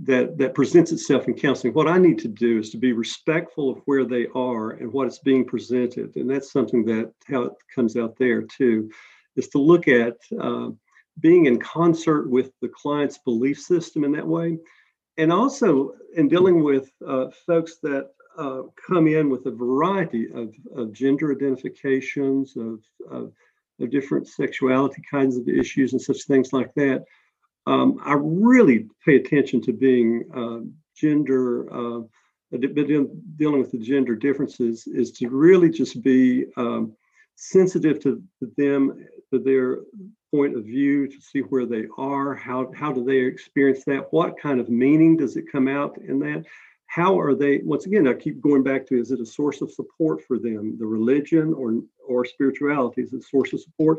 that 0.00 0.38
that 0.38 0.54
presents 0.54 0.92
itself 0.92 1.26
in 1.26 1.34
counseling 1.34 1.72
what 1.72 1.88
i 1.88 1.98
need 1.98 2.18
to 2.18 2.28
do 2.28 2.58
is 2.58 2.70
to 2.70 2.76
be 2.76 2.92
respectful 2.92 3.70
of 3.70 3.78
where 3.86 4.04
they 4.04 4.26
are 4.34 4.70
and 4.72 4.92
what 4.92 5.08
is 5.08 5.18
being 5.18 5.44
presented 5.44 6.14
and 6.16 6.30
that's 6.30 6.52
something 6.52 6.84
that 6.84 7.12
how 7.28 7.42
it 7.42 7.52
comes 7.74 7.96
out 7.96 8.16
there 8.16 8.42
too 8.42 8.90
is 9.36 9.48
to 9.48 9.58
look 9.58 9.88
at 9.88 10.16
uh, 10.40 10.68
being 11.20 11.46
in 11.46 11.58
concert 11.58 12.30
with 12.30 12.52
the 12.60 12.68
client's 12.68 13.18
belief 13.18 13.58
system 13.60 14.04
in 14.04 14.12
that 14.12 14.26
way 14.26 14.56
and 15.16 15.32
also 15.32 15.92
in 16.16 16.28
dealing 16.28 16.62
with 16.62 16.90
uh, 17.06 17.26
folks 17.44 17.78
that 17.82 18.10
uh, 18.38 18.62
come 18.86 19.08
in 19.08 19.28
with 19.28 19.44
a 19.46 19.50
variety 19.50 20.28
of, 20.32 20.54
of 20.76 20.92
gender 20.92 21.32
identifications, 21.32 22.56
of, 22.56 22.80
of, 23.10 23.32
of, 23.80 23.90
different 23.90 24.28
sexuality 24.28 25.02
kinds 25.10 25.36
of 25.36 25.48
issues, 25.48 25.92
and 25.92 26.00
such 26.00 26.22
things 26.22 26.52
like 26.52 26.72
that. 26.74 27.04
Um, 27.68 28.00
I 28.02 28.14
really 28.18 28.86
pay 29.04 29.16
attention 29.16 29.60
to 29.62 29.74
being 29.74 30.24
uh, 30.34 30.60
gender, 30.96 31.70
uh, 31.70 32.00
dealing 32.56 33.60
with 33.60 33.72
the 33.72 33.78
gender 33.78 34.16
differences, 34.16 34.86
is 34.86 35.12
to 35.12 35.28
really 35.28 35.68
just 35.68 36.02
be 36.02 36.46
um, 36.56 36.96
sensitive 37.34 38.00
to, 38.00 38.22
them, 38.56 39.06
to 39.30 39.38
their 39.38 39.80
point 40.30 40.56
of 40.56 40.64
view, 40.64 41.08
to 41.08 41.20
see 41.20 41.40
where 41.40 41.66
they 41.66 41.84
are, 41.98 42.34
how, 42.34 42.72
how 42.74 42.90
do 42.90 43.04
they 43.04 43.18
experience 43.18 43.84
that, 43.84 44.10
what 44.14 44.40
kind 44.40 44.60
of 44.60 44.70
meaning 44.70 45.18
does 45.18 45.36
it 45.36 45.52
come 45.52 45.68
out 45.68 45.98
in 45.98 46.18
that? 46.20 46.46
How 46.86 47.20
are 47.20 47.34
they 47.34 47.58
once 47.58 47.84
again 47.84 48.08
i 48.08 48.14
keep 48.14 48.40
going 48.40 48.62
back 48.62 48.86
to 48.86 48.98
is 48.98 49.10
it 49.10 49.20
a 49.20 49.26
source 49.26 49.60
of 49.60 49.70
support 49.70 50.24
for 50.24 50.38
them 50.38 50.78
the 50.78 50.86
religion 50.86 51.52
or 51.52 51.82
or 52.02 52.24
spirituality 52.24 53.02
is 53.02 53.12
it 53.12 53.18
a 53.18 53.22
source 53.22 53.52
of 53.52 53.60
support 53.60 53.98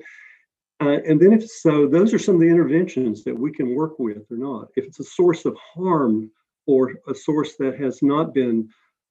uh, 0.82 1.00
and 1.06 1.20
then 1.20 1.34
if 1.34 1.50
so 1.50 1.88
those 1.88 2.14
are 2.14 2.20
some 2.20 2.36
of 2.36 2.42
the 2.42 2.48
interventions 2.48 3.24
that 3.24 3.38
we 3.38 3.52
can 3.52 3.76
work 3.76 4.00
with 4.00 4.26
or 4.32 4.38
not 4.38 4.70
if 4.76 4.86
it's 4.86 5.00
a 5.00 5.04
source 5.04 5.46
of 5.46 5.56
harm 5.58 6.30
or 6.68 6.94
a 7.08 7.16
source 7.16 7.56
that 7.58 7.80
has 7.80 8.02
not 8.02 8.34
been 8.34 8.68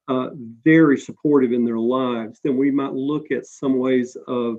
uh, 0.09 0.31
very 0.65 0.99
supportive 0.99 1.53
in 1.53 1.65
their 1.65 1.79
lives 1.79 2.41
then 2.43 2.57
we 2.57 2.71
might 2.71 2.93
look 2.93 3.31
at 3.31 3.47
some 3.47 3.79
ways 3.79 4.17
of 4.27 4.59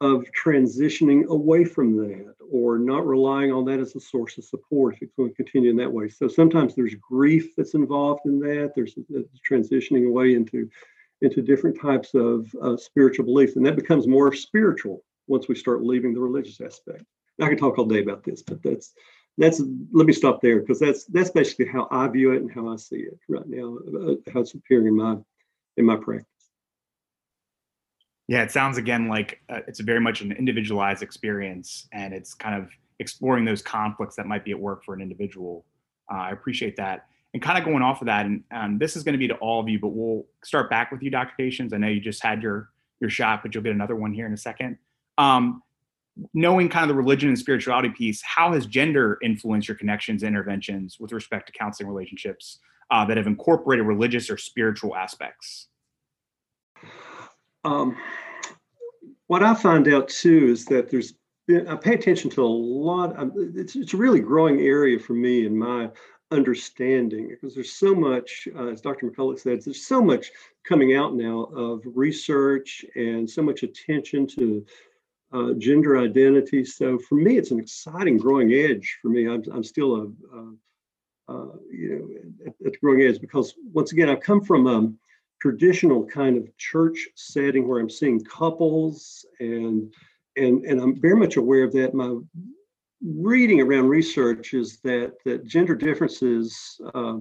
of 0.00 0.24
transitioning 0.32 1.26
away 1.26 1.64
from 1.64 1.96
that 1.96 2.34
or 2.50 2.78
not 2.78 3.06
relying 3.06 3.52
on 3.52 3.64
that 3.64 3.80
as 3.80 3.96
a 3.96 4.00
source 4.00 4.38
of 4.38 4.44
support 4.44 4.94
if 4.94 5.02
it's 5.02 5.14
going 5.14 5.28
to 5.28 5.34
continue 5.34 5.70
in 5.70 5.76
that 5.76 5.92
way. 5.92 6.08
So 6.08 6.28
sometimes 6.28 6.74
there's 6.74 6.94
grief 6.94 7.56
that's 7.56 7.74
involved 7.74 8.20
in 8.24 8.38
that. 8.40 8.72
There's 8.74 8.94
transitioning 9.48 10.06
away 10.06 10.34
into 10.34 10.68
into 11.20 11.42
different 11.42 11.80
types 11.80 12.14
of 12.14 12.48
uh, 12.62 12.76
spiritual 12.76 13.24
beliefs, 13.24 13.56
and 13.56 13.66
that 13.66 13.74
becomes 13.74 14.06
more 14.06 14.32
spiritual 14.32 15.02
once 15.28 15.48
we 15.48 15.54
start 15.54 15.82
leaving 15.82 16.14
the 16.14 16.20
religious 16.20 16.60
aspect. 16.60 17.04
I 17.40 17.48
can 17.48 17.56
talk 17.56 17.78
all 17.78 17.84
day 17.84 18.00
about 18.00 18.24
this, 18.24 18.42
but 18.42 18.62
that's 18.62 18.92
that's 19.36 19.60
let 19.92 20.06
me 20.06 20.12
stop 20.12 20.42
there 20.42 20.60
because 20.60 20.80
that's 20.80 21.04
that's 21.04 21.30
basically 21.30 21.66
how 21.66 21.86
I 21.90 22.08
view 22.08 22.32
it 22.32 22.42
and 22.42 22.52
how 22.52 22.68
I 22.68 22.76
see 22.76 22.96
it 22.96 23.18
right 23.28 23.46
now, 23.46 23.78
uh, 23.96 24.14
how 24.32 24.40
it's 24.40 24.54
appearing 24.54 24.88
in 24.88 24.96
my 24.96 25.16
in 25.76 25.84
my 25.84 25.96
practice. 25.96 26.26
Yeah, 28.26 28.42
it 28.42 28.50
sounds 28.50 28.76
again 28.76 29.08
like 29.08 29.40
uh, 29.48 29.60
it's 29.68 29.80
very 29.80 30.00
much 30.00 30.20
an 30.20 30.32
individualized 30.32 31.02
experience, 31.02 31.88
and 31.92 32.12
it's 32.12 32.34
kind 32.34 32.60
of 32.60 32.68
exploring 32.98 33.44
those 33.44 33.62
conflicts 33.62 34.16
that 34.16 34.26
might 34.26 34.44
be 34.44 34.50
at 34.50 34.58
work 34.58 34.84
for 34.84 34.94
an 34.94 35.00
individual. 35.00 35.64
Uh, 36.12 36.16
I 36.16 36.30
appreciate 36.32 36.76
that. 36.76 37.06
And 37.34 37.42
kind 37.42 37.58
of 37.58 37.64
going 37.64 37.82
off 37.82 38.00
of 38.00 38.06
that, 38.06 38.26
and 38.26 38.42
um, 38.50 38.78
this 38.78 38.96
is 38.96 39.04
going 39.04 39.12
to 39.12 39.18
be 39.18 39.28
to 39.28 39.34
all 39.34 39.60
of 39.60 39.68
you, 39.68 39.78
but 39.78 39.88
we'll 39.88 40.24
start 40.42 40.70
back 40.70 40.90
with 40.90 41.02
you, 41.02 41.10
Dr. 41.10 41.34
Nations. 41.38 41.74
I 41.74 41.76
know 41.76 41.86
you 41.86 42.00
just 42.00 42.22
had 42.22 42.42
your 42.42 42.70
your 43.00 43.10
shot, 43.10 43.42
but 43.42 43.54
you'll 43.54 43.62
get 43.62 43.72
another 43.72 43.94
one 43.94 44.12
here 44.12 44.26
in 44.26 44.32
a 44.32 44.36
second. 44.36 44.78
Um, 45.18 45.62
knowing 46.34 46.68
kind 46.68 46.82
of 46.82 46.88
the 46.88 47.00
religion 47.00 47.28
and 47.28 47.38
spirituality 47.38 47.90
piece, 47.90 48.22
how 48.22 48.52
has 48.52 48.66
gender 48.66 49.18
influenced 49.22 49.68
your 49.68 49.76
connections 49.76 50.22
and 50.22 50.28
interventions 50.28 50.98
with 50.98 51.12
respect 51.12 51.46
to 51.46 51.52
counseling 51.52 51.88
relationships 51.88 52.58
uh, 52.90 53.04
that 53.04 53.16
have 53.16 53.26
incorporated 53.26 53.86
religious 53.86 54.30
or 54.30 54.36
spiritual 54.36 54.96
aspects? 54.96 55.68
Um, 57.64 57.96
what 59.26 59.42
I 59.42 59.54
find 59.54 59.86
out 59.88 60.08
too 60.08 60.48
is 60.48 60.64
that 60.66 60.90
there's 60.90 61.14
been, 61.46 61.68
I 61.68 61.76
pay 61.76 61.94
attention 61.94 62.30
to 62.30 62.42
a 62.42 62.46
lot, 62.46 63.16
of, 63.16 63.32
it's, 63.36 63.76
it's 63.76 63.94
a 63.94 63.96
really 63.96 64.20
growing 64.20 64.60
area 64.60 64.98
for 64.98 65.12
me 65.12 65.46
in 65.46 65.56
my 65.56 65.90
understanding 66.30 67.28
because 67.28 67.54
there's 67.54 67.72
so 67.72 67.94
much, 67.94 68.48
uh, 68.54 68.66
as 68.68 68.80
Dr. 68.80 69.10
McCullough 69.10 69.38
said, 69.38 69.62
there's 69.62 69.86
so 69.86 70.02
much 70.02 70.30
coming 70.64 70.94
out 70.94 71.14
now 71.14 71.44
of 71.54 71.82
research 71.84 72.84
and 72.96 73.28
so 73.28 73.42
much 73.42 73.62
attention 73.62 74.26
to 74.26 74.64
uh, 75.32 75.52
gender 75.58 75.98
identity. 75.98 76.64
So 76.64 76.98
for 76.98 77.16
me, 77.16 77.36
it's 77.36 77.50
an 77.50 77.60
exciting 77.60 78.16
growing 78.16 78.52
edge 78.52 78.98
for 79.02 79.08
me. 79.08 79.28
I'm, 79.28 79.42
I'm 79.52 79.64
still 79.64 79.96
a, 79.96 80.04
uh, 81.28 81.46
you 81.70 81.98
know, 81.98 82.46
at, 82.46 82.54
at, 82.66 82.72
the 82.72 82.78
growing 82.78 83.02
edge 83.02 83.20
because 83.20 83.54
once 83.72 83.92
again, 83.92 84.08
I've 84.08 84.20
come 84.20 84.42
from 84.42 84.66
a 84.66 84.90
traditional 85.40 86.04
kind 86.06 86.36
of 86.36 86.56
church 86.56 87.08
setting 87.14 87.68
where 87.68 87.80
I'm 87.80 87.90
seeing 87.90 88.24
couples 88.24 89.26
and 89.40 89.92
and 90.36 90.64
and 90.64 90.80
I'm 90.80 91.00
very 91.00 91.16
much 91.16 91.36
aware 91.36 91.64
of 91.64 91.72
that. 91.72 91.94
My 91.94 92.16
reading 93.02 93.60
around 93.60 93.88
research 93.88 94.54
is 94.54 94.80
that 94.80 95.12
that 95.24 95.46
gender 95.46 95.74
differences 95.74 96.80
uh, 96.94 97.18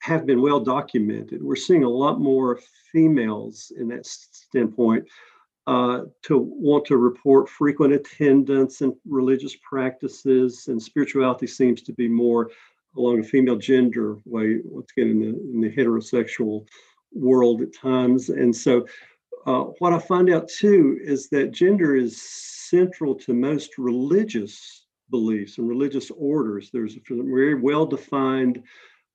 have 0.00 0.24
been 0.24 0.40
well 0.40 0.60
documented. 0.60 1.42
We're 1.42 1.56
seeing 1.56 1.84
a 1.84 1.88
lot 1.88 2.20
more 2.20 2.60
females 2.92 3.72
in 3.76 3.88
that 3.88 4.06
standpoint 4.06 5.06
uh, 5.68 6.06
to 6.22 6.38
want 6.38 6.86
to 6.86 6.96
report 6.96 7.46
frequent 7.46 7.92
attendance 7.92 8.80
and 8.80 8.94
religious 9.06 9.54
practices, 9.56 10.66
and 10.68 10.82
spirituality 10.82 11.46
seems 11.46 11.82
to 11.82 11.92
be 11.92 12.08
more 12.08 12.50
along 12.96 13.20
a 13.20 13.22
female 13.22 13.56
gender 13.56 14.16
way, 14.24 14.60
once 14.64 14.90
again, 14.96 15.10
in 15.10 15.20
the, 15.20 15.28
in 15.28 15.60
the 15.60 15.70
heterosexual 15.70 16.66
world 17.12 17.60
at 17.60 17.74
times. 17.74 18.30
And 18.30 18.56
so, 18.56 18.86
uh, 19.44 19.64
what 19.78 19.92
I 19.92 19.98
find 19.98 20.30
out 20.30 20.48
too 20.48 20.98
is 21.02 21.28
that 21.28 21.50
gender 21.50 21.94
is 21.96 22.20
central 22.22 23.14
to 23.16 23.34
most 23.34 23.76
religious 23.76 24.86
beliefs 25.10 25.58
and 25.58 25.68
religious 25.68 26.10
orders. 26.12 26.70
There's 26.72 26.96
a 26.96 27.00
very 27.10 27.54
well 27.54 27.84
defined 27.84 28.62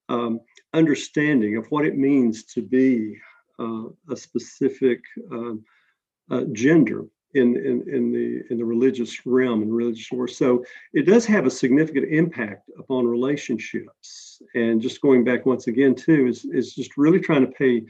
um, 0.07 0.39
understanding 0.75 1.57
of 1.57 1.65
what 1.71 1.85
it 1.85 1.97
means 1.97 2.43
to 2.53 2.61
be 2.61 3.17
uh, 3.59 3.85
a 4.11 4.15
specific 4.15 5.01
um, 5.31 5.63
uh, 6.32 6.43
gender 6.51 7.05
in, 7.34 7.55
in, 7.57 7.84
in 7.89 8.11
the 8.11 8.43
in 8.51 8.57
the 8.57 8.65
religious 8.65 9.26
realm 9.26 9.61
and 9.63 9.76
religious 9.76 10.11
war. 10.11 10.28
So 10.28 10.63
it 10.93 11.05
does 11.05 11.26
have 11.26 11.45
a 11.45 11.51
significant 11.51 12.11
impact 12.11 12.69
upon 12.78 13.07
relationships. 13.07 14.41
And 14.55 14.82
just 14.82 15.01
going 15.01 15.24
back 15.24 15.45
once 15.45 15.67
again 15.67 15.95
too 15.95 16.28
is 16.28 16.45
is 16.45 16.74
just 16.74 16.97
really 16.97 17.19
trying 17.19 17.45
to 17.45 17.51
pay 17.51 17.84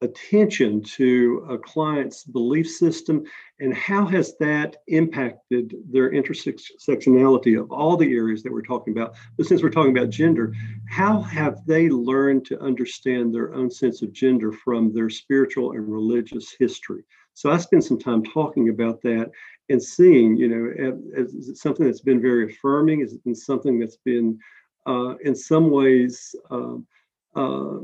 attention 0.00 0.82
to 0.82 1.46
a 1.48 1.56
client's 1.56 2.24
belief 2.24 2.68
system 2.68 3.24
and 3.60 3.74
how 3.74 4.04
has 4.04 4.36
that 4.38 4.76
impacted 4.88 5.74
their 5.90 6.10
intersectionality 6.10 7.58
of 7.58 7.70
all 7.70 7.96
the 7.96 8.12
areas 8.12 8.42
that 8.42 8.52
we're 8.52 8.60
talking 8.60 8.92
about 8.92 9.14
but 9.38 9.46
since 9.46 9.62
we're 9.62 9.70
talking 9.70 9.96
about 9.96 10.10
gender 10.10 10.52
how 10.88 11.22
have 11.22 11.64
they 11.64 11.88
learned 11.88 12.44
to 12.44 12.60
understand 12.60 13.32
their 13.32 13.54
own 13.54 13.70
sense 13.70 14.02
of 14.02 14.12
gender 14.12 14.52
from 14.52 14.92
their 14.92 15.08
spiritual 15.08 15.72
and 15.72 15.90
religious 15.90 16.54
history 16.58 17.04
so 17.34 17.50
I 17.50 17.58
spend 17.58 17.84
some 17.84 17.98
time 17.98 18.22
talking 18.22 18.68
about 18.68 19.02
that 19.02 19.30
and 19.68 19.82
seeing, 19.82 20.36
you 20.36 20.48
know, 20.48 20.94
is 21.16 21.48
it 21.48 21.56
something 21.56 21.84
that's 21.84 22.00
been 22.00 22.22
very 22.22 22.52
affirming? 22.52 23.00
Is 23.00 23.12
it 23.12 23.24
been 23.24 23.34
something 23.34 23.78
that's 23.78 23.96
been, 23.96 24.38
uh, 24.86 25.16
in 25.24 25.34
some 25.34 25.70
ways, 25.70 26.34
um, 26.50 26.86
uh, 27.34 27.78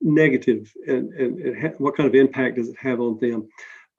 negative, 0.00 0.72
and, 0.86 1.12
and, 1.14 1.38
and 1.40 1.58
ha- 1.58 1.76
what 1.78 1.96
kind 1.96 2.08
of 2.08 2.14
impact 2.14 2.56
does 2.56 2.68
it 2.68 2.76
have 2.78 3.00
on 3.00 3.18
them? 3.18 3.48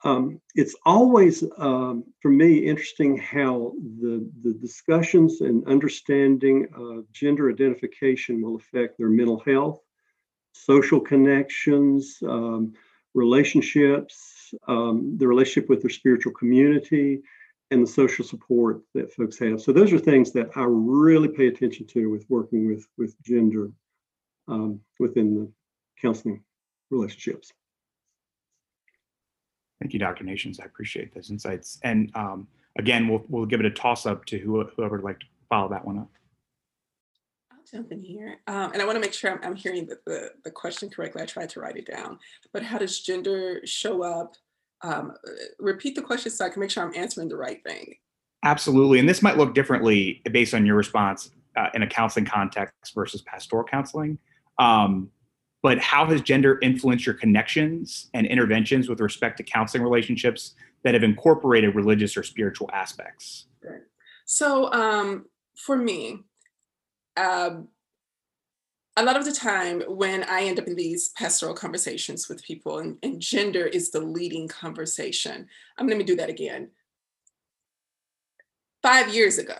Um, 0.03 0.41
it's 0.53 0.75
always, 0.85 1.43
um, 1.57 2.03
for 2.21 2.29
me, 2.29 2.57
interesting 2.57 3.17
how 3.17 3.73
the, 4.01 4.29
the 4.43 4.53
discussions 4.53 5.39
and 5.41 5.65
understanding 5.65 6.67
of 6.75 7.09
gender 7.13 7.49
identification 7.49 8.41
will 8.41 8.57
affect 8.57 8.97
their 8.97 9.09
mental 9.09 9.39
health, 9.39 9.79
social 10.51 10.99
connections, 10.99 12.17
um, 12.27 12.73
relationships, 13.13 14.42
um, 14.67 15.17
the 15.17 15.27
relationship 15.27 15.69
with 15.69 15.81
their 15.81 15.89
spiritual 15.89 16.33
community, 16.33 17.21
and 17.71 17.83
the 17.83 17.87
social 17.87 18.23
support 18.23 18.81
that 18.93 19.11
folks 19.11 19.37
have. 19.39 19.59
So 19.59 19.71
those 19.73 19.91
are 19.91 19.99
things 19.99 20.31
that 20.33 20.49
I 20.55 20.63
really 20.67 21.27
pay 21.27 21.47
attention 21.47 21.87
to 21.87 22.09
with 22.09 22.25
working 22.29 22.67
with 22.67 22.87
with 22.97 23.19
gender 23.23 23.71
um, 24.47 24.79
within 24.99 25.33
the 25.35 25.51
counseling 26.01 26.43
relationships. 26.89 27.51
Thank 29.81 29.93
you, 29.93 29.99
Dr. 29.99 30.23
Nations. 30.23 30.59
I 30.59 30.65
appreciate 30.65 31.13
those 31.13 31.29
insights. 31.29 31.79
And 31.83 32.11
um, 32.15 32.47
again, 32.77 33.07
we'll 33.07 33.23
we'll 33.27 33.45
give 33.45 33.59
it 33.59 33.65
a 33.65 33.71
toss 33.71 34.05
up 34.05 34.25
to 34.25 34.37
whoever 34.37 34.95
would 34.97 35.03
like 35.03 35.19
to 35.19 35.25
follow 35.49 35.69
that 35.69 35.85
one 35.85 35.97
up 35.97 36.09
I'll 37.51 37.57
jump 37.79 37.91
in 37.91 38.01
here. 38.01 38.39
Um, 38.47 38.71
and 38.73 38.81
I 38.81 38.85
want 38.85 38.95
to 38.95 39.01
make 39.01 39.13
sure 39.13 39.31
I'm, 39.31 39.39
I'm 39.43 39.55
hearing 39.55 39.85
the, 39.85 39.99
the, 40.05 40.31
the, 40.43 40.51
question 40.51 40.89
correctly. 40.89 41.21
I 41.21 41.25
tried 41.25 41.49
to 41.49 41.59
write 41.59 41.77
it 41.77 41.87
down. 41.87 42.19
But 42.51 42.63
how 42.63 42.77
does 42.77 42.99
gender 42.99 43.61
show 43.65 44.03
up? 44.03 44.35
Um, 44.83 45.13
repeat 45.59 45.95
the 45.95 46.01
question 46.01 46.31
so 46.31 46.45
I 46.45 46.49
can 46.49 46.59
make 46.59 46.69
sure 46.69 46.83
I'm 46.83 46.95
answering 46.95 47.29
the 47.29 47.37
right 47.37 47.63
thing. 47.65 47.95
Absolutely. 48.43 48.99
And 48.99 49.07
this 49.07 49.21
might 49.21 49.37
look 49.37 49.55
differently 49.55 50.21
based 50.31 50.53
on 50.53 50.65
your 50.65 50.75
response 50.75 51.31
uh, 51.55 51.69
in 51.73 51.83
a 51.83 51.87
counseling 51.87 52.25
context 52.25 52.93
versus 52.93 53.21
pastoral 53.21 53.63
counseling. 53.63 54.17
Um, 54.59 55.09
but 55.61 55.79
how 55.79 56.05
has 56.07 56.21
gender 56.21 56.59
influenced 56.61 57.05
your 57.05 57.15
connections 57.15 58.09
and 58.13 58.27
interventions 58.27 58.89
with 58.89 58.99
respect 58.99 59.37
to 59.37 59.43
counseling 59.43 59.81
relationships 59.81 60.55
that 60.83 60.93
have 60.93 61.03
incorporated 61.03 61.73
religious 61.73 62.17
or 62.17 62.23
spiritual 62.23 62.69
aspects? 62.73 63.47
So, 64.25 64.71
um, 64.73 65.25
for 65.55 65.77
me, 65.77 66.19
um, 67.15 67.69
a 68.95 69.03
lot 69.03 69.17
of 69.17 69.25
the 69.25 69.31
time 69.31 69.81
when 69.87 70.23
I 70.23 70.43
end 70.43 70.59
up 70.59 70.67
in 70.67 70.75
these 70.75 71.09
pastoral 71.09 71.55
conversations 71.55 72.29
with 72.29 72.43
people, 72.43 72.79
and, 72.79 72.97
and 73.01 73.19
gender 73.19 73.65
is 73.65 73.89
the 73.89 73.99
leading 73.99 74.47
conversation. 74.47 75.47
I'm 75.77 75.87
going 75.87 75.99
to 75.99 76.05
do 76.05 76.15
that 76.17 76.29
again. 76.29 76.69
Five 78.83 79.13
years 79.13 79.39
ago, 79.39 79.57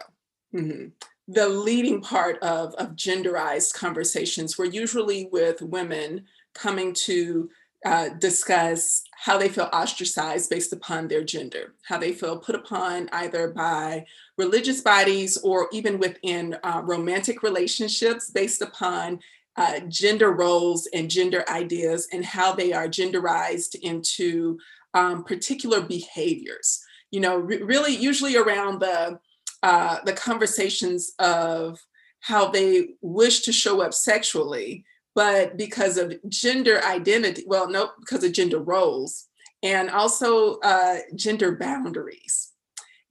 mm-hmm, 0.54 0.90
the 1.28 1.48
leading 1.48 2.02
part 2.02 2.38
of, 2.44 2.76
of 2.76 2.96
genderized 2.96 3.74
conversations 3.74 4.58
were 4.58 4.66
usually 4.66 5.30
with 5.32 5.62
women 5.62 6.26
coming 6.54 6.94
to 6.94 7.50
uh, 7.86 8.10
discuss 8.20 9.04
how 9.24 9.38
they 9.38 9.48
feel 9.48 9.70
ostracized 9.72 10.50
based 10.50 10.74
upon 10.74 11.08
their 11.08 11.24
gender, 11.24 11.76
how 11.88 11.98
they 11.98 12.12
feel 12.12 12.38
put 12.38 12.56
upon 12.56 13.08
either 13.14 13.52
by 13.52 14.06
religious 14.38 14.82
bodies 14.82 15.38
or 15.38 15.70
even 15.72 15.98
within 15.98 16.58
uh, 16.64 16.82
romantic 16.84 17.42
relationships 17.42 18.32
based 18.32 18.62
upon 18.62 19.18
uh, 19.56 19.80
gender 19.88 20.34
roles 20.34 20.90
and 20.94 21.10
gender 21.10 21.46
ideas 21.50 22.10
and 22.12 22.26
how 22.26 22.52
they 22.52 22.74
are 22.74 22.90
genderized 22.90 23.76
into 23.76 24.60
um, 24.94 25.24
particular 25.24 25.80
behaviors. 25.80 26.84
You 27.12 27.22
know, 27.22 27.38
re- 27.38 27.64
really, 27.64 27.96
usually 27.96 28.36
around 28.36 28.82
the 28.82 29.20
uh, 29.64 30.00
the 30.04 30.12
conversations 30.12 31.14
of 31.20 31.80
how 32.20 32.50
they 32.50 32.96
wish 33.00 33.44
to 33.44 33.54
show 33.54 33.80
up 33.80 33.94
sexually 33.94 34.84
but 35.16 35.58
because 35.58 35.98
of 35.98 36.14
gender 36.30 36.84
identity, 36.84 37.44
well, 37.46 37.70
no, 37.70 37.92
because 38.00 38.24
of 38.24 38.34
gender 38.34 38.60
roles 38.60 39.28
and 39.64 39.90
also 39.90 40.60
uh, 40.60 40.98
gender 41.16 41.56
boundaries. 41.56 42.52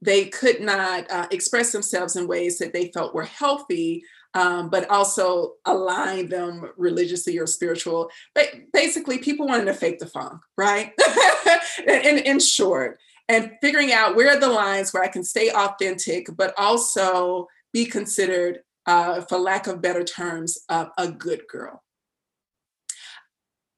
They 0.02 0.26
could 0.26 0.60
not 0.60 1.10
uh, 1.10 1.28
express 1.30 1.72
themselves 1.72 2.16
in 2.16 2.26
ways 2.26 2.58
that 2.58 2.72
they 2.72 2.90
felt 2.92 3.14
were 3.14 3.24
healthy, 3.24 4.04
um, 4.34 4.68
but 4.68 4.88
also 4.90 5.54
align 5.64 6.28
them 6.28 6.70
religiously 6.76 7.38
or 7.38 7.46
spiritual. 7.46 8.10
But 8.34 8.48
basically, 8.72 9.18
people 9.18 9.46
wanted 9.46 9.66
to 9.66 9.74
fake 9.74 10.00
the 10.00 10.06
funk, 10.06 10.40
right? 10.56 10.92
in, 11.86 12.18
in 12.18 12.40
short, 12.40 12.98
and 13.28 13.52
figuring 13.60 13.92
out 13.92 14.16
where 14.16 14.36
are 14.36 14.40
the 14.40 14.48
lines 14.48 14.92
where 14.92 15.04
I 15.04 15.08
can 15.08 15.24
stay 15.24 15.50
authentic, 15.50 16.26
but 16.36 16.52
also 16.58 17.46
be 17.72 17.86
considered 17.86 18.60
uh, 18.86 19.20
for 19.22 19.38
lack 19.38 19.68
of 19.68 19.80
better 19.80 20.04
terms, 20.04 20.58
uh, 20.68 20.86
a 20.98 21.08
good 21.08 21.46
girl. 21.48 21.82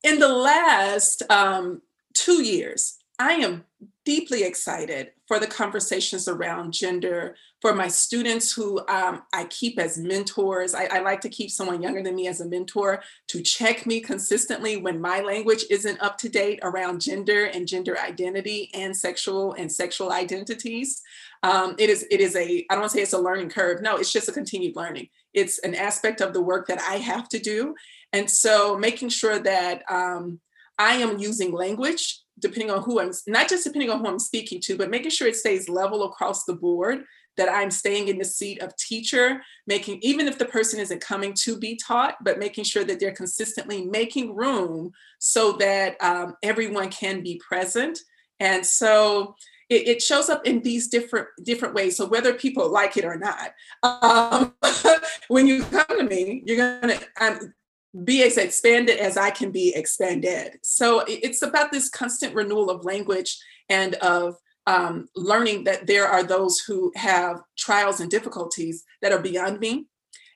In 0.05 0.19
the 0.19 0.29
last 0.29 1.23
um, 1.31 1.81
two 2.13 2.43
years, 2.43 2.99
I 3.19 3.33
am 3.37 3.65
deeply 4.05 4.45
excited 4.45 5.13
for 5.27 5.39
the 5.39 5.47
conversations 5.47 6.29
around 6.29 6.75
gender 6.75 7.37
for 7.63 7.75
my 7.75 7.89
students 7.89 8.53
who 8.53 8.81
um, 8.89 9.23
I 9.33 9.45
keep 9.45 9.79
as 9.79 9.97
mentors. 9.97 10.75
I, 10.75 10.85
I, 10.93 10.99
like 10.99 11.23
to 11.23 11.31
keep 11.31 11.51
someone 11.51 11.81
younger 11.81 12.03
than 12.03 12.15
me 12.15 12.29
as 12.29 12.43
a 12.43 12.47
mentor 12.47 13.03
to 13.29 13.41
check 13.41 13.87
me 13.87 14.01
consistently 14.01 14.77
when 14.77 15.01
my 15.01 15.21
language 15.21 15.65
isn't 15.71 16.03
up 16.03 16.19
to 16.19 16.29
date 16.29 16.61
around 16.63 17.01
gender 17.01 17.47
and 17.47 17.67
gender 17.67 17.99
identity 17.99 18.71
and 18.75 18.95
sexual 18.95 19.55
and 19.55 19.73
sexual 19.73 20.13
identities. 20.13 21.01
Um, 21.43 21.77
it 21.79 21.89
is 21.89 22.07
it 22.11 22.21
is 22.21 22.37
a 22.37 22.67
I 22.69 22.75
don't 22.75 22.81
want 22.81 22.93
to 22.93 22.99
say 22.99 23.03
it's 23.03 23.15
a 23.15 23.19
learning 23.19 23.49
curve. 23.49 23.81
No, 23.81 23.97
it's 23.97 24.13
just 24.13 24.29
a 24.29 24.33
continued 24.33 24.77
learning. 24.77 25.09
It's 25.33 25.59
an 25.61 25.75
aspect 25.75 26.21
of 26.21 26.35
the 26.35 26.43
work 26.43 26.67
that 26.69 26.81
I 26.83 26.97
have 26.97 27.31
to 27.31 27.39
do, 27.39 27.75
and 28.15 28.31
so 28.31 28.79
making 28.79 29.09
sure 29.09 29.41
that 29.41 29.83
um, 29.91 30.39
I 30.79 30.95
am 30.95 31.19
using 31.19 31.51
language 31.51 32.21
depending 32.39 32.71
on 32.71 32.83
who 32.83 33.01
I'm, 33.01 33.11
not 33.27 33.49
just 33.49 33.65
depending 33.65 33.91
on 33.91 33.99
who 33.99 34.07
I'm 34.07 34.19
speaking 34.19 34.61
to, 34.63 34.77
but 34.77 34.91
making 34.91 35.11
sure 35.11 35.27
it 35.27 35.37
stays 35.37 35.69
level 35.69 36.05
across 36.05 36.45
the 36.45 36.55
board, 36.55 37.05
that 37.37 37.49
I'm 37.49 37.71
staying 37.73 38.07
in 38.07 38.19
the 38.19 38.25
seat 38.25 38.63
of 38.63 38.77
teacher, 38.77 39.43
making, 39.67 39.99
even 40.03 40.29
if 40.29 40.39
the 40.39 40.45
person 40.45 40.79
isn't 40.79 41.01
coming 41.01 41.35
to 41.43 41.59
be 41.59 41.77
taught, 41.77 42.15
but 42.23 42.39
making 42.39 42.63
sure 42.63 42.85
that 42.85 43.01
they're 43.01 43.11
consistently 43.11 43.85
making 43.85 44.37
room 44.37 44.93
so 45.19 45.53
that 45.55 46.01
um, 46.01 46.37
everyone 46.45 46.91
can 46.91 47.23
be 47.23 47.41
present. 47.47 47.99
And 48.39 48.65
so 48.65 49.35
it, 49.69 49.89
it, 49.89 50.03
shows 50.03 50.29
up 50.29 50.47
in 50.47 50.61
these 50.61 50.89
different 50.89 51.27
different 51.43 51.75
ways. 51.75 51.97
So 51.97 52.07
whether 52.07 52.35
people 52.35 52.71
like 52.71 52.97
it 52.97 53.05
or 53.05 53.17
not, 53.17 53.53
um, 53.83 54.55
when 55.29 55.49
you 55.49 55.65
come 55.65 55.99
to 55.99 56.05
me, 56.05 56.43
you're 56.47 56.81
gonna, 56.81 57.01
I'm, 57.19 57.55
be 58.03 58.23
as 58.23 58.39
expanded 58.39 58.99
as 58.99 59.17
I 59.17 59.31
can 59.31 59.51
be 59.51 59.73
expanded. 59.75 60.59
So 60.63 61.05
it's 61.07 61.43
about 61.43 61.71
this 61.71 61.89
constant 61.89 62.35
renewal 62.35 62.71
of 62.71 62.85
language 62.85 63.39
and 63.69 63.95
of 63.97 64.37
um, 64.67 65.09
learning 65.15 65.65
that 65.65 65.87
there 65.87 66.07
are 66.07 66.23
those 66.23 66.59
who 66.61 66.91
have 66.97 67.41
trials 67.57 68.01
and 68.01 68.11
difficulties 68.11 68.85
that 69.03 69.13
are 69.13 69.21
beyond 69.21 69.61
me. 69.61 69.87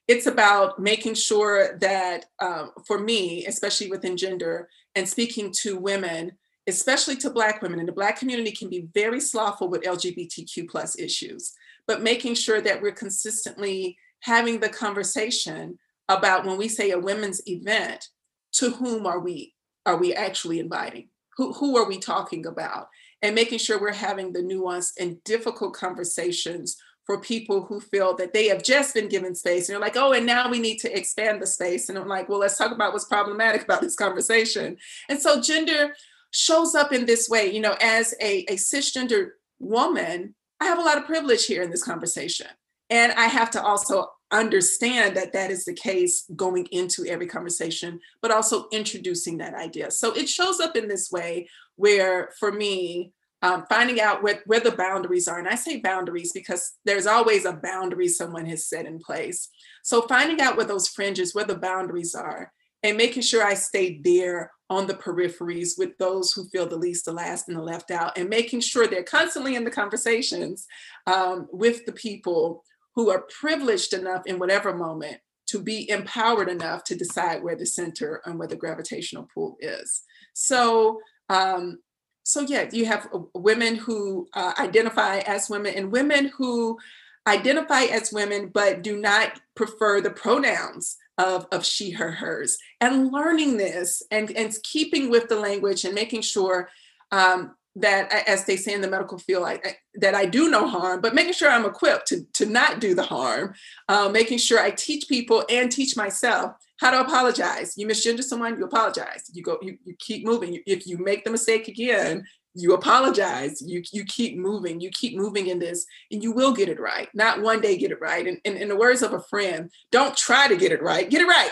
It's 0.07 0.27
about 0.27 0.79
making 0.79 1.15
sure 1.15 1.79
that 1.79 2.27
um, 2.41 2.71
for 2.87 2.99
me, 2.99 3.47
especially 3.47 3.91
within 3.91 4.17
gender 4.17 4.69
and 4.95 5.09
speaking 5.09 5.53
to 5.63 5.77
women, 5.79 6.33
especially 6.67 7.17
to 7.17 7.31
Black 7.31 7.63
women, 7.63 7.79
and 7.79 7.89
the 7.89 7.93
Black 7.93 8.19
community 8.19 8.53
can 8.53 8.69
be 8.69 8.89
very 8.95 9.21
slothful 9.21 9.69
with 9.69 9.83
LGBTQ 9.83 10.69
plus 10.69 10.99
issues, 10.99 11.55
but 11.87 12.03
making 12.03 12.35
sure 12.35 12.61
that 12.61 12.81
we're 12.81 12.93
consistently 12.93 13.97
having 14.21 14.61
the 14.61 14.69
conversation 14.69 15.79
about 16.09 16.45
when 16.45 16.57
we 16.57 16.69
say 16.69 16.91
a 16.91 16.99
women's 16.99 17.47
event, 17.47 18.09
to 18.53 18.71
whom 18.71 19.07
are 19.07 19.21
we 19.21 19.55
are 19.87 19.97
we 19.97 20.13
actually 20.13 20.59
inviting? 20.59 21.09
Who, 21.39 21.53
who 21.55 21.79
are 21.79 21.89
we 21.89 21.99
talking 21.99 22.47
about? 22.47 22.89
And 23.23 23.35
making 23.35 23.59
sure 23.59 23.81
we're 23.81 23.93
having 23.93 24.33
the 24.33 24.41
nuanced 24.41 25.01
and 25.01 25.23
difficult 25.25 25.73
conversations 25.73 26.77
for 27.07 27.21
people 27.21 27.65
who 27.65 27.81
feel 27.81 28.15
that 28.17 28.35
they 28.35 28.49
have 28.49 28.63
just 28.63 28.93
been 28.93 29.09
given 29.09 29.35
space 29.35 29.69
and 29.69 29.75
they're 29.75 29.81
like, 29.81 29.97
oh, 29.97 30.13
and 30.13 30.27
now 30.27 30.51
we 30.51 30.59
need 30.59 30.77
to 30.81 30.95
expand 30.95 31.41
the 31.41 31.47
space. 31.47 31.89
And 31.89 31.97
I'm 31.97 32.07
like, 32.07 32.29
well, 32.29 32.41
let's 32.41 32.59
talk 32.59 32.71
about 32.71 32.93
what's 32.93 33.07
problematic 33.07 33.63
about 33.65 33.81
this 33.81 33.97
conversation. 33.97 34.77
And 35.09 35.19
so 35.19 35.41
gender 35.41 35.95
shows 36.33 36.75
up 36.75 36.93
in 36.93 37.07
this 37.07 37.31
way, 37.31 37.51
you 37.51 37.61
know, 37.61 37.77
as 37.81 38.15
a, 38.21 38.41
a 38.41 38.57
cisgender 38.57 39.31
woman, 39.59 40.35
I 40.61 40.67
have 40.67 40.79
a 40.79 40.83
lot 40.83 40.99
of 40.99 41.07
privilege 41.07 41.47
here 41.47 41.63
in 41.63 41.71
this 41.71 41.83
conversation. 41.83 42.49
And 42.91 43.13
I 43.13 43.27
have 43.27 43.51
to 43.53 43.63
also 43.63 44.11
understand 44.31 45.16
that 45.16 45.33
that 45.33 45.51
is 45.51 45.64
the 45.64 45.74
case 45.74 46.24
going 46.37 46.66
into 46.70 47.07
every 47.07 47.26
conversation, 47.26 48.01
but 48.20 48.31
also 48.31 48.68
introducing 48.72 49.39
that 49.39 49.55
idea. 49.55 49.91
So 49.91 50.12
it 50.12 50.29
shows 50.29 50.61
up 50.61 50.76
in 50.76 50.89
this 50.89 51.11
way 51.11 51.49
where, 51.76 52.31
for 52.39 52.53
me, 52.53 53.12
um, 53.41 53.64
finding 53.68 54.01
out 54.01 54.22
where, 54.22 54.43
where 54.47 54.61
the 54.61 54.72
boundaries 54.72 55.29
are. 55.29 55.39
And 55.39 55.49
I 55.49 55.55
say 55.55 55.81
boundaries 55.81 56.33
because 56.33 56.72
there's 56.85 57.07
always 57.07 57.45
a 57.45 57.53
boundary 57.53 58.09
someone 58.09 58.47
has 58.47 58.66
set 58.66 58.85
in 58.87 58.99
place. 58.99 59.49
So 59.83 60.03
finding 60.03 60.41
out 60.41 60.57
where 60.57 60.66
those 60.66 60.89
fringes, 60.89 61.35
where 61.35 61.45
the 61.45 61.59
boundaries 61.59 62.14
are, 62.14 62.53
and 62.83 62.97
making 62.97 63.22
sure 63.22 63.45
I 63.45 63.55
stay 63.55 64.01
there 64.03 64.53
on 64.70 64.87
the 64.87 64.95
peripheries 64.95 65.79
with 65.79 65.97
those 65.99 66.33
who 66.33 66.49
feel 66.49 66.66
the 66.66 66.76
least, 66.76 67.07
the 67.07 67.12
last, 67.12 67.49
and 67.49 67.57
the 67.57 67.62
left 67.62 67.91
out, 67.91 68.16
and 68.18 68.29
making 68.29 68.61
sure 68.61 68.87
they're 68.87 69.03
constantly 69.03 69.57
in 69.57 69.64
the 69.64 69.70
conversations 69.70 70.66
um, 71.07 71.49
with 71.51 71.87
the 71.87 71.93
people 71.93 72.64
who 72.95 73.11
are 73.11 73.26
privileged 73.41 73.93
enough 73.93 74.22
in 74.26 74.39
whatever 74.39 74.74
moment 74.74 75.18
to 75.47 75.61
be 75.61 75.89
empowered 75.91 76.49
enough 76.49 76.84
to 76.84 76.95
decide 76.95 77.43
where 77.43 77.57
the 77.57 77.66
center 77.66 78.20
and 78.24 78.39
where 78.39 78.49
the 78.49 78.57
gravitational 78.57 79.28
pull 79.32 79.57
is. 79.61 80.03
So, 80.34 81.01
um, 81.30 81.78
so 82.22 82.43
yeah, 82.43 82.68
you 82.70 82.84
have 82.84 83.09
uh, 83.14 83.20
women 83.34 83.76
who 83.76 84.28
uh, 84.34 84.53
identify 84.59 85.18
as 85.20 85.49
women 85.49 85.74
and 85.74 85.91
women 85.91 86.30
who 86.36 86.78
identify 87.26 87.82
as 87.82 88.12
women 88.12 88.51
but 88.53 88.82
do 88.82 88.99
not 88.99 89.41
prefer 89.55 90.01
the 90.01 90.11
pronouns 90.11 90.97
of, 91.18 91.47
of 91.51 91.64
she, 91.64 91.91
her, 91.91 92.12
hers. 92.12 92.57
And 92.80 93.11
learning 93.11 93.57
this 93.57 94.03
and, 94.11 94.30
and 94.36 94.55
keeping 94.62 95.11
with 95.11 95.28
the 95.28 95.39
language 95.39 95.84
and 95.84 95.95
making 95.95 96.22
sure 96.22 96.68
um, 97.11 97.55
that 97.81 98.12
as 98.29 98.45
they 98.45 98.57
say 98.57 98.72
in 98.74 98.81
the 98.81 98.91
medical 98.91 99.18
field 99.18 99.45
I, 99.45 99.53
I, 99.53 99.76
that 99.95 100.14
i 100.14 100.24
do 100.24 100.51
no 100.51 100.66
harm 100.66 101.01
but 101.01 101.14
making 101.14 101.33
sure 101.33 101.51
i'm 101.51 101.64
equipped 101.64 102.09
to, 102.09 102.24
to 102.35 102.47
not 102.47 102.81
do 102.81 102.95
the 102.95 103.03
harm 103.03 103.55
uh, 103.89 104.09
making 104.09 104.39
sure 104.39 104.61
i 104.61 104.70
teach 104.70 105.09
people 105.09 105.45
and 105.49 105.70
teach 105.70 105.97
myself 105.97 106.53
how 106.79 106.93
to 106.93 107.01
apologize. 107.01 107.74
You 107.76 107.89
misgender 107.89 108.22
someone 108.22 108.57
you 108.57 108.64
apologize. 108.64 109.24
You 109.33 109.43
go 109.43 109.59
you, 109.61 109.76
you 109.85 109.95
keep 109.99 110.24
moving. 110.24 110.62
If 110.64 110.87
you 110.87 110.97
make 110.97 111.24
the 111.24 111.31
mistake 111.31 111.66
again 111.66 112.24
you 112.55 112.74
apologize. 112.74 113.62
You 113.62 113.83
you 113.93 114.05
keep 114.05 114.37
moving. 114.37 114.81
You 114.81 114.91
keep 114.91 115.16
moving 115.16 115.49
in 115.49 115.59
this 115.59 115.87
and 116.11 116.22
you 116.22 116.33
will 116.33 116.53
get 116.53 116.68
it 116.68 116.81
right. 116.81 117.09
Not 117.14 117.43
one 117.43 117.61
day 117.61 117.76
get 117.76 117.93
it 117.93 118.01
right. 118.01 118.26
And, 118.26 118.39
and 118.45 118.57
in 118.57 118.68
the 118.68 118.76
words 118.76 119.03
of 119.03 119.12
a 119.12 119.20
friend 119.20 119.70
don't 119.93 120.16
try 120.16 120.49
to 120.49 120.57
get 120.57 120.72
it 120.72 120.83
right. 120.83 121.09
Get 121.09 121.22
it 121.22 121.26
right 121.26 121.51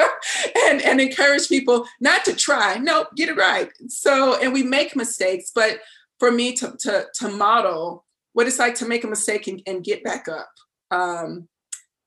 and 0.66 0.82
and 0.82 1.00
encourage 1.00 1.48
people 1.48 1.86
not 2.00 2.24
to 2.24 2.34
try 2.34 2.76
no 2.76 3.06
get 3.16 3.28
it 3.28 3.36
right 3.36 3.70
so 3.88 4.40
and 4.40 4.52
we 4.52 4.62
make 4.62 4.96
mistakes 4.96 5.50
but 5.54 5.80
for 6.18 6.30
me 6.30 6.52
to 6.52 6.74
to, 6.78 7.06
to 7.14 7.28
model 7.28 8.04
what 8.32 8.46
it's 8.46 8.58
like 8.58 8.74
to 8.74 8.86
make 8.86 9.04
a 9.04 9.08
mistake 9.08 9.46
and, 9.46 9.62
and 9.66 9.84
get 9.84 10.02
back 10.04 10.26
up 10.28 10.50
um 10.90 11.48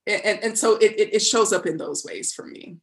and, 0.08 0.40
and 0.44 0.58
so 0.58 0.78
it, 0.78 0.96
it 0.98 1.22
shows 1.22 1.54
up 1.54 1.66
in 1.66 1.78
those 1.78 2.04
ways 2.04 2.34
for 2.34 2.46
me 2.46 2.78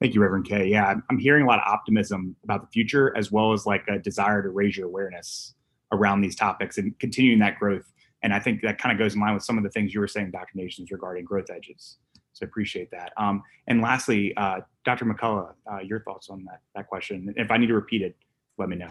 Thank 0.00 0.14
you, 0.14 0.20
Reverend 0.20 0.46
K. 0.46 0.66
Yeah, 0.66 0.96
I'm 1.08 1.18
hearing 1.18 1.44
a 1.44 1.46
lot 1.46 1.60
of 1.60 1.66
optimism 1.66 2.36
about 2.44 2.60
the 2.60 2.66
future, 2.66 3.16
as 3.16 3.32
well 3.32 3.54
as 3.54 3.64
like 3.64 3.86
a 3.88 3.98
desire 3.98 4.42
to 4.42 4.50
raise 4.50 4.76
your 4.76 4.86
awareness 4.86 5.54
around 5.92 6.20
these 6.20 6.36
topics 6.36 6.76
and 6.76 6.98
continuing 6.98 7.38
that 7.38 7.58
growth. 7.58 7.90
And 8.22 8.34
I 8.34 8.38
think 8.38 8.60
that 8.62 8.76
kind 8.76 8.92
of 8.92 8.98
goes 8.98 9.14
in 9.14 9.20
line 9.20 9.32
with 9.32 9.44
some 9.44 9.56
of 9.56 9.64
the 9.64 9.70
things 9.70 9.94
you 9.94 10.00
were 10.00 10.08
saying, 10.08 10.30
Dr. 10.30 10.56
Nations, 10.56 10.90
regarding 10.90 11.24
growth 11.24 11.46
edges. 11.50 11.96
So 12.34 12.44
I 12.44 12.48
appreciate 12.48 12.90
that. 12.90 13.12
Um, 13.16 13.42
and 13.68 13.80
lastly, 13.80 14.36
uh, 14.36 14.60
Dr. 14.84 15.06
McCullough, 15.06 15.54
uh, 15.70 15.78
your 15.78 16.00
thoughts 16.00 16.28
on 16.28 16.44
that 16.44 16.60
that 16.74 16.88
question. 16.88 17.32
If 17.36 17.50
I 17.50 17.56
need 17.56 17.68
to 17.68 17.74
repeat 17.74 18.02
it, 18.02 18.16
let 18.58 18.68
me 18.68 18.76
know. 18.76 18.90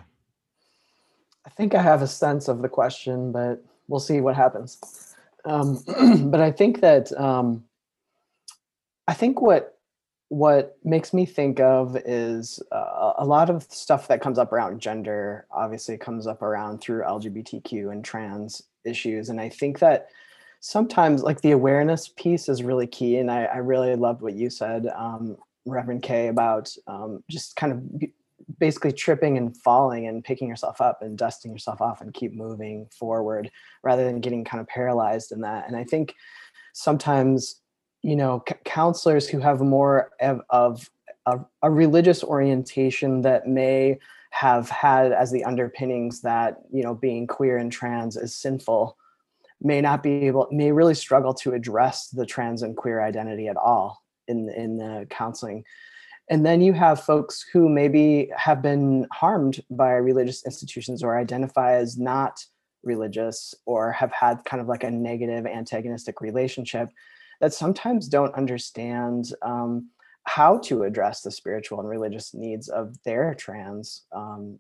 I 1.46 1.50
think 1.50 1.76
I 1.76 1.82
have 1.82 2.02
a 2.02 2.08
sense 2.08 2.48
of 2.48 2.62
the 2.62 2.70
question, 2.70 3.32
but 3.32 3.64
we'll 3.88 4.00
see 4.00 4.22
what 4.22 4.36
happens. 4.36 5.14
Um, 5.46 5.84
but 6.32 6.40
I 6.40 6.52
think 6.52 6.80
that 6.82 7.12
um, 7.20 7.66
I 9.08 9.14
think 9.14 9.42
what 9.42 9.78
what 10.30 10.78
makes 10.84 11.14
me 11.14 11.28
think 11.28 11.60
of 11.60 11.96
is 12.06 12.60
uh, 12.72 13.14
a 13.18 13.26
lot 13.26 13.52
of 13.52 13.64
stuff 13.70 14.08
that 14.08 14.20
comes 14.20 14.40
up 14.40 14.52
around 14.52 14.80
gender 14.80 15.46
obviously 15.52 15.96
comes 15.96 16.26
up 16.26 16.42
around 16.42 16.80
through 16.80 17.04
lgbtq 17.04 17.92
and 17.92 18.04
trans 18.04 18.64
issues 18.84 19.30
and 19.30 19.40
i 19.40 19.48
think 19.48 19.78
that 19.78 20.08
sometimes 20.66 21.24
like 21.24 21.42
the 21.42 21.52
awareness 21.52 22.08
piece 22.08 22.48
is 22.48 22.64
really 22.64 22.88
key 22.88 23.18
and 23.18 23.30
i, 23.30 23.44
I 23.44 23.58
really 23.58 23.96
loved 23.98 24.22
what 24.22 24.34
you 24.34 24.50
said 24.50 24.88
um, 24.96 25.36
reverend 25.66 26.04
k 26.04 26.30
about 26.30 26.74
um, 26.88 27.22
just 27.30 27.58
kind 27.58 27.74
of 27.74 28.10
basically 28.60 28.94
tripping 28.94 29.38
and 29.38 29.56
falling 29.58 30.08
and 30.08 30.24
picking 30.24 30.48
yourself 30.48 30.80
up 30.80 31.02
and 31.02 31.18
dusting 31.18 31.52
yourself 31.52 31.82
off 31.82 32.00
and 32.00 32.14
keep 32.14 32.34
moving 32.34 32.88
forward 32.98 33.52
rather 33.84 34.06
than 34.06 34.22
getting 34.22 34.46
kind 34.46 34.62
of 34.62 34.68
paralyzed 34.68 35.34
in 35.34 35.42
that. 35.42 35.68
And 35.68 35.76
i 35.76 35.84
think 35.84 36.16
sometimes 36.72 37.60
you 38.02 38.16
know 38.16 38.42
c- 38.48 38.56
counselors 38.64 39.28
who 39.28 39.40
have 39.40 39.60
more 39.60 40.12
of, 40.22 40.42
of 40.50 40.90
a, 41.26 41.40
a, 41.62 41.70
religious 41.70 42.24
orientation 42.24 43.22
that 43.22 43.48
may 43.48 44.00
have 44.32 44.70
had 44.70 45.12
as 45.12 45.30
the 45.30 45.44
underpinnings 45.44 46.22
that 46.22 46.62
you 46.72 46.84
know 46.84 46.96
being 46.96 47.28
queer 47.28 47.58
and 47.58 47.72
trans 47.72 48.16
is 48.16 48.34
sinful 48.34 48.98
may 49.64 49.82
not 49.82 50.04
be 50.04 50.28
able 50.28 50.48
may 50.52 50.72
really 50.72 50.96
struggle 50.96 51.34
to 51.34 51.54
address 51.54 52.10
the 52.10 52.26
trans 52.26 52.62
and 52.62 52.76
queer 52.76 53.02
identity 53.02 53.48
at 53.48 53.58
all 53.58 54.04
in 54.28 54.50
in 54.50 54.78
the 54.78 55.08
counseling. 55.10 55.64
And 56.30 56.46
then 56.46 56.62
you 56.62 56.74
have 56.74 57.04
folks 57.04 57.46
who 57.52 57.68
maybe 57.68 58.32
have 58.36 58.62
been 58.62 59.08
harmed 59.12 59.62
by 59.70 59.92
religious 59.92 60.46
institutions 60.46 61.04
or 61.04 61.18
identify 61.18 61.74
as 61.74 61.98
not 61.98 62.46
religious 62.84 63.54
or 63.66 63.92
have 63.92 64.12
had 64.12 64.44
kind 64.46 64.62
of 64.62 64.68
like 64.68 64.84
a 64.84 64.92
negative 64.92 65.46
antagonistic 65.46 66.22
relationship 66.22 66.90
that 67.42 67.54
sometimes 67.54 68.08
don't 68.08 68.34
understand 68.36 69.34
um, 69.42 69.90
how 70.26 70.58
to 70.58 70.84
address 70.84 71.22
the 71.22 71.32
spiritual 71.32 71.80
and 71.80 71.90
religious 71.90 72.34
needs 72.34 72.70
of 72.70 73.02
their 73.04 73.34
trans 73.34 74.04
um, 74.14 74.60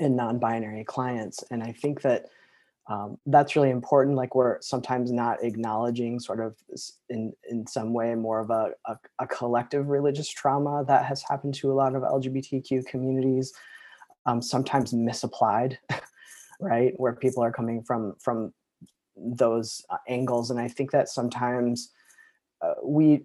and 0.00 0.16
non-binary 0.16 0.84
clients. 0.84 1.42
And 1.50 1.62
i 1.62 1.72
think 1.72 2.02
that 2.02 2.26
um, 2.86 3.16
that's 3.26 3.56
really 3.56 3.70
important 3.70 4.16
like 4.16 4.34
we're 4.34 4.60
sometimes 4.60 5.10
not 5.10 5.42
acknowledging 5.42 6.20
sort 6.20 6.40
of 6.40 6.54
in 7.08 7.32
in 7.50 7.66
some 7.66 7.92
way 7.92 8.14
more 8.14 8.40
of 8.40 8.50
a, 8.50 8.72
a, 8.86 8.98
a 9.20 9.26
collective 9.26 9.88
religious 9.88 10.28
trauma 10.28 10.84
that 10.86 11.04
has 11.04 11.22
happened 11.22 11.54
to 11.54 11.72
a 11.72 11.74
lot 11.74 11.94
of 11.94 12.02
lgbtq 12.02 12.86
communities 12.86 13.52
um, 14.26 14.42
sometimes 14.42 14.92
misapplied 14.92 15.78
right 16.60 16.92
where 16.98 17.14
people 17.14 17.42
are 17.42 17.52
coming 17.52 17.82
from 17.82 18.14
from 18.20 18.52
those 19.16 19.84
uh, 19.90 19.96
angles 20.08 20.50
and 20.50 20.60
i 20.60 20.68
think 20.68 20.90
that 20.90 21.08
sometimes 21.08 21.90
uh, 22.60 22.74
we 22.82 23.24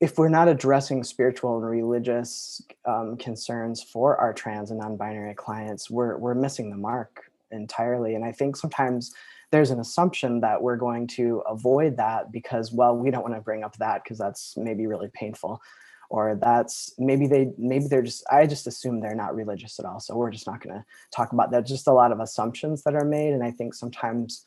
if 0.00 0.18
we're 0.18 0.28
not 0.28 0.48
addressing 0.48 1.04
spiritual 1.04 1.56
and 1.56 1.66
religious 1.68 2.60
um, 2.86 3.16
concerns 3.16 3.82
for 3.82 4.16
our 4.16 4.32
trans 4.32 4.70
and 4.70 4.78
non-binary 4.78 5.34
clients 5.34 5.90
we're 5.90 6.16
we're 6.18 6.34
missing 6.34 6.70
the 6.70 6.76
mark 6.76 7.31
entirely. 7.52 8.14
And 8.14 8.24
I 8.24 8.32
think 8.32 8.56
sometimes 8.56 9.12
there's 9.50 9.70
an 9.70 9.80
assumption 9.80 10.40
that 10.40 10.60
we're 10.60 10.76
going 10.76 11.06
to 11.06 11.42
avoid 11.46 11.98
that 11.98 12.32
because, 12.32 12.72
well, 12.72 12.96
we 12.96 13.10
don't 13.10 13.22
want 13.22 13.34
to 13.34 13.40
bring 13.40 13.62
up 13.62 13.76
that 13.76 14.02
because 14.02 14.18
that's 14.18 14.56
maybe 14.56 14.86
really 14.86 15.10
painful. 15.12 15.60
Or 16.08 16.34
that's 16.34 16.92
maybe 16.98 17.26
they 17.26 17.52
maybe 17.56 17.86
they're 17.88 18.02
just 18.02 18.22
I 18.30 18.46
just 18.46 18.66
assume 18.66 19.00
they're 19.00 19.14
not 19.14 19.34
religious 19.34 19.78
at 19.78 19.86
all. 19.86 19.98
So 19.98 20.14
we're 20.14 20.30
just 20.30 20.46
not 20.46 20.60
gonna 20.60 20.84
talk 21.10 21.32
about 21.32 21.50
that. 21.52 21.64
Just 21.64 21.86
a 21.86 21.92
lot 21.92 22.12
of 22.12 22.20
assumptions 22.20 22.82
that 22.82 22.94
are 22.94 23.04
made. 23.04 23.32
And 23.32 23.42
I 23.42 23.50
think 23.50 23.72
sometimes, 23.72 24.44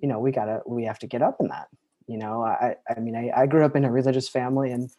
you 0.00 0.08
know, 0.08 0.18
we 0.18 0.32
gotta 0.32 0.60
we 0.66 0.84
have 0.84 0.98
to 1.00 1.06
get 1.06 1.22
up 1.22 1.36
in 1.38 1.48
that. 1.48 1.68
You 2.08 2.18
know, 2.18 2.42
I 2.42 2.74
I 2.88 2.98
mean 2.98 3.14
I, 3.14 3.30
I 3.42 3.46
grew 3.46 3.64
up 3.64 3.76
in 3.76 3.84
a 3.84 3.92
religious 3.92 4.28
family 4.28 4.72
and 4.72 4.90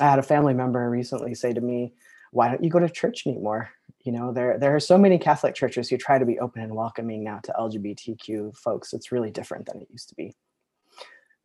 I 0.00 0.08
had 0.08 0.18
a 0.18 0.22
family 0.22 0.54
member 0.54 0.88
recently 0.88 1.34
say 1.34 1.52
to 1.52 1.60
me, 1.60 1.92
why 2.32 2.48
don't 2.48 2.64
you 2.64 2.70
go 2.70 2.78
to 2.78 2.88
church 2.88 3.26
anymore? 3.26 3.70
You 4.04 4.12
know 4.12 4.32
there 4.32 4.58
there 4.58 4.74
are 4.74 4.80
so 4.80 4.96
many 4.96 5.18
catholic 5.18 5.54
churches 5.54 5.88
who 5.88 5.96
try 5.96 6.18
to 6.18 6.26
be 6.26 6.38
open 6.38 6.62
and 6.62 6.74
welcoming 6.74 7.22
now 7.22 7.38
to 7.42 7.52
lgbtq 7.58 8.56
folks. 8.56 8.92
It's 8.92 9.12
really 9.12 9.30
different 9.30 9.66
than 9.66 9.80
it 9.80 9.88
used 9.90 10.08
to 10.10 10.14
be. 10.14 10.34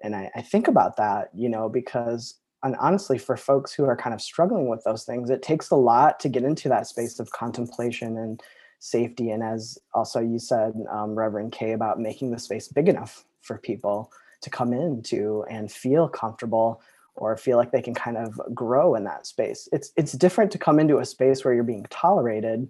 And 0.01 0.15
i, 0.15 0.31
I 0.35 0.41
think 0.41 0.67
about 0.67 0.97
that 0.97 1.29
you 1.33 1.49
know 1.49 1.69
because 1.69 2.35
and 2.63 2.75
honestly 2.77 3.17
for 3.17 3.37
folks 3.37 3.73
who 3.73 3.85
are 3.85 3.97
kind 3.97 4.13
of 4.13 4.21
struggling 4.21 4.67
with 4.67 4.83
those 4.83 5.03
things 5.03 5.29
it 5.29 5.41
takes 5.41 5.69
a 5.71 5.75
lot 5.75 6.19
to 6.21 6.29
get 6.29 6.43
into 6.43 6.69
that 6.69 6.87
space 6.87 7.19
of 7.19 7.31
contemplation 7.31 8.17
and 8.17 8.41
safety. 8.79 9.31
And 9.31 9.43
as 9.43 9.77
also 9.93 10.19
you 10.19 10.39
said 10.39 10.73
um, 10.91 11.15
reverend 11.15 11.51
k 11.51 11.71
about 11.71 11.99
making 11.99 12.31
the 12.31 12.39
space 12.39 12.67
big 12.67 12.87
enough 12.87 13.25
for 13.41 13.57
people 13.57 14.11
to 14.41 14.49
come 14.49 14.73
into 14.73 15.43
and 15.49 15.71
feel 15.71 16.07
comfortable 16.07 16.81
or 17.15 17.37
feel 17.37 17.57
like 17.57 17.71
they 17.71 17.81
can 17.81 17.93
kind 17.93 18.17
of 18.17 18.39
grow 18.53 18.95
in 18.95 19.03
that 19.05 19.25
space. 19.25 19.69
It's 19.71 19.91
it's 19.95 20.11
different 20.13 20.51
to 20.51 20.57
come 20.57 20.79
into 20.79 20.99
a 20.99 21.05
space 21.05 21.43
where 21.43 21.53
you're 21.53 21.63
being 21.63 21.85
tolerated 21.89 22.67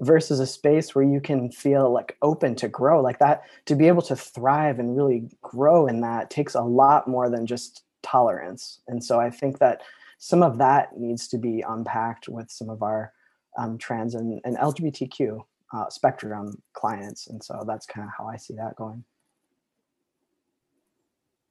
versus 0.00 0.40
a 0.40 0.46
space 0.46 0.94
where 0.94 1.04
you 1.04 1.20
can 1.20 1.50
feel 1.50 1.92
like 1.92 2.16
open 2.22 2.54
to 2.56 2.68
grow. 2.68 3.00
Like 3.00 3.18
that 3.18 3.42
to 3.66 3.74
be 3.74 3.88
able 3.88 4.02
to 4.02 4.16
thrive 4.16 4.78
and 4.78 4.96
really 4.96 5.28
grow 5.42 5.86
in 5.86 6.00
that 6.00 6.30
takes 6.30 6.54
a 6.54 6.62
lot 6.62 7.08
more 7.08 7.30
than 7.30 7.46
just 7.46 7.84
tolerance. 8.02 8.80
And 8.88 9.02
so 9.02 9.20
i 9.20 9.30
think 9.30 9.58
that 9.58 9.82
some 10.18 10.42
of 10.42 10.58
that 10.58 10.96
needs 10.96 11.26
to 11.28 11.38
be 11.38 11.64
unpacked 11.66 12.28
with 12.28 12.50
some 12.50 12.68
of 12.68 12.82
our 12.82 13.12
um, 13.58 13.76
trans 13.78 14.14
and, 14.14 14.40
and 14.44 14.56
lgbtq 14.56 15.44
uh, 15.74 15.88
spectrum 15.88 16.62
clients. 16.74 17.26
And 17.28 17.42
so 17.42 17.64
that's 17.66 17.86
kind 17.86 18.06
of 18.06 18.12
how 18.16 18.26
i 18.26 18.36
see 18.36 18.54
that 18.54 18.76
going. 18.76 19.04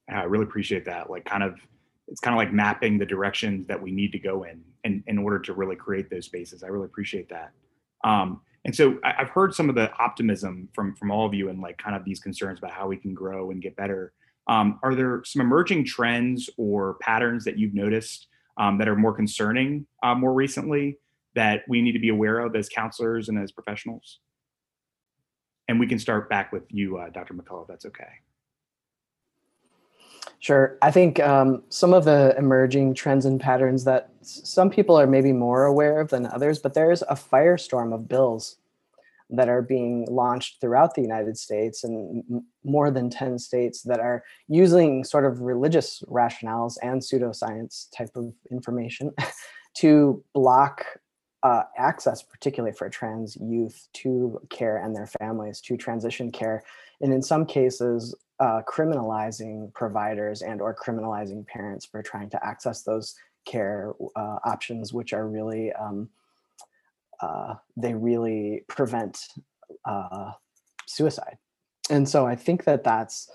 I 0.09 0.23
really 0.23 0.43
appreciate 0.43 0.85
that. 0.85 1.09
Like 1.09 1.25
kind 1.25 1.43
of 1.43 1.55
it's 2.11 2.19
kind 2.19 2.35
of 2.35 2.37
like 2.37 2.53
mapping 2.53 2.99
the 2.99 3.05
directions 3.05 3.65
that 3.67 3.81
we 3.81 3.91
need 3.91 4.11
to 4.11 4.19
go 4.19 4.43
in, 4.43 4.61
in 4.83 5.03
in 5.07 5.17
order 5.17 5.39
to 5.39 5.53
really 5.53 5.77
create 5.77 6.09
those 6.09 6.25
spaces. 6.25 6.61
I 6.61 6.67
really 6.67 6.85
appreciate 6.85 7.29
that. 7.29 7.51
Um, 8.03 8.41
and 8.65 8.75
so 8.75 8.99
I, 9.03 9.13
have 9.17 9.29
heard 9.29 9.55
some 9.55 9.69
of 9.69 9.75
the 9.75 9.91
optimism 9.97 10.67
from 10.73 10.93
from 10.95 11.09
all 11.09 11.25
of 11.25 11.33
you 11.33 11.49
and 11.49 11.61
like 11.61 11.77
kind 11.77 11.95
of 11.95 12.03
these 12.03 12.19
concerns 12.19 12.59
about 12.59 12.71
how 12.71 12.87
we 12.87 12.97
can 12.97 13.13
grow 13.13 13.51
and 13.51 13.61
get 13.61 13.75
better. 13.77 14.13
Um, 14.47 14.79
are 14.83 14.93
there 14.93 15.23
some 15.23 15.41
emerging 15.41 15.85
trends 15.85 16.49
or 16.57 16.95
patterns 17.01 17.45
that 17.45 17.57
you've 17.57 17.73
noticed 17.73 18.27
um, 18.57 18.77
that 18.79 18.89
are 18.89 18.95
more 18.95 19.13
concerning 19.13 19.87
uh, 20.03 20.13
more 20.13 20.33
recently 20.33 20.97
that 21.33 21.63
we 21.69 21.81
need 21.81 21.93
to 21.93 21.99
be 21.99 22.09
aware 22.09 22.39
of 22.39 22.55
as 22.55 22.67
counselors 22.67 23.29
and 23.29 23.39
as 23.39 23.51
professionals? 23.51 24.19
And 25.69 25.79
we 25.79 25.87
can 25.87 25.99
start 25.99 26.29
back 26.29 26.51
with 26.51 26.63
you, 26.69 26.97
uh, 26.97 27.09
Dr. 27.09 27.33
McCullough, 27.33 27.61
if 27.61 27.67
that's 27.69 27.85
okay. 27.85 28.09
Sure. 30.41 30.79
I 30.81 30.89
think 30.89 31.19
um, 31.19 31.61
some 31.69 31.93
of 31.93 32.03
the 32.03 32.35
emerging 32.35 32.95
trends 32.95 33.25
and 33.25 33.39
patterns 33.39 33.83
that 33.83 34.09
some 34.21 34.71
people 34.71 34.99
are 34.99 35.05
maybe 35.05 35.31
more 35.31 35.65
aware 35.65 36.01
of 36.01 36.09
than 36.09 36.25
others, 36.25 36.57
but 36.57 36.73
there's 36.73 37.03
a 37.03 37.13
firestorm 37.13 37.93
of 37.93 38.07
bills 38.07 38.57
that 39.29 39.49
are 39.49 39.61
being 39.61 40.07
launched 40.09 40.59
throughout 40.59 40.95
the 40.95 41.01
United 41.03 41.37
States 41.37 41.83
and 41.83 42.23
more 42.63 42.89
than 42.89 43.11
10 43.11 43.37
states 43.37 43.83
that 43.83 43.99
are 43.99 44.23
using 44.47 45.03
sort 45.03 45.25
of 45.25 45.41
religious 45.41 46.03
rationales 46.09 46.75
and 46.81 47.01
pseudoscience 47.01 47.85
type 47.95 48.09
of 48.15 48.33
information 48.51 49.11
to 49.75 50.23
block 50.33 50.83
uh, 51.43 51.63
access, 51.77 52.21
particularly 52.21 52.75
for 52.75 52.89
trans 52.89 53.35
youth, 53.37 53.87
to 53.93 54.39
care 54.49 54.77
and 54.77 54.95
their 54.95 55.07
families, 55.07 55.59
to 55.61 55.75
transition 55.75 56.31
care. 56.31 56.63
And 57.01 57.13
in 57.13 57.21
some 57.21 57.45
cases, 57.45 58.15
uh, 58.39 58.61
criminalizing 58.67 59.73
providers 59.73 60.41
and 60.41 60.61
or 60.61 60.75
criminalizing 60.75 61.45
parents 61.45 61.85
for 61.85 62.01
trying 62.01 62.29
to 62.31 62.45
access 62.45 62.83
those 62.83 63.15
care 63.45 63.93
uh, 64.15 64.37
options, 64.45 64.93
which 64.93 65.13
are 65.13 65.27
really 65.27 65.71
um, 65.73 66.09
uh, 67.21 67.55
they 67.77 67.93
really 67.93 68.63
prevent 68.67 69.27
uh, 69.85 70.31
suicide. 70.87 71.37
And 71.89 72.07
so 72.07 72.25
I 72.25 72.35
think 72.35 72.63
that 72.65 72.83
that's 72.83 73.29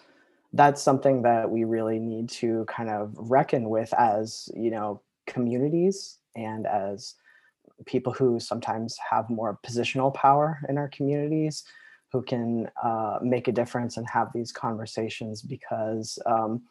that's 0.53 0.83
something 0.83 1.23
that 1.23 1.51
we 1.51 1.65
really 1.65 1.99
need 1.99 2.29
to 2.31 2.65
kind 2.69 2.89
of 2.89 3.13
reckon 3.17 3.69
with 3.69 3.93
as 3.95 4.49
you 4.55 4.71
know 4.71 5.03
communities 5.27 6.19
and 6.35 6.67
as 6.67 7.15
people 7.85 8.13
who 8.13 8.41
sometimes 8.41 8.97
have 9.11 9.29
more 9.29 9.59
positional 9.67 10.13
power 10.13 10.61
in 10.69 10.79
our 10.79 10.89
communities 10.89 11.65
who 12.13 12.23
can 12.23 12.69
uh, 12.83 13.19
make 13.23 13.49
a 13.49 13.53
difference 13.53 13.97
and 13.97 14.09
have 14.09 14.29
these 14.33 14.53
conversations 14.53 15.43
because 15.43 16.19
um, 16.27 16.63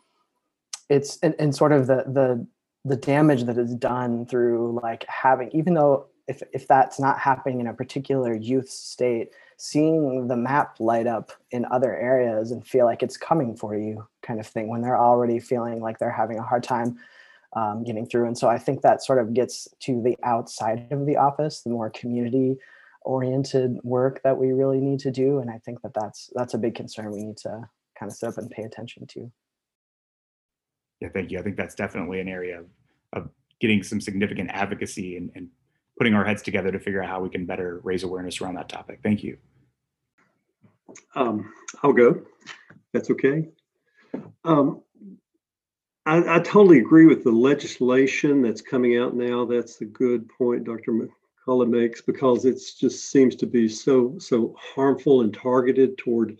it's 0.90 1.20
and, 1.20 1.36
and 1.40 1.56
sort 1.56 1.72
of 1.72 1.88
the 1.88 2.04
the 2.08 2.48
the 2.86 2.96
damage 2.96 3.44
that 3.44 3.58
is 3.58 3.76
done 3.76 4.26
through 4.26 4.80
like 4.82 5.06
having 5.08 5.50
even 5.52 5.74
though 5.74 6.08
if 6.28 6.42
if 6.54 6.68
that's 6.68 7.00
not 7.00 7.20
happening 7.20 7.60
in 7.60 7.68
a 7.68 7.74
particular 7.74 8.34
youth 8.34 8.70
state 8.70 9.30
seeing 9.58 10.28
the 10.28 10.36
map 10.36 10.80
light 10.80 11.08
up 11.08 11.32
in 11.52 11.66
other 11.72 11.96
areas 11.96 12.52
and 12.52 12.66
feel 12.66 12.86
like 12.86 13.02
it's 13.02 13.18
coming 13.18 13.56
for 13.56 13.76
you 13.76 14.06
kind 14.22 14.40
of 14.40 14.48
thing 14.48 14.68
when 14.68 14.82
they're 14.82 15.00
already 15.00 15.40
feeling 15.40 15.80
like 15.80 15.98
they're 15.98 16.12
having 16.12 16.38
a 16.38 16.44
hard 16.44 16.64
time 16.64 16.98
um, 17.56 17.84
getting 17.84 18.06
through. 18.06 18.28
And 18.28 18.38
so 18.38 18.48
i 18.48 18.58
think 18.58 18.82
that 18.82 19.04
sort 19.04 19.20
of 19.20 19.34
gets 19.34 19.68
to 19.82 20.02
the 20.02 20.18
outside 20.24 20.88
of 20.92 21.06
the 21.06 21.18
office 21.18 21.62
the 21.62 21.70
more 21.70 21.90
community 21.90 22.58
oriented 23.02 23.78
work 23.84 24.22
that 24.24 24.38
we 24.38 24.52
really 24.52 24.80
need 24.80 25.00
to 25.00 25.12
do. 25.12 25.40
And 25.40 25.50
i 25.50 25.60
think 25.60 25.82
that 25.82 25.94
that's 25.94 26.30
that's 26.36 26.54
a 26.54 26.58
big 26.58 26.76
concern 26.76 27.12
we 27.12 27.24
need 27.24 27.38
to 27.38 27.68
kind 27.98 28.12
of 28.12 28.18
sit 28.18 28.28
up 28.28 28.38
and 28.38 28.50
pay 28.50 28.64
attention 28.64 29.08
to. 29.08 29.32
Yeah 31.02 31.10
thank 31.14 31.32
you. 31.32 31.40
I 31.40 31.42
think 31.42 31.58
that's 31.58 31.76
definitely 31.76 32.20
an 32.20 32.28
area 32.28 32.60
of, 32.60 32.66
of 33.14 33.30
getting 33.60 33.84
some 33.84 34.02
significant 34.02 34.50
advocacy 34.52 35.18
and, 35.18 35.32
and 35.36 35.50
putting 35.98 36.14
our 36.14 36.26
heads 36.26 36.42
together 36.42 36.72
to 36.72 36.80
figure 36.80 37.02
out 37.02 37.10
how 37.10 37.22
we 37.22 37.30
can 37.30 37.46
better 37.46 37.80
raise 37.84 38.04
awareness 38.04 38.42
around 38.42 38.56
that 38.56 38.68
topic. 38.68 39.00
Thank 39.02 39.24
you. 39.24 39.38
Um, 41.16 41.52
i'll 41.84 41.92
go 41.92 42.22
that's 42.96 43.12
okay. 43.12 43.50
Um, 44.46 44.82
I, 46.06 46.36
I, 46.36 46.40
totally 46.40 46.78
agree 46.78 47.08
with 47.08 47.24
the 47.24 47.32
legislation 47.32 48.42
that's 48.42 48.62
coming 48.62 48.98
out 48.98 49.16
now. 49.16 49.44
That's 49.44 49.82
a 49.82 49.86
good 49.86 50.30
point, 50.30 50.64
Dr. 50.64 50.92
McCullough 51.48 51.70
makes 51.70 52.02
because 52.02 52.46
it 52.46 52.60
just 52.80 53.10
seems 53.10 53.36
to 53.38 53.48
be 53.48 53.68
so 53.68 54.16
so 54.20 54.56
harmful 54.60 55.22
and 55.22 55.34
targeted 55.34 55.98
toward 55.98 56.38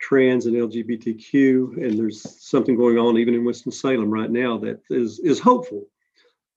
trans 0.00 0.46
and 0.46 0.54
LGBTQ. 0.54 1.84
And 1.84 1.98
there's 1.98 2.40
something 2.40 2.76
going 2.76 2.98
on 2.98 3.18
even 3.18 3.34
in 3.34 3.44
Winston 3.44 3.72
Salem 3.72 4.10
right 4.10 4.30
now 4.30 4.56
that 4.58 4.80
is 4.88 5.18
is 5.20 5.40
hopeful 5.40 5.86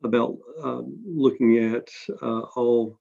about 0.03 0.37
um, 0.63 0.99
looking 1.05 1.57
at 1.57 1.89
uh, 2.21 2.41
all 2.55 2.99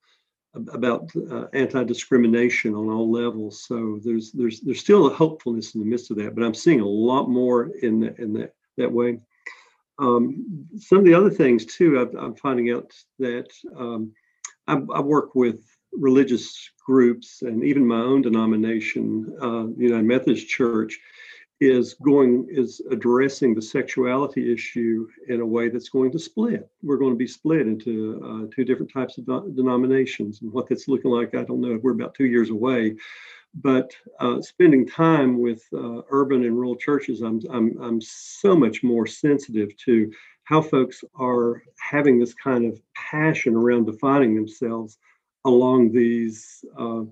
about 0.54 1.10
uh, 1.30 1.46
anti-discrimination 1.52 2.74
on 2.74 2.88
all 2.88 3.10
levels. 3.10 3.62
So 3.64 4.00
there's 4.02 4.32
there's 4.32 4.60
there's 4.60 4.80
still 4.80 5.06
a 5.06 5.14
hopefulness 5.14 5.74
in 5.74 5.80
the 5.80 5.86
midst 5.86 6.10
of 6.10 6.16
that, 6.16 6.34
but 6.34 6.44
I'm 6.44 6.54
seeing 6.54 6.80
a 6.80 6.86
lot 6.86 7.28
more 7.28 7.70
in 7.82 8.14
in 8.18 8.32
that 8.34 8.54
that 8.78 8.90
way. 8.90 9.20
Um, 10.00 10.66
some 10.78 10.98
of 10.98 11.04
the 11.04 11.14
other 11.14 11.30
things 11.30 11.66
too, 11.66 11.98
i 11.98 12.24
am 12.24 12.34
finding 12.34 12.70
out 12.70 12.90
that 13.18 13.50
um, 13.76 14.12
I, 14.66 14.74
I, 14.94 15.00
work 15.00 15.34
with 15.34 15.62
religious 15.92 16.70
groups 16.86 17.42
and 17.42 17.62
even 17.62 17.86
my 17.86 18.00
own 18.00 18.22
denomination, 18.22 19.36
uh, 19.42 19.66
United 19.76 20.06
Methodist 20.06 20.48
Church, 20.48 20.98
is 21.60 21.92
going 22.02 22.46
is 22.50 22.80
addressing 22.90 23.54
the 23.54 23.60
sexuality 23.60 24.50
issue 24.50 25.06
in 25.28 25.42
a 25.42 25.46
way 25.46 25.68
that's 25.68 25.90
going 25.90 26.10
to 26.12 26.18
split. 26.18 26.66
We're 26.82 26.96
going 26.96 27.12
to 27.12 27.18
be 27.18 27.26
split 27.26 27.66
into 27.66 28.22
uh, 28.24 28.54
two 28.54 28.64
different 28.64 28.90
types 28.90 29.18
of 29.18 29.26
do- 29.26 29.52
denominations, 29.54 30.40
and 30.40 30.50
what 30.50 30.68
that's 30.68 30.88
looking 30.88 31.10
like, 31.10 31.34
I 31.34 31.44
don't 31.44 31.60
know. 31.60 31.78
We're 31.82 31.92
about 31.92 32.14
two 32.14 32.24
years 32.24 32.48
away, 32.48 32.96
but 33.54 33.90
uh, 34.20 34.40
spending 34.40 34.86
time 34.86 35.40
with 35.40 35.62
uh, 35.74 36.02
urban 36.10 36.44
and 36.44 36.56
rural 36.56 36.76
churches, 36.76 37.20
I'm 37.20 37.40
I'm 37.50 37.76
I'm 37.80 38.00
so 38.00 38.56
much 38.56 38.82
more 38.82 39.06
sensitive 39.06 39.76
to 39.84 40.12
how 40.44 40.62
folks 40.62 41.02
are 41.14 41.62
having 41.78 42.18
this 42.18 42.34
kind 42.34 42.64
of 42.64 42.80
passion 42.94 43.54
around 43.54 43.86
defining 43.86 44.34
themselves 44.34 44.98
along 45.44 45.92
these 45.92 46.64
uh, 46.78 47.02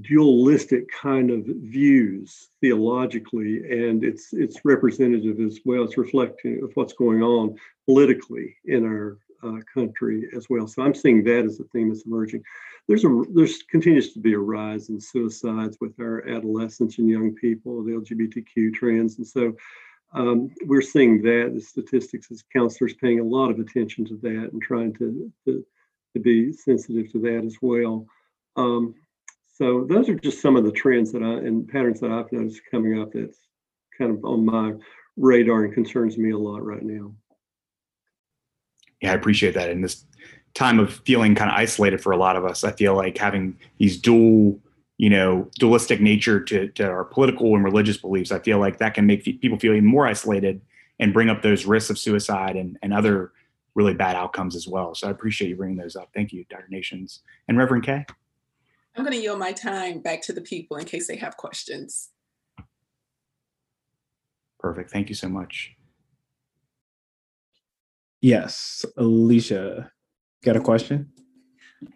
dualistic 0.00 0.90
kind 0.90 1.30
of 1.30 1.44
views 1.46 2.50
theologically, 2.60 3.58
and 3.86 4.04
it's 4.04 4.32
it's 4.32 4.64
representative 4.64 5.40
as 5.40 5.60
well. 5.64 5.82
It's 5.82 5.98
reflecting 5.98 6.62
of 6.62 6.70
what's 6.74 6.92
going 6.92 7.22
on 7.22 7.56
politically 7.86 8.56
in 8.64 8.84
our 8.84 9.18
uh, 9.42 9.58
country 9.72 10.28
as 10.36 10.46
well. 10.48 10.66
So 10.66 10.82
I'm 10.82 10.94
seeing 10.94 11.24
that 11.24 11.44
as 11.44 11.60
a 11.60 11.64
theme 11.64 11.88
that's 11.88 12.06
emerging. 12.06 12.42
There's 12.88 13.04
a 13.04 13.22
there's 13.32 13.62
continues 13.62 14.12
to 14.12 14.20
be 14.20 14.34
a 14.34 14.38
rise 14.38 14.88
in 14.88 15.00
suicides 15.00 15.76
with 15.80 15.98
our 16.00 16.28
adolescents 16.28 16.98
and 16.98 17.08
young 17.08 17.34
people, 17.34 17.84
the 17.84 17.92
LGBTQ 17.92 18.74
trans, 18.74 19.18
and 19.18 19.26
so 19.26 19.54
um, 20.14 20.50
we're 20.66 20.82
seeing 20.82 21.22
that 21.22 21.52
the 21.54 21.60
statistics 21.60 22.30
as 22.30 22.42
counselors 22.52 22.94
paying 22.94 23.20
a 23.20 23.24
lot 23.24 23.50
of 23.50 23.58
attention 23.58 24.04
to 24.06 24.16
that 24.22 24.50
and 24.52 24.62
trying 24.62 24.92
to 24.94 25.32
to, 25.46 25.64
to 26.14 26.20
be 26.20 26.52
sensitive 26.52 27.10
to 27.12 27.20
that 27.20 27.44
as 27.44 27.56
well. 27.62 28.06
Um, 28.56 28.94
so 29.54 29.86
those 29.88 30.08
are 30.08 30.14
just 30.14 30.42
some 30.42 30.56
of 30.56 30.64
the 30.64 30.72
trends 30.72 31.12
that 31.12 31.22
I 31.22 31.34
and 31.46 31.68
patterns 31.68 32.00
that 32.00 32.10
I've 32.10 32.32
noticed 32.32 32.62
coming 32.70 33.00
up 33.00 33.12
that's 33.12 33.38
kind 33.96 34.10
of 34.10 34.24
on 34.24 34.44
my 34.44 34.74
radar 35.16 35.64
and 35.64 35.74
concerns 35.74 36.18
me 36.18 36.30
a 36.30 36.38
lot 36.38 36.64
right 36.64 36.82
now. 36.82 37.14
Yeah, 39.02 39.12
I 39.12 39.14
appreciate 39.14 39.54
that. 39.54 39.68
In 39.68 39.82
this 39.82 40.04
time 40.54 40.78
of 40.78 40.94
feeling 41.04 41.34
kind 41.34 41.50
of 41.50 41.56
isolated 41.56 42.00
for 42.00 42.12
a 42.12 42.16
lot 42.16 42.36
of 42.36 42.44
us, 42.44 42.64
I 42.64 42.72
feel 42.72 42.94
like 42.94 43.18
having 43.18 43.58
these 43.78 44.00
dual, 44.00 44.58
you 44.96 45.10
know, 45.10 45.50
dualistic 45.58 46.00
nature 46.00 46.40
to, 46.40 46.68
to 46.68 46.88
our 46.88 47.04
political 47.04 47.54
and 47.54 47.64
religious 47.64 47.96
beliefs, 47.96 48.30
I 48.30 48.38
feel 48.38 48.58
like 48.58 48.78
that 48.78 48.94
can 48.94 49.06
make 49.06 49.24
people 49.24 49.58
feel 49.58 49.72
even 49.72 49.86
more 49.86 50.06
isolated 50.06 50.60
and 51.00 51.12
bring 51.12 51.28
up 51.28 51.42
those 51.42 51.66
risks 51.66 51.90
of 51.90 51.98
suicide 51.98 52.56
and, 52.56 52.78
and 52.82 52.94
other 52.94 53.32
really 53.74 53.94
bad 53.94 54.14
outcomes 54.14 54.54
as 54.54 54.68
well. 54.68 54.94
So 54.94 55.08
I 55.08 55.10
appreciate 55.10 55.48
you 55.48 55.56
bringing 55.56 55.78
those 55.78 55.96
up. 55.96 56.10
Thank 56.14 56.32
you, 56.32 56.44
Dr. 56.48 56.66
Nations. 56.68 57.20
And 57.48 57.58
Reverend 57.58 57.84
K? 57.84 58.06
I'm 58.94 59.04
going 59.04 59.16
to 59.16 59.22
yield 59.22 59.38
my 59.38 59.52
time 59.52 60.00
back 60.00 60.22
to 60.22 60.32
the 60.32 60.42
people 60.42 60.76
in 60.76 60.84
case 60.84 61.08
they 61.08 61.16
have 61.16 61.36
questions. 61.36 62.10
Perfect. 64.60 64.90
Thank 64.90 65.08
you 65.08 65.14
so 65.14 65.28
much. 65.28 65.74
Yes, 68.22 68.86
Alicia, 68.96 69.90
got 70.44 70.56
a 70.56 70.60
question? 70.60 71.10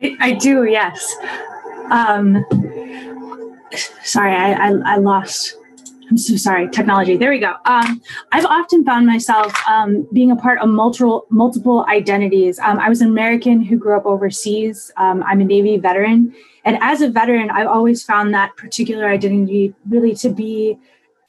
I, 0.03 0.17
I 0.19 0.33
do, 0.33 0.65
yes. 0.65 1.15
Um, 1.89 2.45
sorry, 4.03 4.35
I, 4.35 4.53
I, 4.53 4.73
I, 4.85 4.97
lost. 4.97 5.57
I'm 6.11 6.19
so 6.19 6.37
sorry. 6.37 6.69
Technology. 6.69 7.17
There 7.17 7.31
we 7.31 7.39
go. 7.39 7.55
Um, 7.65 8.03
I've 8.33 8.45
often 8.45 8.85
found 8.85 9.07
myself 9.07 9.55
um, 9.69 10.09
being 10.13 10.33
a 10.33 10.37
part 10.37 10.59
of 10.59 10.69
multiple 10.69 11.27
multiple 11.31 11.87
identities. 11.89 12.59
Um, 12.59 12.81
I 12.81 12.89
was 12.89 13.01
an 13.01 13.09
American 13.09 13.63
who 13.63 13.77
grew 13.77 13.97
up 13.97 14.05
overseas. 14.05 14.91
Um, 14.97 15.23
I'm 15.23 15.41
a 15.41 15.45
Navy 15.45 15.77
veteran, 15.77 16.35
and 16.65 16.77
as 16.81 17.03
a 17.03 17.09
veteran, 17.09 17.51
I've 17.51 17.69
always 17.69 18.03
found 18.03 18.35
that 18.35 18.57
particular 18.57 19.09
identity 19.09 19.75
really 19.89 20.15
to 20.17 20.31
be 20.31 20.77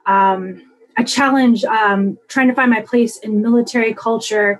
um, 0.08 0.64
a 0.98 1.04
challenge, 1.04 1.64
um, 1.66 2.18
trying 2.28 2.48
to 2.48 2.56
find 2.56 2.72
my 2.72 2.82
place 2.82 3.18
in 3.20 3.41
military 3.43 3.93
culture, 3.93 4.60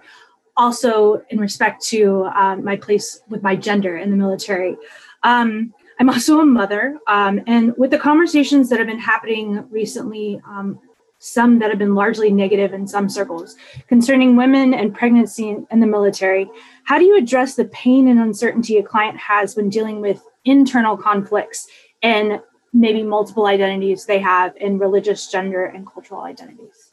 also 0.58 1.22
in 1.30 1.39
respect 1.39 1.84
to 1.86 2.26
um, 2.36 2.64
my 2.64 2.76
place 2.76 3.22
with 3.30 3.43
my 3.43 3.55
gender 3.55 3.97
in 3.97 4.12
the 4.12 4.18
military. 4.18 4.76
Um, 5.24 5.74
I'm 5.99 6.10
also 6.10 6.39
a 6.39 6.45
mother, 6.45 6.97
um, 7.08 7.41
and 7.47 7.76
with 7.78 7.91
the 7.91 7.97
conversations 7.97 8.70
that 8.70 8.78
have 8.78 8.88
been 8.88 8.99
happening 8.99 9.66
recently, 9.72 10.39
um, 10.47 10.80
some 11.20 11.58
that 11.60 11.70
have 11.70 11.80
been 11.80 11.95
largely 11.95 12.32
negative 12.32 12.74
in 12.74 12.88
some 12.88 13.10
circles 13.10 13.55
concerning 13.88 14.36
women 14.36 14.74
and 14.74 14.93
pregnancy 14.93 15.49
in, 15.49 15.66
in 15.72 15.80
the 15.80 15.88
military, 15.88 16.47
how 16.84 16.99
do 16.99 17.05
you 17.05 17.18
address 17.18 17.55
the 17.55 17.66
pain 17.66 18.08
and 18.08 18.20
uncertainty 18.20 18.78
a 18.78 18.84
client 18.84 19.18
has 19.18 19.55
when 19.55 19.70
dealing 19.70 19.99
with 19.99 20.22
internal 20.45 20.95
conflicts 20.95 21.68
and 22.03 22.39
maybe 22.74 23.01
multiple 23.01 23.47
identities 23.47 24.05
they 24.05 24.20
have 24.20 24.55
in 24.58 24.78
religious, 24.78 25.32
gender, 25.32 25.66
and 25.66 25.88
cultural 25.91 26.22
identities? 26.22 26.87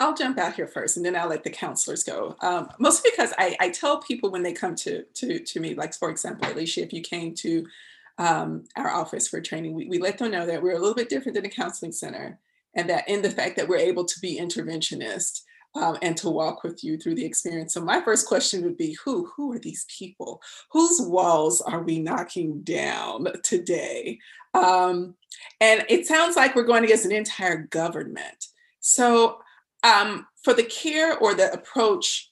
I'll 0.00 0.14
jump 0.14 0.38
out 0.38 0.54
here 0.54 0.68
first 0.68 0.96
and 0.96 1.04
then 1.04 1.16
I'll 1.16 1.28
let 1.28 1.42
the 1.42 1.50
counselors 1.50 2.04
go. 2.04 2.36
Um, 2.40 2.70
mostly 2.78 3.10
because 3.10 3.32
I, 3.36 3.56
I, 3.58 3.70
tell 3.70 3.98
people 3.98 4.30
when 4.30 4.44
they 4.44 4.52
come 4.52 4.76
to, 4.76 5.02
to, 5.02 5.40
to 5.40 5.60
me, 5.60 5.74
like 5.74 5.92
for 5.94 6.08
example, 6.08 6.50
Alicia, 6.50 6.82
if 6.82 6.92
you 6.92 7.00
came 7.00 7.34
to 7.36 7.66
um, 8.18 8.64
our 8.76 8.90
office 8.90 9.26
for 9.26 9.40
training, 9.40 9.74
we, 9.74 9.86
we 9.86 9.98
let 9.98 10.18
them 10.18 10.30
know 10.30 10.46
that 10.46 10.62
we're 10.62 10.76
a 10.76 10.78
little 10.78 10.94
bit 10.94 11.08
different 11.08 11.34
than 11.34 11.46
a 11.46 11.50
counseling 11.50 11.92
center 11.92 12.38
and 12.74 12.88
that 12.88 13.08
in 13.08 13.22
the 13.22 13.30
fact 13.30 13.56
that 13.56 13.66
we're 13.66 13.76
able 13.76 14.04
to 14.04 14.20
be 14.20 14.38
interventionist 14.38 15.42
um, 15.74 15.98
and 16.00 16.16
to 16.16 16.30
walk 16.30 16.62
with 16.62 16.82
you 16.82 16.96
through 16.96 17.14
the 17.14 17.24
experience. 17.24 17.74
So 17.74 17.80
my 17.80 18.00
first 18.00 18.26
question 18.26 18.62
would 18.62 18.76
be, 18.76 18.96
who 19.04 19.30
who 19.36 19.52
are 19.52 19.58
these 19.58 19.84
people? 19.96 20.40
Whose 20.72 21.00
walls 21.02 21.60
are 21.60 21.82
we 21.82 21.98
knocking 21.98 22.62
down 22.62 23.26
today? 23.42 24.18
Um, 24.54 25.14
and 25.60 25.84
it 25.88 26.06
sounds 26.06 26.36
like 26.36 26.54
we're 26.54 26.64
going 26.64 26.84
against 26.84 27.04
an 27.04 27.12
entire 27.12 27.58
government. 27.64 28.46
So 28.80 29.40
um, 29.82 30.26
for 30.42 30.54
the 30.54 30.64
care 30.64 31.16
or 31.18 31.34
the 31.34 31.52
approach 31.52 32.30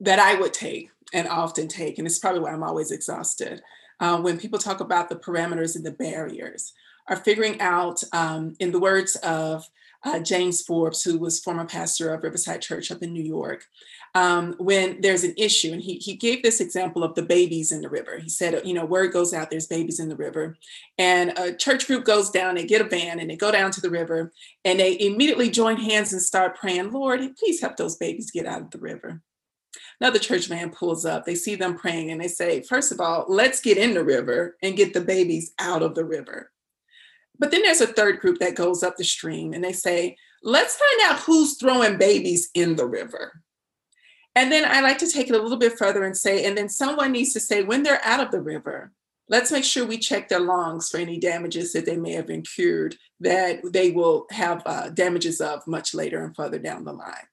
that 0.00 0.18
I 0.18 0.34
would 0.34 0.52
take 0.52 0.90
and 1.12 1.28
often 1.28 1.68
take, 1.68 1.98
and 1.98 2.06
it's 2.06 2.18
probably 2.18 2.40
why 2.40 2.52
I'm 2.52 2.62
always 2.62 2.90
exhausted, 2.90 3.62
uh, 4.00 4.20
when 4.20 4.38
people 4.38 4.58
talk 4.58 4.80
about 4.80 5.08
the 5.08 5.16
parameters 5.16 5.76
and 5.76 5.84
the 5.84 5.92
barriers, 5.92 6.72
are 7.08 7.16
figuring 7.16 7.60
out, 7.60 8.02
um, 8.12 8.56
in 8.60 8.72
the 8.72 8.80
words 8.80 9.14
of 9.16 9.68
uh, 10.04 10.18
James 10.18 10.62
Forbes, 10.62 11.02
who 11.02 11.18
was 11.18 11.40
former 11.40 11.66
pastor 11.66 12.12
of 12.12 12.22
Riverside 12.22 12.62
Church 12.62 12.90
up 12.90 13.02
in 13.02 13.12
New 13.12 13.22
York, 13.22 13.66
um, 14.14 14.54
when 14.58 15.00
there's 15.00 15.24
an 15.24 15.34
issue. 15.36 15.72
And 15.72 15.82
he, 15.82 15.96
he 15.96 16.14
gave 16.14 16.42
this 16.42 16.60
example 16.60 17.02
of 17.02 17.14
the 17.14 17.22
babies 17.22 17.72
in 17.72 17.80
the 17.80 17.88
river. 17.88 18.18
He 18.18 18.28
said, 18.28 18.60
you 18.64 18.72
know, 18.72 18.84
word 18.84 19.12
goes 19.12 19.34
out, 19.34 19.50
there's 19.50 19.66
babies 19.66 19.98
in 19.98 20.08
the 20.08 20.16
river. 20.16 20.56
And 20.98 21.36
a 21.36 21.54
church 21.54 21.86
group 21.86 22.04
goes 22.04 22.30
down, 22.30 22.54
they 22.54 22.64
get 22.64 22.80
a 22.80 22.88
van 22.88 23.18
and 23.18 23.28
they 23.28 23.36
go 23.36 23.50
down 23.50 23.70
to 23.72 23.80
the 23.80 23.90
river 23.90 24.32
and 24.64 24.78
they 24.78 24.98
immediately 25.00 25.50
join 25.50 25.76
hands 25.76 26.12
and 26.12 26.22
start 26.22 26.56
praying, 26.56 26.92
Lord, 26.92 27.20
please 27.36 27.60
help 27.60 27.76
those 27.76 27.96
babies 27.96 28.30
get 28.30 28.46
out 28.46 28.62
of 28.62 28.70
the 28.70 28.78
river. 28.78 29.20
Another 30.00 30.18
church 30.18 30.46
van 30.46 30.70
pulls 30.70 31.04
up. 31.04 31.24
They 31.24 31.34
see 31.34 31.54
them 31.54 31.76
praying 31.76 32.10
and 32.10 32.20
they 32.20 32.28
say, 32.28 32.62
first 32.62 32.92
of 32.92 33.00
all, 33.00 33.26
let's 33.28 33.60
get 33.60 33.78
in 33.78 33.94
the 33.94 34.04
river 34.04 34.56
and 34.62 34.76
get 34.76 34.94
the 34.94 35.00
babies 35.00 35.52
out 35.58 35.82
of 35.82 35.94
the 35.94 36.04
river. 36.04 36.50
But 37.38 37.50
then 37.50 37.62
there's 37.62 37.80
a 37.80 37.86
third 37.88 38.20
group 38.20 38.38
that 38.38 38.54
goes 38.54 38.82
up 38.82 38.96
the 38.96 39.04
stream 39.04 39.52
and 39.52 39.64
they 39.64 39.72
say, 39.72 40.16
let's 40.42 40.76
find 40.76 41.10
out 41.10 41.20
who's 41.20 41.58
throwing 41.58 41.96
babies 41.96 42.50
in 42.54 42.76
the 42.76 42.86
river. 42.86 43.43
And 44.36 44.50
then 44.50 44.64
I 44.64 44.80
like 44.80 44.98
to 44.98 45.08
take 45.08 45.28
it 45.28 45.34
a 45.34 45.42
little 45.42 45.58
bit 45.58 45.78
further 45.78 46.04
and 46.04 46.16
say, 46.16 46.44
and 46.44 46.56
then 46.58 46.68
someone 46.68 47.12
needs 47.12 47.32
to 47.34 47.40
say, 47.40 47.62
when 47.62 47.82
they're 47.82 48.04
out 48.04 48.20
of 48.20 48.30
the 48.30 48.40
river, 48.40 48.92
let's 49.28 49.52
make 49.52 49.64
sure 49.64 49.86
we 49.86 49.98
check 49.98 50.28
their 50.28 50.40
lungs 50.40 50.88
for 50.88 50.98
any 50.98 51.18
damages 51.18 51.72
that 51.72 51.86
they 51.86 51.96
may 51.96 52.12
have 52.12 52.30
incurred 52.30 52.96
that 53.20 53.60
they 53.72 53.90
will 53.90 54.26
have 54.30 54.62
uh, 54.66 54.88
damages 54.90 55.40
of 55.40 55.66
much 55.66 55.94
later 55.94 56.24
and 56.24 56.34
further 56.34 56.58
down 56.58 56.84
the 56.84 56.92
line. 56.92 57.28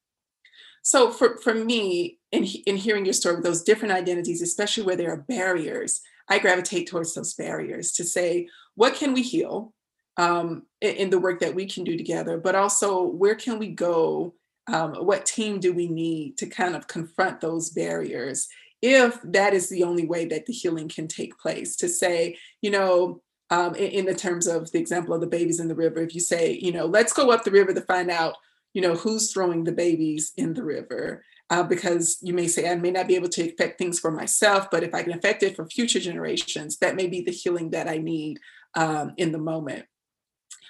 So 0.83 1.11
for, 1.11 1.37
for 1.37 1.53
me, 1.53 2.19
in, 2.31 2.43
in 2.43 2.77
hearing 2.77 3.05
your 3.05 3.13
story, 3.13 3.41
those 3.41 3.63
different 3.63 3.93
identities, 3.93 4.41
especially 4.41 4.83
where 4.83 4.95
there 4.95 5.11
are 5.11 5.17
barriers, 5.17 6.01
I 6.29 6.39
gravitate 6.39 6.87
towards 6.87 7.13
those 7.13 7.33
barriers 7.33 7.91
to 7.93 8.03
say, 8.03 8.47
what 8.75 8.95
can 8.95 9.13
we 9.13 9.21
heal? 9.21 9.73
um, 10.17 10.63
in 10.81 11.09
the 11.09 11.19
work 11.19 11.39
that 11.39 11.55
we 11.55 11.65
can 11.65 11.83
do 11.83 11.97
together, 11.97 12.37
but 12.37 12.55
also 12.55 13.03
where 13.03 13.35
can 13.35 13.59
we 13.59 13.69
go? 13.69 14.33
Um, 14.67 14.93
what 14.95 15.25
team 15.25 15.59
do 15.59 15.73
we 15.73 15.87
need 15.87 16.37
to 16.37 16.45
kind 16.45 16.75
of 16.75 16.87
confront 16.87 17.41
those 17.41 17.69
barriers? 17.69 18.47
If 18.81 19.19
that 19.23 19.53
is 19.53 19.69
the 19.69 19.83
only 19.83 20.05
way 20.05 20.25
that 20.25 20.45
the 20.45 20.53
healing 20.53 20.89
can 20.89 21.07
take 21.07 21.37
place, 21.37 21.75
to 21.77 21.89
say, 21.89 22.37
you 22.61 22.71
know, 22.71 23.21
um, 23.49 23.75
in, 23.75 23.91
in 23.91 24.05
the 24.05 24.15
terms 24.15 24.47
of 24.47 24.71
the 24.71 24.79
example 24.79 25.13
of 25.13 25.21
the 25.21 25.27
babies 25.27 25.59
in 25.59 25.67
the 25.67 25.75
river, 25.75 26.01
if 26.01 26.15
you 26.15 26.21
say, 26.21 26.57
you 26.61 26.71
know, 26.71 26.85
let's 26.85 27.13
go 27.13 27.31
up 27.31 27.43
the 27.43 27.51
river 27.51 27.73
to 27.73 27.81
find 27.81 28.09
out, 28.09 28.35
you 28.73 28.81
know, 28.81 28.95
who's 28.95 29.31
throwing 29.31 29.63
the 29.63 29.71
babies 29.71 30.31
in 30.37 30.53
the 30.53 30.63
river. 30.63 31.23
Uh, 31.49 31.63
because 31.63 32.17
you 32.21 32.33
may 32.33 32.47
say, 32.47 32.69
I 32.69 32.75
may 32.75 32.91
not 32.91 33.09
be 33.09 33.15
able 33.15 33.27
to 33.27 33.49
affect 33.49 33.77
things 33.77 33.99
for 33.99 34.09
myself, 34.09 34.71
but 34.71 34.83
if 34.83 34.95
I 34.95 35.03
can 35.03 35.11
affect 35.11 35.43
it 35.43 35.57
for 35.57 35.65
future 35.65 35.99
generations, 35.99 36.77
that 36.77 36.95
may 36.95 37.07
be 37.07 37.21
the 37.21 37.31
healing 37.31 37.71
that 37.71 37.89
I 37.89 37.97
need 37.97 38.39
um, 38.75 39.11
in 39.17 39.33
the 39.33 39.37
moment 39.37 39.85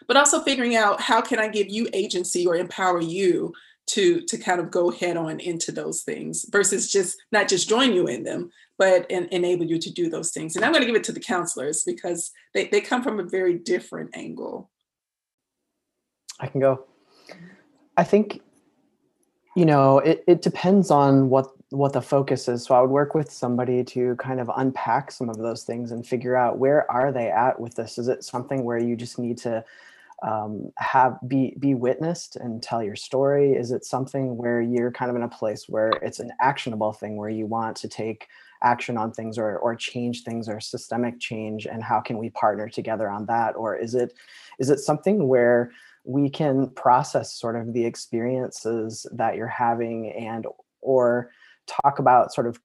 but 0.08 0.18
also 0.18 0.42
figuring 0.42 0.76
out 0.76 1.02
how 1.02 1.22
can 1.22 1.40
I 1.40 1.48
give 1.48 1.70
you 1.70 1.88
agency 1.94 2.48
or 2.48 2.56
empower 2.56 3.02
you 3.02 3.54
to 3.88 4.22
to 4.22 4.38
kind 4.38 4.60
of 4.60 4.72
go 4.72 4.92
head 4.92 5.18
on 5.18 5.40
into 5.40 5.72
those 5.72 6.04
things 6.04 6.46
versus 6.52 6.92
just 6.92 7.18
not 7.32 7.48
just 7.48 7.68
join 7.68 7.94
you 7.94 8.08
in 8.08 8.24
them 8.24 8.50
but 8.78 9.06
en- 9.10 9.28
enable 9.32 9.66
you 9.66 9.78
to 9.80 9.92
do 9.92 10.10
those 10.10 10.32
things 10.32 10.56
and 10.56 10.64
i'm 10.64 10.72
going 10.72 10.82
to 10.82 10.88
give 10.88 10.96
it 10.96 11.04
to 11.04 11.12
the 11.12 11.20
counselors 11.20 11.84
because 11.84 12.32
they, 12.54 12.68
they 12.68 12.80
come 12.80 13.04
from 13.04 13.20
a 13.20 13.24
very 13.24 13.58
different 13.58 14.10
angle 14.14 14.70
I 16.42 16.48
can 16.48 16.60
go. 16.60 16.84
I 17.96 18.04
think, 18.04 18.42
you 19.56 19.66
know, 19.66 20.00
it, 20.00 20.24
it 20.28 20.42
depends 20.42 20.92
on 20.92 21.30
what 21.30 21.52
what 21.70 21.94
the 21.94 22.02
focus 22.02 22.50
is. 22.50 22.66
So 22.66 22.76
I 22.76 22.82
would 22.82 22.90
work 22.90 23.16
with 23.16 23.32
somebody 23.32 23.82
to 23.86 24.18
kind 24.18 24.42
of 24.42 24.52
unpack 24.58 25.10
some 25.10 25.30
of 25.30 25.38
those 25.38 25.64
things 25.64 25.94
and 25.94 26.06
figure 26.06 26.36
out 26.36 26.58
where 26.58 26.90
are 26.92 27.14
they 27.14 27.30
at 27.30 27.58
with 27.58 27.76
this. 27.76 27.98
Is 27.98 28.10
it 28.10 28.26
something 28.26 28.66
where 28.66 28.78
you 28.78 28.98
just 28.98 29.18
need 29.18 29.38
to 29.40 29.64
um, 30.22 30.72
have 30.78 31.18
be 31.28 31.56
be 31.60 31.74
witnessed 31.74 32.36
and 32.36 32.62
tell 32.62 32.84
your 32.84 32.96
story? 32.96 33.54
Is 33.54 33.72
it 33.72 33.86
something 33.86 34.38
where 34.38 34.62
you're 34.62 34.92
kind 34.92 35.10
of 35.10 35.16
in 35.16 35.24
a 35.24 35.30
place 35.30 35.68
where 35.68 35.92
it's 36.02 36.20
an 36.20 36.32
actionable 36.40 36.94
thing 36.94 37.18
where 37.18 37.30
you 37.30 37.46
want 37.46 37.76
to 37.78 37.88
take 37.88 38.28
action 38.64 38.98
on 38.98 39.12
things 39.12 39.38
or 39.38 39.58
or 39.58 39.76
change 39.76 40.24
things 40.24 40.48
or 40.48 40.60
systemic 40.60 41.20
change 41.20 41.66
and 41.66 41.84
how 41.84 42.00
can 42.00 42.18
we 42.18 42.30
partner 42.30 42.70
together 42.70 43.10
on 43.10 43.26
that 43.26 43.56
or 43.56 43.76
is 43.76 43.96
it 43.96 44.14
is 44.60 44.70
it 44.70 44.80
something 44.80 45.28
where 45.28 45.72
we 46.04 46.30
can 46.30 46.70
process 46.72 47.34
sort 47.34 47.56
of 47.56 47.74
the 47.74 47.86
experiences 47.86 49.06
that 49.12 49.36
you're 49.36 49.48
having 49.48 50.12
and 50.12 50.46
or 50.82 51.32
talk 51.68 52.00
about 52.00 52.34
sort 52.34 52.48
of 52.48 52.60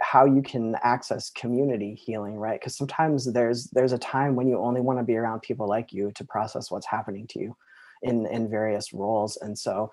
how 0.00 0.24
you 0.24 0.42
can 0.42 0.76
access 0.82 1.30
community 1.30 1.94
healing 1.94 2.36
right? 2.36 2.60
Because 2.60 2.76
sometimes 2.76 3.32
there's 3.32 3.64
there's 3.70 3.92
a 3.92 3.98
time 3.98 4.36
when 4.36 4.48
you 4.48 4.58
only 4.58 4.80
want 4.80 4.98
to 4.98 5.04
be 5.04 5.16
around 5.16 5.40
people 5.40 5.68
like 5.68 5.92
you 5.92 6.10
to 6.12 6.24
process 6.24 6.70
what's 6.70 6.86
happening 6.86 7.26
to 7.28 7.40
you 7.40 7.56
in 8.02 8.26
in 8.26 8.48
various 8.48 8.92
roles. 8.92 9.36
And 9.38 9.58
so 9.58 9.90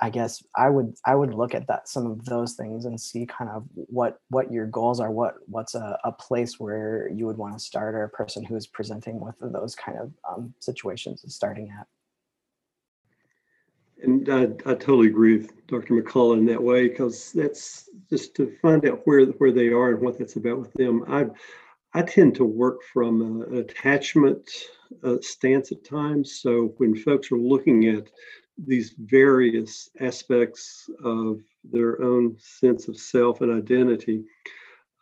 i 0.00 0.10
guess 0.10 0.42
i 0.56 0.68
would 0.68 0.94
i 1.06 1.14
would 1.14 1.34
look 1.34 1.54
at 1.54 1.66
that 1.66 1.88
some 1.88 2.06
of 2.06 2.24
those 2.24 2.54
things 2.54 2.84
and 2.84 3.00
see 3.00 3.26
kind 3.26 3.50
of 3.50 3.64
what 3.74 4.20
what 4.30 4.50
your 4.50 4.66
goals 4.66 5.00
are 5.00 5.10
what 5.10 5.36
what's 5.46 5.74
a, 5.74 5.98
a 6.04 6.12
place 6.12 6.58
where 6.58 7.10
you 7.10 7.26
would 7.26 7.36
want 7.36 7.52
to 7.52 7.62
start 7.62 7.94
or 7.94 8.04
a 8.04 8.08
person 8.08 8.44
who's 8.44 8.66
presenting 8.66 9.20
with 9.20 9.34
those 9.40 9.74
kind 9.74 9.98
of 9.98 10.12
um, 10.28 10.54
situations 10.60 11.22
is 11.24 11.34
starting 11.34 11.72
at 11.78 11.86
And 14.02 14.28
I, 14.28 14.42
I 14.68 14.74
totally 14.74 15.08
agree 15.08 15.38
with 15.38 15.66
Dr. 15.68 15.94
McCullough 15.94 16.38
in 16.38 16.46
that 16.46 16.62
way 16.62 16.88
because 16.88 17.32
that's 17.32 17.88
just 18.10 18.34
to 18.36 18.54
find 18.60 18.86
out 18.86 19.02
where 19.04 19.24
where 19.26 19.52
they 19.52 19.68
are 19.68 19.90
and 19.90 20.00
what 20.00 20.18
that's 20.18 20.36
about 20.36 20.58
with 20.58 20.72
them. 20.74 21.04
I 21.08 21.26
I 21.94 22.02
tend 22.02 22.34
to 22.36 22.44
work 22.44 22.82
from 22.92 23.42
an 23.42 23.58
attachment 23.58 24.50
uh, 25.04 25.18
stance 25.20 25.72
at 25.72 25.84
times. 25.84 26.40
So 26.40 26.74
when 26.78 26.96
folks 26.96 27.30
are 27.30 27.38
looking 27.38 27.86
at 27.88 28.08
these 28.58 28.94
various 28.98 29.90
aspects 30.00 30.88
of 31.04 31.40
their 31.64 32.02
own 32.02 32.36
sense 32.38 32.88
of 32.88 32.96
self 32.96 33.40
and 33.40 33.52
identity, 33.52 34.24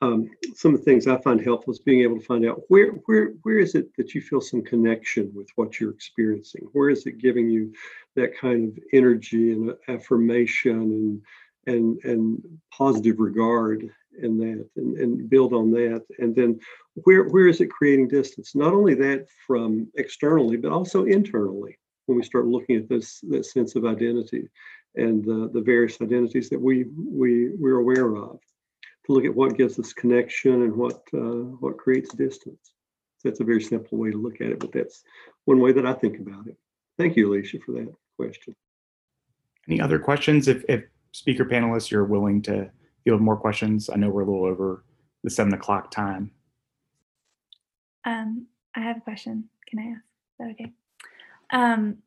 um, 0.03 0.31
some 0.55 0.75
of 0.75 0.81
the 0.81 0.85
things 0.85 1.07
I 1.07 1.19
find 1.19 1.41
helpful 1.41 1.73
is 1.73 1.79
being 1.79 2.03
able 2.03 2.19
to 2.19 2.25
find 2.25 2.47
out 2.47 2.63
where 2.69 2.93
where 3.07 3.33
where 3.43 3.59
is 3.59 3.75
it 3.75 3.95
that 3.97 4.15
you 4.15 4.23
feel 4.23 4.41
some 4.41 4.63
connection 4.63 5.31
with 5.35 5.49
what 5.57 5.79
you're 5.79 5.91
experiencing? 5.91 6.69
Where 6.73 6.91
is 6.91 7.07
it 7.07 7.19
giving 7.19 7.51
you 7.51 7.73
that 8.17 8.37
kind 8.37 8.69
of 8.69 8.83
energy 8.93 9.53
and 9.53 9.75
affirmation 9.89 11.23
and 11.67 11.75
and 11.75 11.99
and 12.05 12.43
positive 12.73 13.21
regard 13.21 13.91
in 14.23 14.39
that 14.39 14.69
and, 14.77 14.97
and 14.97 15.29
build 15.29 15.53
on 15.53 15.71
that? 15.73 16.03
And 16.19 16.35
then 16.35 16.59
where 17.05 17.25
where 17.25 17.49
is 17.49 17.61
it 17.61 17.71
creating 17.71 18.09
distance? 18.09 18.55
Not 18.55 18.73
only 18.73 18.95
that 18.95 19.27
from 19.47 19.89
externally 19.97 20.57
but 20.57 20.73
also 20.73 21.05
internally 21.05 21.79
when 22.07 22.17
we 22.17 22.25
start 22.25 22.47
looking 22.47 22.77
at 22.77 22.89
this 22.89 23.21
that 23.29 23.45
sense 23.45 23.77
of 23.77 23.85
identity 23.85 24.49
and 24.97 25.29
uh, 25.29 25.49
the 25.53 25.61
various 25.61 26.01
identities 26.01 26.49
that 26.49 26.61
we 26.61 26.87
we 26.97 27.51
we're 27.59 27.79
aware 27.79 28.17
of 28.17 28.41
to 29.07 29.13
look 29.13 29.25
at 29.25 29.35
what 29.35 29.57
gives 29.57 29.79
us 29.79 29.93
connection 29.93 30.63
and 30.63 30.75
what 30.75 31.03
uh, 31.15 31.45
what 31.61 31.79
creates 31.79 32.15
distance 32.15 32.73
so 33.19 33.29
that's 33.29 33.41
a 33.41 33.45
very 33.45 33.63
simple 33.63 33.99
way 33.99 34.11
to 34.11 34.19
look 34.19 34.41
at 34.41 34.49
it 34.49 34.61
but 34.61 34.73
that's 34.73 35.03
one 35.45 35.61
way 35.61 35.73
that 35.73 35.87
i 35.87 35.93
think 35.93 36.19
about 36.19 36.47
it 36.47 36.57
thank 36.99 37.17
you 37.17 37.29
alicia 37.31 37.59
for 37.65 37.73
that 37.73 37.93
question 38.17 38.55
Any 39.69 39.81
other 39.81 39.99
questions? 39.99 40.49
If, 40.49 40.65
if 40.69 40.85
speaker 41.13 41.45
panelists, 41.45 41.91
you're 41.91 42.05
willing 42.05 42.43
to 42.43 42.71
field 43.05 43.21
more 43.21 43.37
questions, 43.37 43.89
I 43.89 43.97
know 43.97 44.11
we're 44.11 44.23
a 44.23 44.27
little 44.27 44.45
over 44.45 44.85
the 45.23 45.31
seven 45.31 45.55
o'clock 45.55 45.91
time. 45.91 46.33
Um, 48.05 48.47
I 48.75 48.81
have 48.81 48.99
a 48.99 49.01
question. 49.01 49.49
Can 49.69 49.79
I 49.79 49.83
ask? 49.93 50.01
Is 50.01 50.37
that 50.39 50.51
okay? 50.53 50.73
Um, 51.53 51.99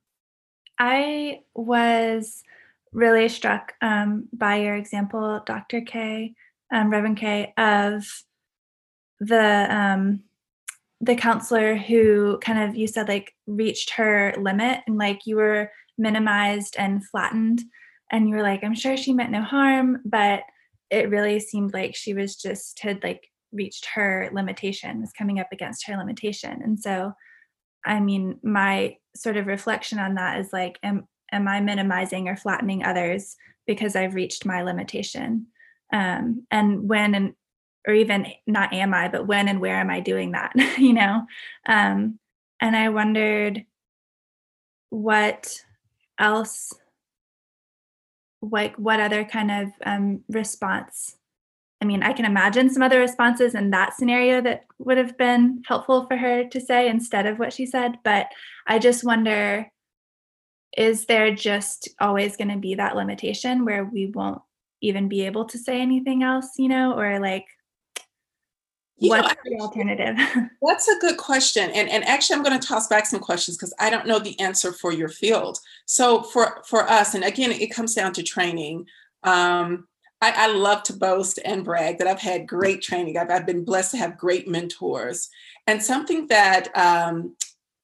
I 0.80 1.42
was 1.56 2.44
really 2.92 3.30
struck 3.30 3.74
um, 3.82 4.28
by 4.34 4.58
your 4.58 4.76
example, 4.76 5.42
Dr. 5.46 5.82
K, 5.82 6.36
um, 6.74 6.90
Reverend 6.90 7.18
K, 7.18 7.54
of 7.58 8.06
the 9.20 9.68
um, 9.70 10.24
the 11.00 11.16
counselor 11.16 11.76
who 11.76 12.40
kind 12.40 12.70
of 12.70 12.76
you 12.76 12.88
said 12.88 13.08
like 13.08 13.34
reached 13.46 13.92
her 13.92 14.34
limit 14.38 14.80
and 14.88 14.98
like 14.98 15.22
you 15.26 15.36
were 15.36 15.72
minimized 15.98 16.76
and 16.78 17.06
flattened, 17.08 17.62
and 18.12 18.28
you 18.28 18.36
were 18.36 18.42
like, 18.42 18.64
I'm 18.64 18.76
sure 18.76 18.98
she 18.98 19.14
meant 19.14 19.32
no 19.32 19.42
harm, 19.42 20.02
but 20.04 20.42
it 20.90 21.10
really 21.10 21.40
seemed 21.40 21.74
like 21.74 21.96
she 21.96 22.14
was 22.14 22.36
just 22.36 22.80
had 22.80 23.04
like 23.04 23.30
reached 23.52 23.86
her 23.94 24.30
limitation, 24.34 25.02
was 25.02 25.12
coming 25.12 25.40
up 25.40 25.50
against 25.52 25.86
her 25.88 25.96
limitation, 25.96 26.62
and 26.64 26.80
so 26.80 27.14
I 27.86 28.00
mean, 28.00 28.40
my 28.44 28.98
sort 29.16 29.38
of 29.38 29.48
reflection 29.48 30.00
on 30.00 30.16
that 30.16 30.40
is 30.40 30.52
like, 30.54 30.80
am 30.84 31.08
am 31.32 31.48
I 31.48 31.60
minimizing 31.62 32.28
or 32.28 32.36
flattening 32.36 32.84
others 32.84 33.36
because 33.68 33.96
I've 33.96 34.16
reached 34.16 34.46
my 34.46 34.62
limitation? 34.62 35.48
Um, 35.94 36.46
and 36.52 36.90
when 36.90 37.16
and 37.16 37.34
or 37.88 37.94
even 37.94 38.28
not 38.48 38.74
am 38.74 38.94
I, 38.94 39.08
but 39.08 39.28
when 39.28 39.48
and 39.48 39.62
where 39.62 39.76
am 39.76 39.90
I 39.90 40.00
doing 40.00 40.32
that? 40.32 40.54
you 40.78 40.94
know? 40.94 41.22
Um, 41.66 42.20
and 42.60 42.76
I 42.76 42.90
wondered 42.90 43.66
what 44.90 45.62
else, 46.20 46.74
like 48.42 48.76
what 48.78 49.00
other 49.00 49.24
kind 49.24 49.52
of 49.52 49.70
um, 49.86 50.24
response 50.30 51.16
I 51.84 51.86
mean, 51.86 52.02
I 52.02 52.14
can 52.14 52.24
imagine 52.24 52.70
some 52.70 52.82
other 52.82 53.02
responses 53.02 53.56
in 53.56 53.72
that 53.72 53.94
scenario 53.94 54.40
that 54.40 54.64
would 54.80 54.98
have 54.98 55.18
been 55.18 55.64
helpful 55.68 56.06
for 56.08 56.16
her 56.16 56.46
to 56.46 56.62
say 56.62 56.88
instead 56.88 57.26
of 57.26 57.40
what 57.40 57.52
she 57.52 57.66
said. 57.66 57.98
But 58.06 58.28
I 58.66 58.80
just 58.80 59.04
wonder 59.04 59.70
is 60.78 61.06
there 61.08 61.36
just 61.36 61.90
always 62.00 62.38
going 62.38 62.48
to 62.48 62.58
be 62.58 62.76
that 62.76 62.96
limitation 62.96 63.66
where 63.66 63.84
we 63.84 64.08
won't 64.08 64.42
even 64.84 65.08
be 65.08 65.26
able 65.26 65.46
to 65.46 65.58
say 65.58 65.82
anything 65.82 66.24
else, 66.24 66.52
you 66.58 66.68
know, 66.68 66.94
or 67.00 67.20
like, 67.20 67.46
You 68.98 69.10
know, 69.10 69.22
what's 69.22 69.36
the 69.44 69.58
alternative? 69.60 70.18
That's 70.62 70.88
a 70.88 71.00
good 71.00 71.18
question. 71.18 71.72
And, 71.72 71.90
and 71.90 72.04
actually, 72.04 72.36
I'm 72.36 72.44
going 72.44 72.60
to 72.60 72.68
toss 72.68 72.88
back 72.88 73.06
some 73.06 73.22
questions 73.22 73.58
because 73.58 73.74
I 73.80 73.90
don't 73.90 74.06
know 74.06 74.20
the 74.20 74.40
answer 74.40 74.74
for 74.74 74.92
your 74.92 75.10
field. 75.10 75.58
So 75.86 76.22
for, 76.22 76.62
for 76.68 76.88
us, 76.90 77.16
and 77.16 77.24
again, 77.24 77.52
it 77.52 77.74
comes 77.74 77.96
down 77.96 78.14
to 78.14 78.24
training. 78.24 78.86
Um, 79.24 79.88
I, 80.22 80.34
I 80.36 80.48
love 80.48 80.84
to 80.84 80.94
boast 80.94 81.40
and 81.44 81.64
brag 81.64 81.98
that 81.98 82.08
I've 82.08 82.22
had 82.22 82.48
great 82.48 82.82
training. 82.82 83.18
I've, 83.18 83.30
I've 83.30 83.46
been 83.46 83.66
blessed 83.66 83.92
to 83.92 83.98
have 83.98 84.18
great 84.18 84.48
mentors. 84.48 85.30
And 85.66 85.82
something 85.82 86.28
that 86.28 86.76
um, 86.78 87.36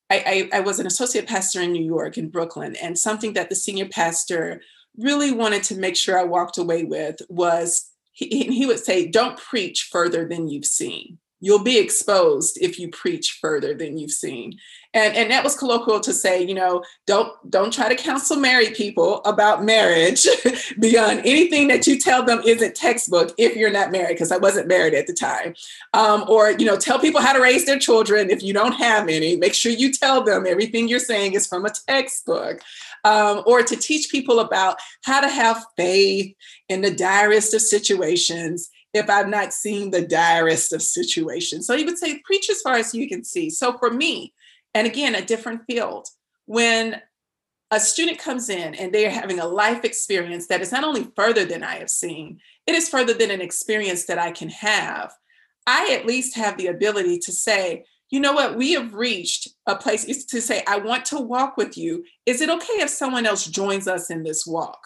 I, 0.09 0.49
I, 0.53 0.57
I 0.57 0.59
was 0.61 0.79
an 0.79 0.87
associate 0.87 1.27
pastor 1.27 1.61
in 1.61 1.71
New 1.71 1.83
York, 1.83 2.17
in 2.17 2.29
Brooklyn, 2.29 2.75
and 2.81 2.97
something 2.97 3.33
that 3.33 3.49
the 3.49 3.55
senior 3.55 3.87
pastor 3.87 4.61
really 4.97 5.31
wanted 5.31 5.63
to 5.63 5.75
make 5.75 5.95
sure 5.95 6.17
I 6.17 6.23
walked 6.23 6.57
away 6.57 6.83
with 6.83 7.17
was 7.29 7.89
he, 8.11 8.43
he 8.45 8.65
would 8.65 8.79
say, 8.79 9.07
Don't 9.07 9.37
preach 9.37 9.89
further 9.91 10.27
than 10.27 10.49
you've 10.49 10.65
seen. 10.65 11.17
You'll 11.41 11.63
be 11.63 11.77
exposed 11.77 12.57
if 12.61 12.77
you 12.77 12.89
preach 12.89 13.39
further 13.41 13.73
than 13.73 13.97
you've 13.97 14.11
seen. 14.11 14.59
And 14.93 15.15
and 15.15 15.29
that 15.31 15.43
was 15.43 15.55
colloquial 15.55 15.99
to 15.99 16.11
say 16.11 16.41
you 16.41 16.55
know 16.55 16.83
don't 17.05 17.31
don't 17.49 17.71
try 17.71 17.87
to 17.87 17.95
counsel 17.95 18.37
married 18.37 18.73
people 18.73 19.21
about 19.23 19.63
marriage 19.63 20.27
beyond 20.79 21.19
anything 21.19 21.67
that 21.67 21.85
you 21.85 21.99
tell 21.99 22.23
them 22.23 22.41
isn't 22.43 22.75
textbook 22.75 23.33
if 23.37 23.55
you're 23.55 23.71
not 23.71 23.91
married 23.91 24.15
because 24.15 24.31
i 24.31 24.37
wasn't 24.37 24.67
married 24.67 24.95
at 24.95 25.05
the 25.05 25.13
time. 25.13 25.53
Um, 25.93 26.25
or 26.27 26.51
you 26.51 26.65
know 26.65 26.75
tell 26.75 26.99
people 26.99 27.21
how 27.21 27.33
to 27.33 27.41
raise 27.41 27.65
their 27.65 27.79
children 27.79 28.29
if 28.31 28.41
you 28.41 28.51
don't 28.51 28.73
have 28.73 29.07
any. 29.07 29.37
Make 29.37 29.53
sure 29.53 29.71
you 29.71 29.93
tell 29.93 30.23
them 30.23 30.45
everything 30.47 30.87
you're 30.87 30.99
saying 30.99 31.33
is 31.33 31.45
from 31.47 31.65
a 31.65 31.71
textbook 31.87 32.61
um, 33.03 33.43
or 33.45 33.63
to 33.63 33.75
teach 33.75 34.09
people 34.09 34.39
about 34.39 34.77
how 35.03 35.21
to 35.21 35.29
have 35.29 35.65
faith 35.77 36.35
in 36.67 36.81
the 36.81 36.91
direst 36.91 37.53
of 37.53 37.61
situations 37.61 38.69
if 38.93 39.09
I've 39.09 39.29
not 39.29 39.53
seen 39.53 39.91
the 39.91 40.05
direst 40.05 40.73
of 40.73 40.81
situations. 40.81 41.67
So 41.67 41.77
he 41.77 41.83
would 41.83 41.97
say, 41.97 42.21
preach 42.25 42.49
as 42.49 42.61
far 42.61 42.75
as 42.75 42.93
you 42.93 43.07
can 43.07 43.23
see. 43.23 43.49
So 43.49 43.77
for 43.77 43.91
me, 43.91 44.33
and 44.73 44.87
again, 44.87 45.15
a 45.15 45.25
different 45.25 45.61
field, 45.65 46.07
when 46.45 47.01
a 47.71 47.79
student 47.79 48.17
comes 48.17 48.49
in 48.49 48.73
and 48.75 48.91
they 48.91 49.05
are 49.05 49.11
having 49.11 49.39
a 49.39 49.47
life 49.47 49.85
experience 49.85 50.47
that 50.47 50.61
is 50.61 50.71
not 50.71 50.83
only 50.83 51.07
further 51.15 51.45
than 51.45 51.63
I 51.63 51.75
have 51.75 51.89
seen, 51.89 52.39
it 52.65 52.73
is 52.73 52.89
further 52.89 53.13
than 53.13 53.29
an 53.29 53.41
experience 53.41 54.05
that 54.05 54.17
I 54.17 54.31
can 54.31 54.49
have. 54.49 55.13
I 55.67 55.93
at 55.93 56.07
least 56.07 56.35
have 56.35 56.57
the 56.57 56.67
ability 56.67 57.19
to 57.19 57.31
say, 57.31 57.85
you 58.09 58.19
know 58.19 58.33
what, 58.33 58.55
we 58.55 58.73
have 58.73 58.93
reached 58.93 59.49
a 59.65 59.75
place 59.75 60.03
is 60.05 60.25
to 60.27 60.41
say, 60.41 60.63
I 60.67 60.77
want 60.77 61.05
to 61.05 61.19
walk 61.19 61.57
with 61.57 61.77
you. 61.77 62.03
Is 62.25 62.41
it 62.41 62.49
okay 62.49 62.81
if 62.81 62.89
someone 62.89 63.25
else 63.25 63.45
joins 63.45 63.87
us 63.87 64.09
in 64.09 64.23
this 64.23 64.45
walk? 64.47 64.79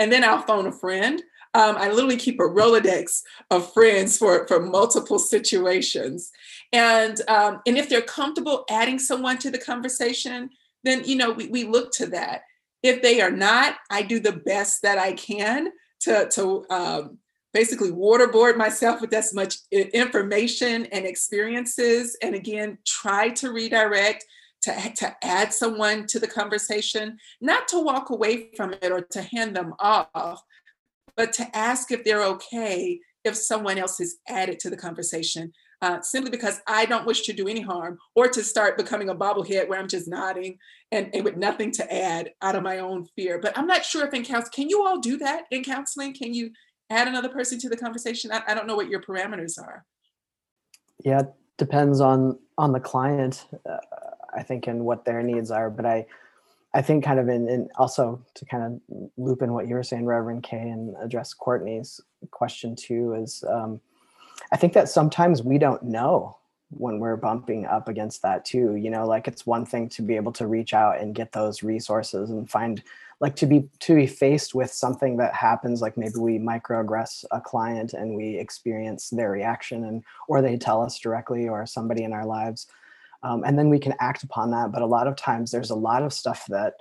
and 0.00 0.10
then 0.10 0.24
I'll 0.24 0.42
phone 0.42 0.66
a 0.66 0.72
friend. 0.72 1.22
Um, 1.52 1.76
I 1.76 1.90
literally 1.90 2.16
keep 2.16 2.40
a 2.40 2.44
Rolodex 2.44 3.20
of 3.50 3.70
friends 3.72 4.16
for, 4.16 4.48
for 4.48 4.58
multiple 4.58 5.18
situations. 5.18 6.30
And, 6.72 7.20
um, 7.28 7.60
and 7.66 7.76
if 7.76 7.88
they're 7.90 8.00
comfortable 8.00 8.64
adding 8.70 8.98
someone 8.98 9.36
to 9.38 9.50
the 9.50 9.58
conversation, 9.58 10.48
then, 10.84 11.04
you 11.04 11.16
know, 11.16 11.32
we, 11.32 11.48
we 11.48 11.64
look 11.64 11.92
to 11.94 12.06
that. 12.06 12.42
If 12.82 13.02
they 13.02 13.20
are 13.20 13.30
not, 13.30 13.76
I 13.90 14.00
do 14.00 14.20
the 14.20 14.32
best 14.32 14.80
that 14.82 14.96
I 14.96 15.12
can 15.12 15.68
to, 16.00 16.30
to 16.30 16.64
um, 16.70 17.18
basically 17.52 17.90
waterboard 17.90 18.56
myself 18.56 19.00
with 19.00 19.12
as 19.12 19.34
much 19.34 19.56
information 19.72 20.86
and 20.86 21.04
experiences. 21.04 22.16
And 22.22 22.34
again, 22.34 22.78
try 22.86 23.30
to 23.30 23.52
redirect 23.52 24.24
to, 24.62 24.92
to 24.96 25.16
add 25.22 25.52
someone 25.52 26.06
to 26.08 26.18
the 26.18 26.28
conversation, 26.28 27.18
not 27.40 27.66
to 27.68 27.82
walk 27.82 28.10
away 28.10 28.50
from 28.56 28.74
it 28.74 28.92
or 28.92 29.00
to 29.00 29.22
hand 29.22 29.56
them 29.56 29.74
off, 29.78 30.42
but 31.16 31.32
to 31.34 31.56
ask 31.56 31.90
if 31.90 32.04
they're 32.04 32.24
okay 32.24 33.00
if 33.24 33.36
someone 33.36 33.78
else 33.78 34.00
is 34.00 34.18
added 34.28 34.58
to 34.60 34.70
the 34.70 34.76
conversation. 34.76 35.52
Uh, 35.82 35.98
simply 36.02 36.30
because 36.30 36.60
I 36.66 36.84
don't 36.84 37.06
wish 37.06 37.22
to 37.22 37.32
do 37.32 37.48
any 37.48 37.62
harm 37.62 37.98
or 38.14 38.28
to 38.28 38.44
start 38.44 38.76
becoming 38.76 39.08
a 39.08 39.14
bobblehead 39.14 39.66
where 39.66 39.78
I'm 39.78 39.88
just 39.88 40.08
nodding 40.08 40.58
and, 40.92 41.08
and 41.14 41.24
with 41.24 41.38
nothing 41.38 41.70
to 41.72 41.90
add 41.90 42.32
out 42.42 42.54
of 42.54 42.62
my 42.62 42.80
own 42.80 43.06
fear. 43.16 43.38
But 43.38 43.56
I'm 43.56 43.66
not 43.66 43.86
sure 43.86 44.06
if 44.06 44.12
in 44.12 44.22
counseling, 44.22 44.52
can 44.52 44.68
you 44.68 44.86
all 44.86 44.98
do 44.98 45.16
that 45.18 45.44
in 45.50 45.64
counseling? 45.64 46.12
Can 46.12 46.34
you 46.34 46.50
add 46.90 47.08
another 47.08 47.28
person 47.28 47.58
to 47.60 47.68
the 47.68 47.76
conversation? 47.76 48.30
I, 48.32 48.42
I 48.48 48.54
don't 48.54 48.66
know 48.66 48.76
what 48.76 48.88
your 48.88 49.00
parameters 49.00 49.58
are. 49.58 49.84
Yeah, 51.04 51.22
depends 51.56 52.00
on 52.00 52.38
on 52.58 52.72
the 52.72 52.80
client. 52.80 53.46
Uh, 53.68 53.78
I 54.34 54.42
think, 54.42 54.66
and 54.66 54.84
what 54.84 55.04
their 55.04 55.22
needs 55.22 55.50
are. 55.50 55.70
But 55.70 55.86
I, 55.86 56.06
I 56.74 56.82
think 56.82 57.04
kind 57.04 57.18
of 57.18 57.28
in, 57.28 57.48
in 57.48 57.68
also 57.76 58.24
to 58.34 58.44
kind 58.44 58.80
of 58.90 59.10
loop 59.16 59.42
in 59.42 59.52
what 59.52 59.68
you 59.68 59.74
were 59.74 59.82
saying, 59.82 60.06
Reverend 60.06 60.42
K, 60.42 60.56
and 60.56 60.94
address 61.00 61.34
Courtney's 61.34 62.00
question 62.30 62.76
too 62.76 63.14
is, 63.14 63.44
um, 63.48 63.80
I 64.52 64.56
think 64.56 64.72
that 64.74 64.88
sometimes 64.88 65.42
we 65.42 65.58
don't 65.58 65.82
know 65.82 66.36
when 66.70 67.00
we're 67.00 67.16
bumping 67.16 67.66
up 67.66 67.88
against 67.88 68.22
that 68.22 68.44
too. 68.44 68.76
You 68.76 68.90
know, 68.90 69.06
like 69.06 69.26
it's 69.26 69.46
one 69.46 69.66
thing 69.66 69.88
to 69.90 70.02
be 70.02 70.16
able 70.16 70.32
to 70.32 70.46
reach 70.46 70.72
out 70.72 71.00
and 71.00 71.14
get 71.14 71.32
those 71.32 71.62
resources 71.62 72.30
and 72.30 72.48
find 72.48 72.82
like 73.20 73.36
to 73.36 73.46
be 73.46 73.68
to 73.80 73.94
be 73.94 74.06
faced 74.06 74.54
with 74.54 74.72
something 74.72 75.18
that 75.18 75.34
happens 75.34 75.82
like 75.82 75.96
maybe 75.96 76.18
we 76.18 76.38
microaggress 76.38 77.24
a 77.30 77.40
client 77.40 77.92
and 77.92 78.16
we 78.16 78.38
experience 78.38 79.10
their 79.10 79.30
reaction 79.30 79.84
and 79.84 80.02
or 80.28 80.40
they 80.40 80.56
tell 80.56 80.82
us 80.82 80.98
directly 80.98 81.48
or 81.48 81.66
somebody 81.66 82.02
in 82.02 82.12
our 82.12 82.26
lives 82.26 82.66
um, 83.22 83.44
and 83.44 83.58
then 83.58 83.68
we 83.68 83.78
can 83.78 83.94
act 84.00 84.22
upon 84.22 84.50
that. 84.52 84.72
But 84.72 84.82
a 84.82 84.86
lot 84.86 85.06
of 85.06 85.16
times 85.16 85.50
there's 85.50 85.70
a 85.70 85.74
lot 85.76 86.02
of 86.02 86.12
stuff 86.12 86.46
that, 86.48 86.74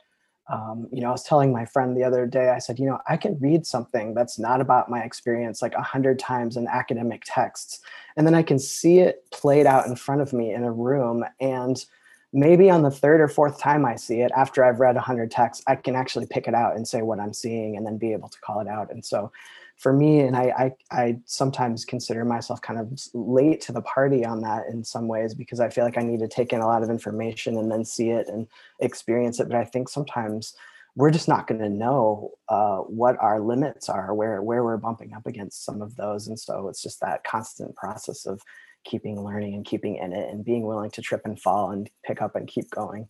um, 0.51 0.87
you 0.91 1.01
know, 1.01 1.09
I 1.09 1.11
was 1.11 1.23
telling 1.23 1.51
my 1.51 1.65
friend 1.65 1.95
the 1.95 2.03
other 2.03 2.25
day, 2.25 2.49
I 2.49 2.59
said, 2.59 2.79
you 2.79 2.85
know, 2.85 2.99
I 3.07 3.17
can 3.17 3.37
read 3.39 3.65
something 3.65 4.13
that's 4.13 4.39
not 4.39 4.61
about 4.61 4.89
my 4.89 5.03
experience 5.03 5.61
like 5.61 5.75
a 5.75 5.81
hundred 5.81 6.17
times 6.17 6.57
in 6.57 6.67
academic 6.67 7.23
texts, 7.25 7.81
and 8.17 8.25
then 8.25 8.35
I 8.35 8.43
can 8.43 8.57
see 8.57 8.99
it 8.99 9.25
played 9.31 9.67
out 9.67 9.85
in 9.85 9.95
front 9.95 10.21
of 10.21 10.33
me 10.33 10.53
in 10.53 10.63
a 10.63 10.71
room. 10.71 11.23
And 11.39 11.83
maybe 12.31 12.69
on 12.69 12.83
the 12.83 12.91
third 12.91 13.21
or 13.21 13.27
fourth 13.27 13.59
time 13.59 13.85
I 13.85 13.95
see 13.95 14.21
it 14.21 14.31
after 14.35 14.63
I've 14.63 14.79
read 14.79 14.95
a 14.95 15.01
hundred 15.01 15.31
texts, 15.31 15.63
I 15.67 15.75
can 15.75 15.95
actually 15.95 16.27
pick 16.27 16.47
it 16.47 16.53
out 16.53 16.75
and 16.75 16.87
say 16.87 17.01
what 17.01 17.19
I'm 17.19 17.33
seeing 17.33 17.75
and 17.75 17.85
then 17.85 17.97
be 17.97 18.13
able 18.13 18.29
to 18.29 18.39
call 18.41 18.59
it 18.59 18.67
out. 18.67 18.91
And 18.91 19.03
so 19.03 19.31
for 19.77 19.93
me, 19.93 20.19
and 20.19 20.35
I, 20.35 20.75
I, 20.91 21.01
I 21.01 21.19
sometimes 21.25 21.85
consider 21.85 22.25
myself 22.25 22.61
kind 22.61 22.79
of 22.79 22.99
late 23.13 23.61
to 23.61 23.71
the 23.71 23.81
party 23.81 24.25
on 24.25 24.41
that 24.41 24.65
in 24.67 24.83
some 24.83 25.07
ways 25.07 25.33
because 25.33 25.61
I 25.61 25.69
feel 25.69 25.85
like 25.85 25.97
I 25.97 26.03
need 26.03 26.19
to 26.19 26.27
take 26.27 26.51
in 26.51 26.59
a 26.59 26.67
lot 26.67 26.83
of 26.83 26.89
information 26.89 27.57
and 27.57 27.71
then 27.71 27.85
see 27.85 28.09
it 28.09 28.27
and 28.27 28.45
experience 28.81 29.39
it. 29.39 29.47
But 29.47 29.57
I 29.57 29.63
think 29.63 29.87
sometimes 29.87 30.53
we're 30.95 31.11
just 31.11 31.29
not 31.29 31.47
going 31.47 31.61
to 31.61 31.69
know 31.69 32.31
uh, 32.49 32.79
what 32.79 33.17
our 33.21 33.39
limits 33.39 33.87
are, 33.87 34.13
where 34.13 34.41
where 34.41 34.65
we're 34.65 34.75
bumping 34.75 35.13
up 35.13 35.25
against 35.25 35.63
some 35.63 35.81
of 35.81 35.95
those, 35.95 36.27
and 36.27 36.37
so 36.37 36.67
it's 36.67 36.81
just 36.81 36.99
that 36.99 37.23
constant 37.23 37.73
process 37.77 38.25
of 38.25 38.41
keeping 38.85 39.19
learning 39.21 39.55
and 39.55 39.65
keeping 39.65 39.97
in 39.97 40.13
it 40.13 40.29
and 40.29 40.45
being 40.45 40.63
willing 40.63 40.91
to 40.91 41.01
trip 41.01 41.21
and 41.25 41.39
fall 41.39 41.71
and 41.71 41.89
pick 42.05 42.21
up 42.21 42.35
and 42.35 42.47
keep 42.47 42.69
going 42.71 43.07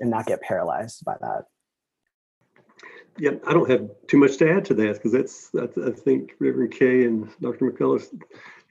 and 0.00 0.10
not 0.10 0.26
get 0.26 0.40
paralyzed 0.40 1.04
by 1.04 1.14
that 1.20 1.44
yeah, 3.18 3.32
I 3.46 3.52
don't 3.52 3.68
have 3.68 3.88
too 4.06 4.16
much 4.16 4.36
to 4.38 4.50
add 4.50 4.64
to 4.66 4.74
that 4.74 4.94
because 4.94 5.12
that's, 5.12 5.50
I, 5.54 5.88
I, 5.88 5.90
think 5.90 6.32
Reverend 6.38 6.72
K 6.72 7.04
and 7.04 7.28
Dr. 7.40 7.70
McCullough 7.70 8.06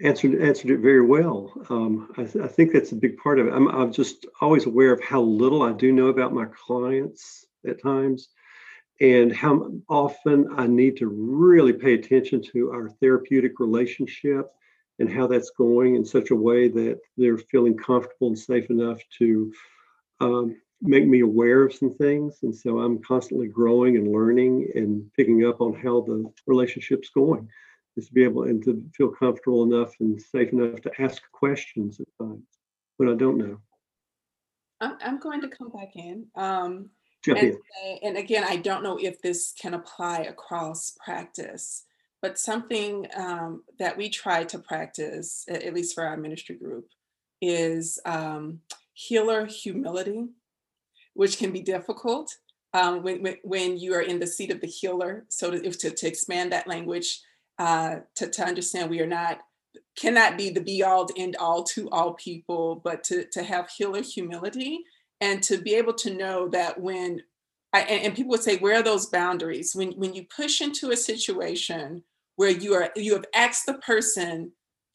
answered 0.01 0.41
answered 0.41 0.71
it 0.71 0.79
very 0.79 1.05
well. 1.05 1.51
Um, 1.69 2.13
I, 2.17 2.21
I, 2.21 2.47
think 2.47 2.71
that's 2.71 2.93
a 2.93 2.95
big 2.95 3.17
part 3.17 3.39
of 3.39 3.47
it. 3.47 3.53
I'm, 3.53 3.67
I'm 3.67 3.91
just 3.91 4.25
always 4.39 4.65
aware 4.65 4.93
of 4.93 5.03
how 5.03 5.21
little 5.21 5.63
I 5.63 5.73
do 5.73 5.91
know 5.91 6.07
about 6.07 6.33
my 6.33 6.45
clients 6.45 7.45
at 7.67 7.81
times, 7.81 8.29
and 9.01 9.35
how 9.35 9.71
often 9.89 10.47
I 10.55 10.65
need 10.65 10.97
to 10.97 11.07
really 11.07 11.73
pay 11.73 11.95
attention 11.95 12.41
to 12.53 12.71
our 12.71 12.89
therapeutic 13.01 13.59
relationship 13.59 14.49
and 14.99 15.11
how 15.11 15.27
that's 15.27 15.51
going 15.51 15.95
in 15.95 16.05
such 16.05 16.31
a 16.31 16.35
way 16.35 16.67
that 16.67 16.99
they're 17.17 17.37
feeling 17.37 17.77
comfortable 17.77 18.27
and 18.27 18.39
safe 18.39 18.69
enough 18.69 18.99
to 19.19 19.53
um, 20.19 20.55
make 20.81 21.07
me 21.07 21.21
aware 21.21 21.63
of 21.63 21.73
some 21.73 21.93
things. 21.93 22.39
And 22.43 22.55
so 22.55 22.79
I'm 22.79 23.01
constantly 23.03 23.47
growing 23.47 23.97
and 23.97 24.11
learning 24.11 24.71
and 24.75 25.11
picking 25.13 25.45
up 25.45 25.61
on 25.61 25.73
how 25.73 26.01
the 26.01 26.31
relationship's 26.45 27.09
going. 27.09 27.49
Is 27.95 28.07
to 28.07 28.13
be 28.13 28.23
able 28.23 28.43
and 28.43 28.63
to 28.63 28.83
feel 28.95 29.09
comfortable 29.09 29.63
enough 29.63 29.95
and 29.99 30.21
safe 30.21 30.53
enough 30.53 30.79
to 30.81 31.01
ask 31.01 31.19
questions 31.31 31.99
at 31.99 32.05
times 32.21 32.45
when 32.97 33.09
I 33.09 33.15
don't 33.15 33.39
know. 33.39 33.57
I'm 34.79 35.19
going 35.19 35.41
to 35.41 35.47
come 35.47 35.69
back 35.69 35.95
in. 35.95 36.27
Um, 36.35 36.91
and, 37.25 37.57
and, 38.03 38.17
again, 38.17 38.45
I 38.47 38.57
don't 38.57 38.83
know 38.83 38.97
if 39.01 39.21
this 39.21 39.53
can 39.59 39.73
apply 39.73 40.19
across 40.19 40.95
practice, 41.03 41.83
but 42.21 42.39
something 42.39 43.07
um, 43.15 43.63
that 43.79 43.97
we 43.97 44.09
try 44.09 44.43
to 44.45 44.59
practice, 44.59 45.45
at 45.49 45.73
least 45.73 45.95
for 45.95 46.03
our 46.03 46.17
ministry 46.17 46.55
group, 46.55 46.87
is 47.41 47.99
um, 48.05 48.61
healer 48.93 49.45
humility 49.45 50.29
which 51.17 51.39
can 51.39 51.51
be 51.51 51.61
difficult 51.61 52.31
um, 52.75 53.01
when, 53.01 53.35
when, 53.43 53.75
you 53.75 53.93
are 53.95 54.01
in 54.01 54.19
the 54.19 54.27
seat 54.27 54.51
of 54.51 54.61
the 54.61 54.67
healer. 54.67 55.25
So 55.29 55.49
to, 55.49 55.71
to, 55.71 55.89
to 55.89 56.07
expand 56.07 56.51
that 56.51 56.67
language, 56.67 57.21
uh, 57.57 57.97
to, 58.15 58.29
to 58.29 58.45
understand 58.45 58.91
we 58.91 59.01
are 59.01 59.07
not, 59.07 59.39
cannot 59.97 60.37
be 60.37 60.51
the 60.51 60.61
be 60.61 60.83
all 60.83 61.09
end 61.17 61.35
all 61.39 61.63
to 61.63 61.89
all 61.89 62.13
people, 62.13 62.81
but 62.83 63.03
to, 63.05 63.25
to 63.33 63.41
have 63.41 63.71
healer 63.75 64.03
humility 64.03 64.83
and 65.19 65.41
to 65.41 65.57
be 65.57 65.73
able 65.73 65.93
to 65.95 66.13
know 66.13 66.49
that 66.49 66.79
when, 66.79 67.23
I, 67.73 67.81
and, 67.81 68.15
people 68.15 68.31
would 68.31 68.43
say, 68.43 68.57
where 68.57 68.79
are 68.79 68.83
those 68.83 69.07
boundaries? 69.07 69.75
When, 69.75 69.91
when 69.93 70.13
you 70.13 70.25
push 70.35 70.61
into 70.61 70.91
a 70.91 70.97
situation 70.97 72.03
where 72.37 72.49
you 72.49 72.73
are, 72.73 72.89
you 72.95 73.13
have 73.13 73.25
asked 73.35 73.65
the 73.65 73.75
person 73.75 74.51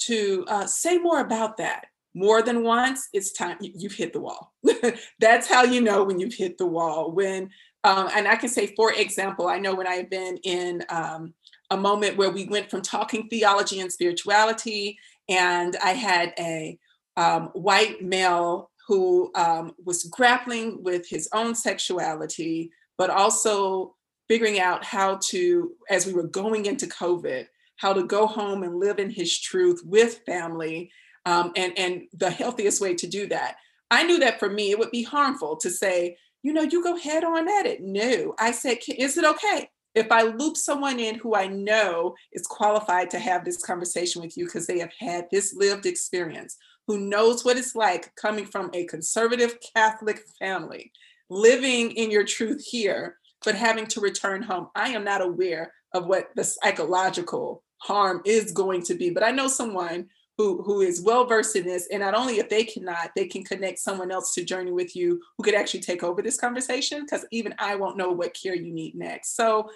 to 0.07 0.45
uh, 0.49 0.67
say 0.67 0.99
more 0.99 1.21
about 1.21 1.59
that 1.59 1.85
more 2.15 2.43
than 2.43 2.63
once, 2.63 3.09
it's 3.13 3.33
time 3.33 3.57
you've 3.61 3.95
hit 3.95 4.13
the 4.13 4.21
wall. 4.21 4.53
That's 5.21 5.49
how 5.49 5.65
you 5.65 5.81
know 5.81 6.05
when 6.05 6.21
you've 6.21 6.35
hit 6.35 6.59
the 6.59 6.67
wall. 6.67 7.13
When 7.13 7.51
um, 7.85 8.09
and 8.15 8.29
I 8.29 8.37
can 8.37 8.49
say, 8.49 8.75
for 8.77 8.93
example, 8.93 9.49
I 9.49 9.59
know 9.59 9.75
when 9.75 9.89
I've 9.89 10.11
been 10.11 10.37
in 10.45 10.85
um, 10.89 11.35
a 11.71 11.77
moment 11.77 12.17
where 12.17 12.31
we 12.31 12.45
went 12.45 12.71
from 12.71 12.83
talking 12.83 13.29
theology 13.29 13.81
and 13.81 13.91
spirituality, 13.91 14.99
and 15.29 15.77
I 15.83 15.91
had 15.91 16.33
a 16.39 16.79
um, 17.17 17.49
white 17.55 18.03
male 18.03 18.71
who 18.93 19.31
um, 19.35 19.73
was 19.83 20.05
grappling 20.05 20.83
with 20.83 21.09
his 21.09 21.27
own 21.33 21.55
sexuality, 21.55 22.71
but 22.99 23.09
also 23.09 23.95
figuring 24.29 24.61
out 24.61 24.85
how 24.85 25.19
to, 25.31 25.73
as 25.89 26.07
we 26.07 26.13
were 26.13 26.27
going 26.27 26.67
into 26.67 26.87
COVID, 26.87 27.47
how 27.77 27.95
to 27.95 28.05
go 28.05 28.27
home 28.27 28.63
and 28.63 28.79
live 28.79 28.99
in 28.99 29.09
his 29.09 29.41
truth 29.41 29.81
with 29.83 30.21
family 30.27 30.91
um, 31.25 31.53
and 31.57 31.73
and 31.79 32.03
the 32.13 32.29
healthiest 32.29 32.83
way 32.83 32.95
to 32.95 33.07
do 33.07 33.27
that. 33.29 33.57
I 33.91 34.03
knew 34.03 34.19
that 34.19 34.39
for 34.39 34.51
me 34.51 34.73
it 34.73 34.79
would 34.79 34.91
be 34.91 35.05
harmful 35.05 35.57
to 35.57 35.71
say, 35.71 36.19
you 36.43 36.53
know, 36.53 36.61
you 36.61 36.83
go 36.83 36.99
head 36.99 37.25
on 37.25 37.49
at 37.49 37.65
it. 37.65 37.81
No, 37.81 38.35
I 38.39 38.51
said, 38.51 38.77
is 38.99 39.17
it 39.17 39.25
okay 39.25 39.71
if 39.95 40.13
I 40.13 40.23
loop 40.23 40.59
someone 40.59 40.99
in 40.99 41.15
who 41.15 41.35
I 41.35 41.47
know 41.47 42.15
is 42.33 42.47
qualified 42.47 43.11
to 43.11 43.19
have 43.19 43.45
this 43.45 43.63
conversation 43.63 44.21
with 44.21 44.37
you 44.37 44.45
because 44.45 44.67
they 44.67 44.79
have 44.81 44.93
had 44.99 45.29
this 45.31 45.55
lived 45.55 45.87
experience, 45.87 46.59
who 46.93 46.99
knows 46.99 47.43
what 47.43 47.57
it's 47.57 47.75
like 47.75 48.15
coming 48.17 48.45
from 48.45 48.69
a 48.75 48.85
conservative 48.85 49.57
Catholic 49.75 50.21
family, 50.39 50.93
living 51.31 51.91
in 51.93 52.11
your 52.11 52.23
truth 52.23 52.63
here, 52.63 53.17
but 53.47 53.55
having 53.55 53.87
to 53.87 54.01
return 54.01 54.43
home. 54.43 54.69
I 54.75 54.91
am 54.91 55.03
not 55.03 55.23
aware 55.23 55.73
of 55.95 56.05
what 56.05 56.29
the 56.37 56.45
psychological 56.45 57.63
harm 57.79 58.21
is 58.27 58.53
going 58.53 58.83
to 58.83 58.95
be, 58.95 59.09
but 59.09 59.23
I 59.23 59.31
know 59.31 59.49
someone 59.49 60.11
who 60.37 60.63
who 60.65 60.83
is 60.83 61.01
well 61.01 61.27
versed 61.27 61.57
in 61.57 61.65
this 61.65 61.89
and 61.91 62.01
not 62.01 62.15
only 62.15 62.39
if 62.39 62.51
they 62.51 62.65
cannot 62.65 63.11
they 63.17 63.27
can 63.27 63.43
connect 63.43 63.79
someone 63.79 64.11
else 64.11 64.35
to 64.35 64.45
journey 64.45 64.73
with 64.73 64.97
you 64.97 65.21
who 65.37 65.45
could 65.45 65.55
actually 65.55 65.81
take 65.81 66.03
over 66.03 66.23
this 66.23 66.41
conversation 66.41 67.03
because 67.03 67.27
even 67.31 67.55
i 67.59 67.75
won't 67.75 67.99
know 67.99 68.11
what 68.11 68.33
care 68.33 68.55
you 68.55 68.73
need 68.73 68.95
next 68.95 69.37
so 69.37 69.69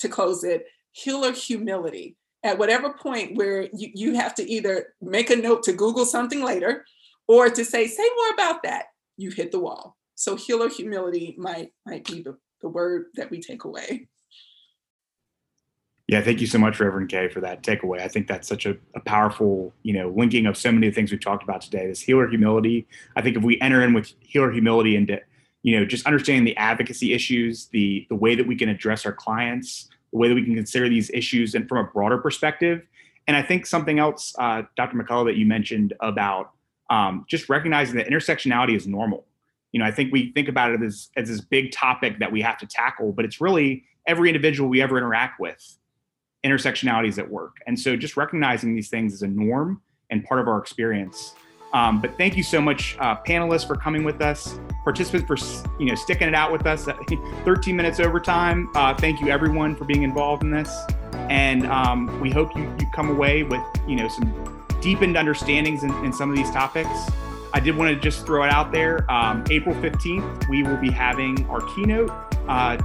to 0.00 0.08
close 0.08 0.42
it 0.42 0.66
healer 0.90 1.30
humility 1.30 2.16
at 2.42 2.58
whatever 2.58 2.92
point 2.92 3.36
where 3.36 3.62
you, 3.72 3.90
you 3.94 4.14
have 4.14 4.34
to 4.34 4.50
either 4.50 4.94
make 5.00 5.30
a 5.30 5.36
note 5.36 5.62
to 5.62 5.72
google 5.72 6.04
something 6.04 6.42
later 6.42 6.84
or 7.28 7.48
to 7.48 7.64
say 7.64 7.86
say 7.86 8.08
more 8.16 8.34
about 8.34 8.62
that 8.62 8.86
you've 9.16 9.34
hit 9.34 9.52
the 9.52 9.58
wall 9.58 9.96
so 10.14 10.36
healer 10.36 10.68
humility 10.68 11.34
might 11.38 11.72
might 11.86 12.04
be 12.04 12.22
the, 12.22 12.36
the 12.62 12.68
word 12.68 13.06
that 13.14 13.30
we 13.30 13.40
take 13.40 13.64
away 13.64 14.08
Yeah, 16.10 16.20
thank 16.22 16.40
you 16.40 16.48
so 16.48 16.58
much, 16.58 16.80
Reverend 16.80 17.08
K, 17.08 17.28
for 17.28 17.40
that 17.40 17.62
takeaway. 17.62 18.00
I 18.00 18.08
think 18.08 18.26
that's 18.26 18.48
such 18.48 18.66
a, 18.66 18.76
a, 18.96 19.00
powerful, 19.00 19.72
you 19.84 19.92
know, 19.92 20.08
linking 20.08 20.46
of 20.46 20.56
so 20.56 20.72
many 20.72 20.88
of 20.88 20.92
the 20.92 20.96
things 20.96 21.12
we've 21.12 21.20
talked 21.20 21.44
about 21.44 21.60
today. 21.60 21.86
This 21.86 22.00
healer 22.00 22.26
humility. 22.26 22.88
I 23.14 23.22
think 23.22 23.36
if 23.36 23.44
we 23.44 23.60
enter 23.60 23.80
in 23.84 23.92
with 23.92 24.12
healer 24.18 24.50
humility 24.50 24.96
into, 24.96 25.20
you 25.62 25.78
know, 25.78 25.86
just 25.86 26.06
understanding 26.06 26.44
the 26.44 26.56
advocacy 26.56 27.12
issues, 27.12 27.66
the 27.66 28.08
the 28.08 28.16
way 28.16 28.34
that 28.34 28.44
we 28.44 28.56
can 28.56 28.68
address 28.68 29.06
our 29.06 29.12
clients, 29.12 29.88
the 30.12 30.18
way 30.18 30.28
that 30.28 30.34
we 30.34 30.44
can 30.44 30.54
consider 30.54 30.88
these 30.88 31.10
issues 31.10 31.54
and 31.54 31.68
from 31.68 31.78
a 31.78 31.84
broader 31.84 32.18
perspective. 32.18 32.82
And 33.26 33.36
I 33.36 33.42
think 33.42 33.66
something 33.66 33.98
else, 33.98 34.34
uh, 34.38 34.62
Dr. 34.76 34.96
McCullough, 34.96 35.26
that 35.26 35.36
you 35.36 35.46
mentioned 35.46 35.94
about 36.00 36.52
um, 36.90 37.24
just 37.28 37.48
recognizing 37.48 37.96
that 37.96 38.08
intersectionality 38.08 38.76
is 38.76 38.86
normal. 38.86 39.24
You 39.72 39.78
know, 39.78 39.86
I 39.86 39.92
think 39.92 40.12
we 40.12 40.32
think 40.32 40.48
about 40.48 40.72
it 40.72 40.82
as, 40.82 41.10
as 41.16 41.28
this 41.28 41.40
big 41.40 41.70
topic 41.70 42.18
that 42.18 42.32
we 42.32 42.42
have 42.42 42.58
to 42.58 42.66
tackle, 42.66 43.12
but 43.12 43.24
it's 43.24 43.40
really 43.40 43.84
every 44.06 44.28
individual 44.28 44.68
we 44.68 44.82
ever 44.82 44.98
interact 44.98 45.38
with 45.38 45.76
intersectionality 46.44 47.08
is 47.08 47.18
at 47.18 47.30
work. 47.30 47.58
And 47.66 47.78
so 47.78 47.96
just 47.96 48.16
recognizing 48.16 48.74
these 48.74 48.88
things 48.88 49.12
as 49.12 49.22
a 49.22 49.28
norm 49.28 49.82
and 50.08 50.24
part 50.24 50.40
of 50.40 50.48
our 50.48 50.58
experience. 50.58 51.34
Um, 51.72 52.00
but 52.00 52.16
thank 52.16 52.36
you 52.36 52.42
so 52.42 52.60
much, 52.60 52.96
uh, 52.98 53.16
panelists, 53.22 53.66
for 53.66 53.76
coming 53.76 54.02
with 54.04 54.20
us. 54.20 54.58
Participants 54.84 55.26
for 55.26 55.36
you 55.78 55.86
know 55.86 55.94
sticking 55.94 56.28
it 56.28 56.34
out 56.34 56.50
with 56.50 56.66
us. 56.66 56.86
13 57.44 57.76
minutes 57.76 58.00
overtime. 58.00 58.70
Uh, 58.74 58.94
thank 58.94 59.20
you 59.20 59.28
everyone 59.28 59.76
for 59.76 59.84
being 59.84 60.02
involved 60.02 60.42
in 60.42 60.50
this, 60.50 60.74
and 61.28 61.66
um, 61.66 62.20
we 62.20 62.30
hope 62.30 62.56
you 62.56 62.62
you 62.80 62.86
come 62.94 63.08
away 63.08 63.42
with 63.42 63.62
you 63.86 63.96
know 63.96 64.08
some 64.08 64.66
deepened 64.80 65.16
understandings 65.16 65.84
in, 65.84 65.90
in 66.04 66.12
some 66.12 66.30
of 66.30 66.36
these 66.36 66.50
topics. 66.50 67.10
I 67.52 67.60
did 67.60 67.76
want 67.76 67.94
to 67.94 68.00
just 68.00 68.26
throw 68.26 68.44
it 68.44 68.52
out 68.52 68.72
there. 68.72 69.10
Um, 69.10 69.44
April 69.50 69.74
15th, 69.76 70.48
we 70.48 70.62
will 70.62 70.76
be 70.76 70.90
having 70.90 71.48
our 71.50 71.60
keynote. 71.74 72.10
Uh, 72.48 72.78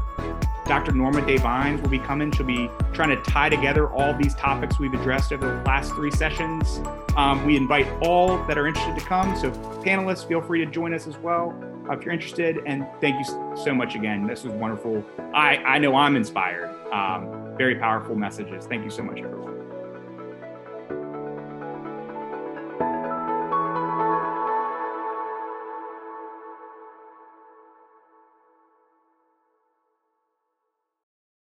Dr. 0.65 0.91
Norma 0.93 1.25
Devines 1.25 1.81
will 1.81 1.89
be 1.89 1.99
coming. 1.99 2.31
She'll 2.31 2.45
be 2.45 2.69
trying 2.93 3.09
to 3.09 3.21
tie 3.23 3.49
together 3.49 3.89
all 3.89 4.13
these 4.15 4.33
topics 4.35 4.79
we've 4.79 4.93
addressed 4.93 5.31
over 5.31 5.45
the 5.45 5.63
last 5.63 5.91
three 5.93 6.11
sessions. 6.11 6.81
Um, 7.15 7.45
we 7.45 7.55
invite 7.55 7.87
all 8.01 8.43
that 8.45 8.57
are 8.57 8.67
interested 8.67 8.97
to 8.99 9.05
come. 9.05 9.35
So, 9.35 9.51
panelists, 9.83 10.27
feel 10.27 10.41
free 10.41 10.65
to 10.65 10.71
join 10.71 10.93
us 10.93 11.07
as 11.07 11.17
well 11.17 11.55
uh, 11.89 11.93
if 11.93 12.03
you're 12.03 12.13
interested. 12.13 12.59
And 12.65 12.85
thank 12.99 13.15
you 13.19 13.55
so 13.55 13.73
much 13.73 13.95
again. 13.95 14.25
This 14.25 14.43
was 14.43 14.53
wonderful. 14.53 15.03
I, 15.33 15.57
I 15.57 15.77
know 15.77 15.95
I'm 15.95 16.15
inspired. 16.15 16.69
Um, 16.91 17.55
very 17.57 17.75
powerful 17.75 18.15
messages. 18.15 18.65
Thank 18.65 18.83
you 18.83 18.89
so 18.89 19.03
much, 19.03 19.19
everyone. 19.19 19.54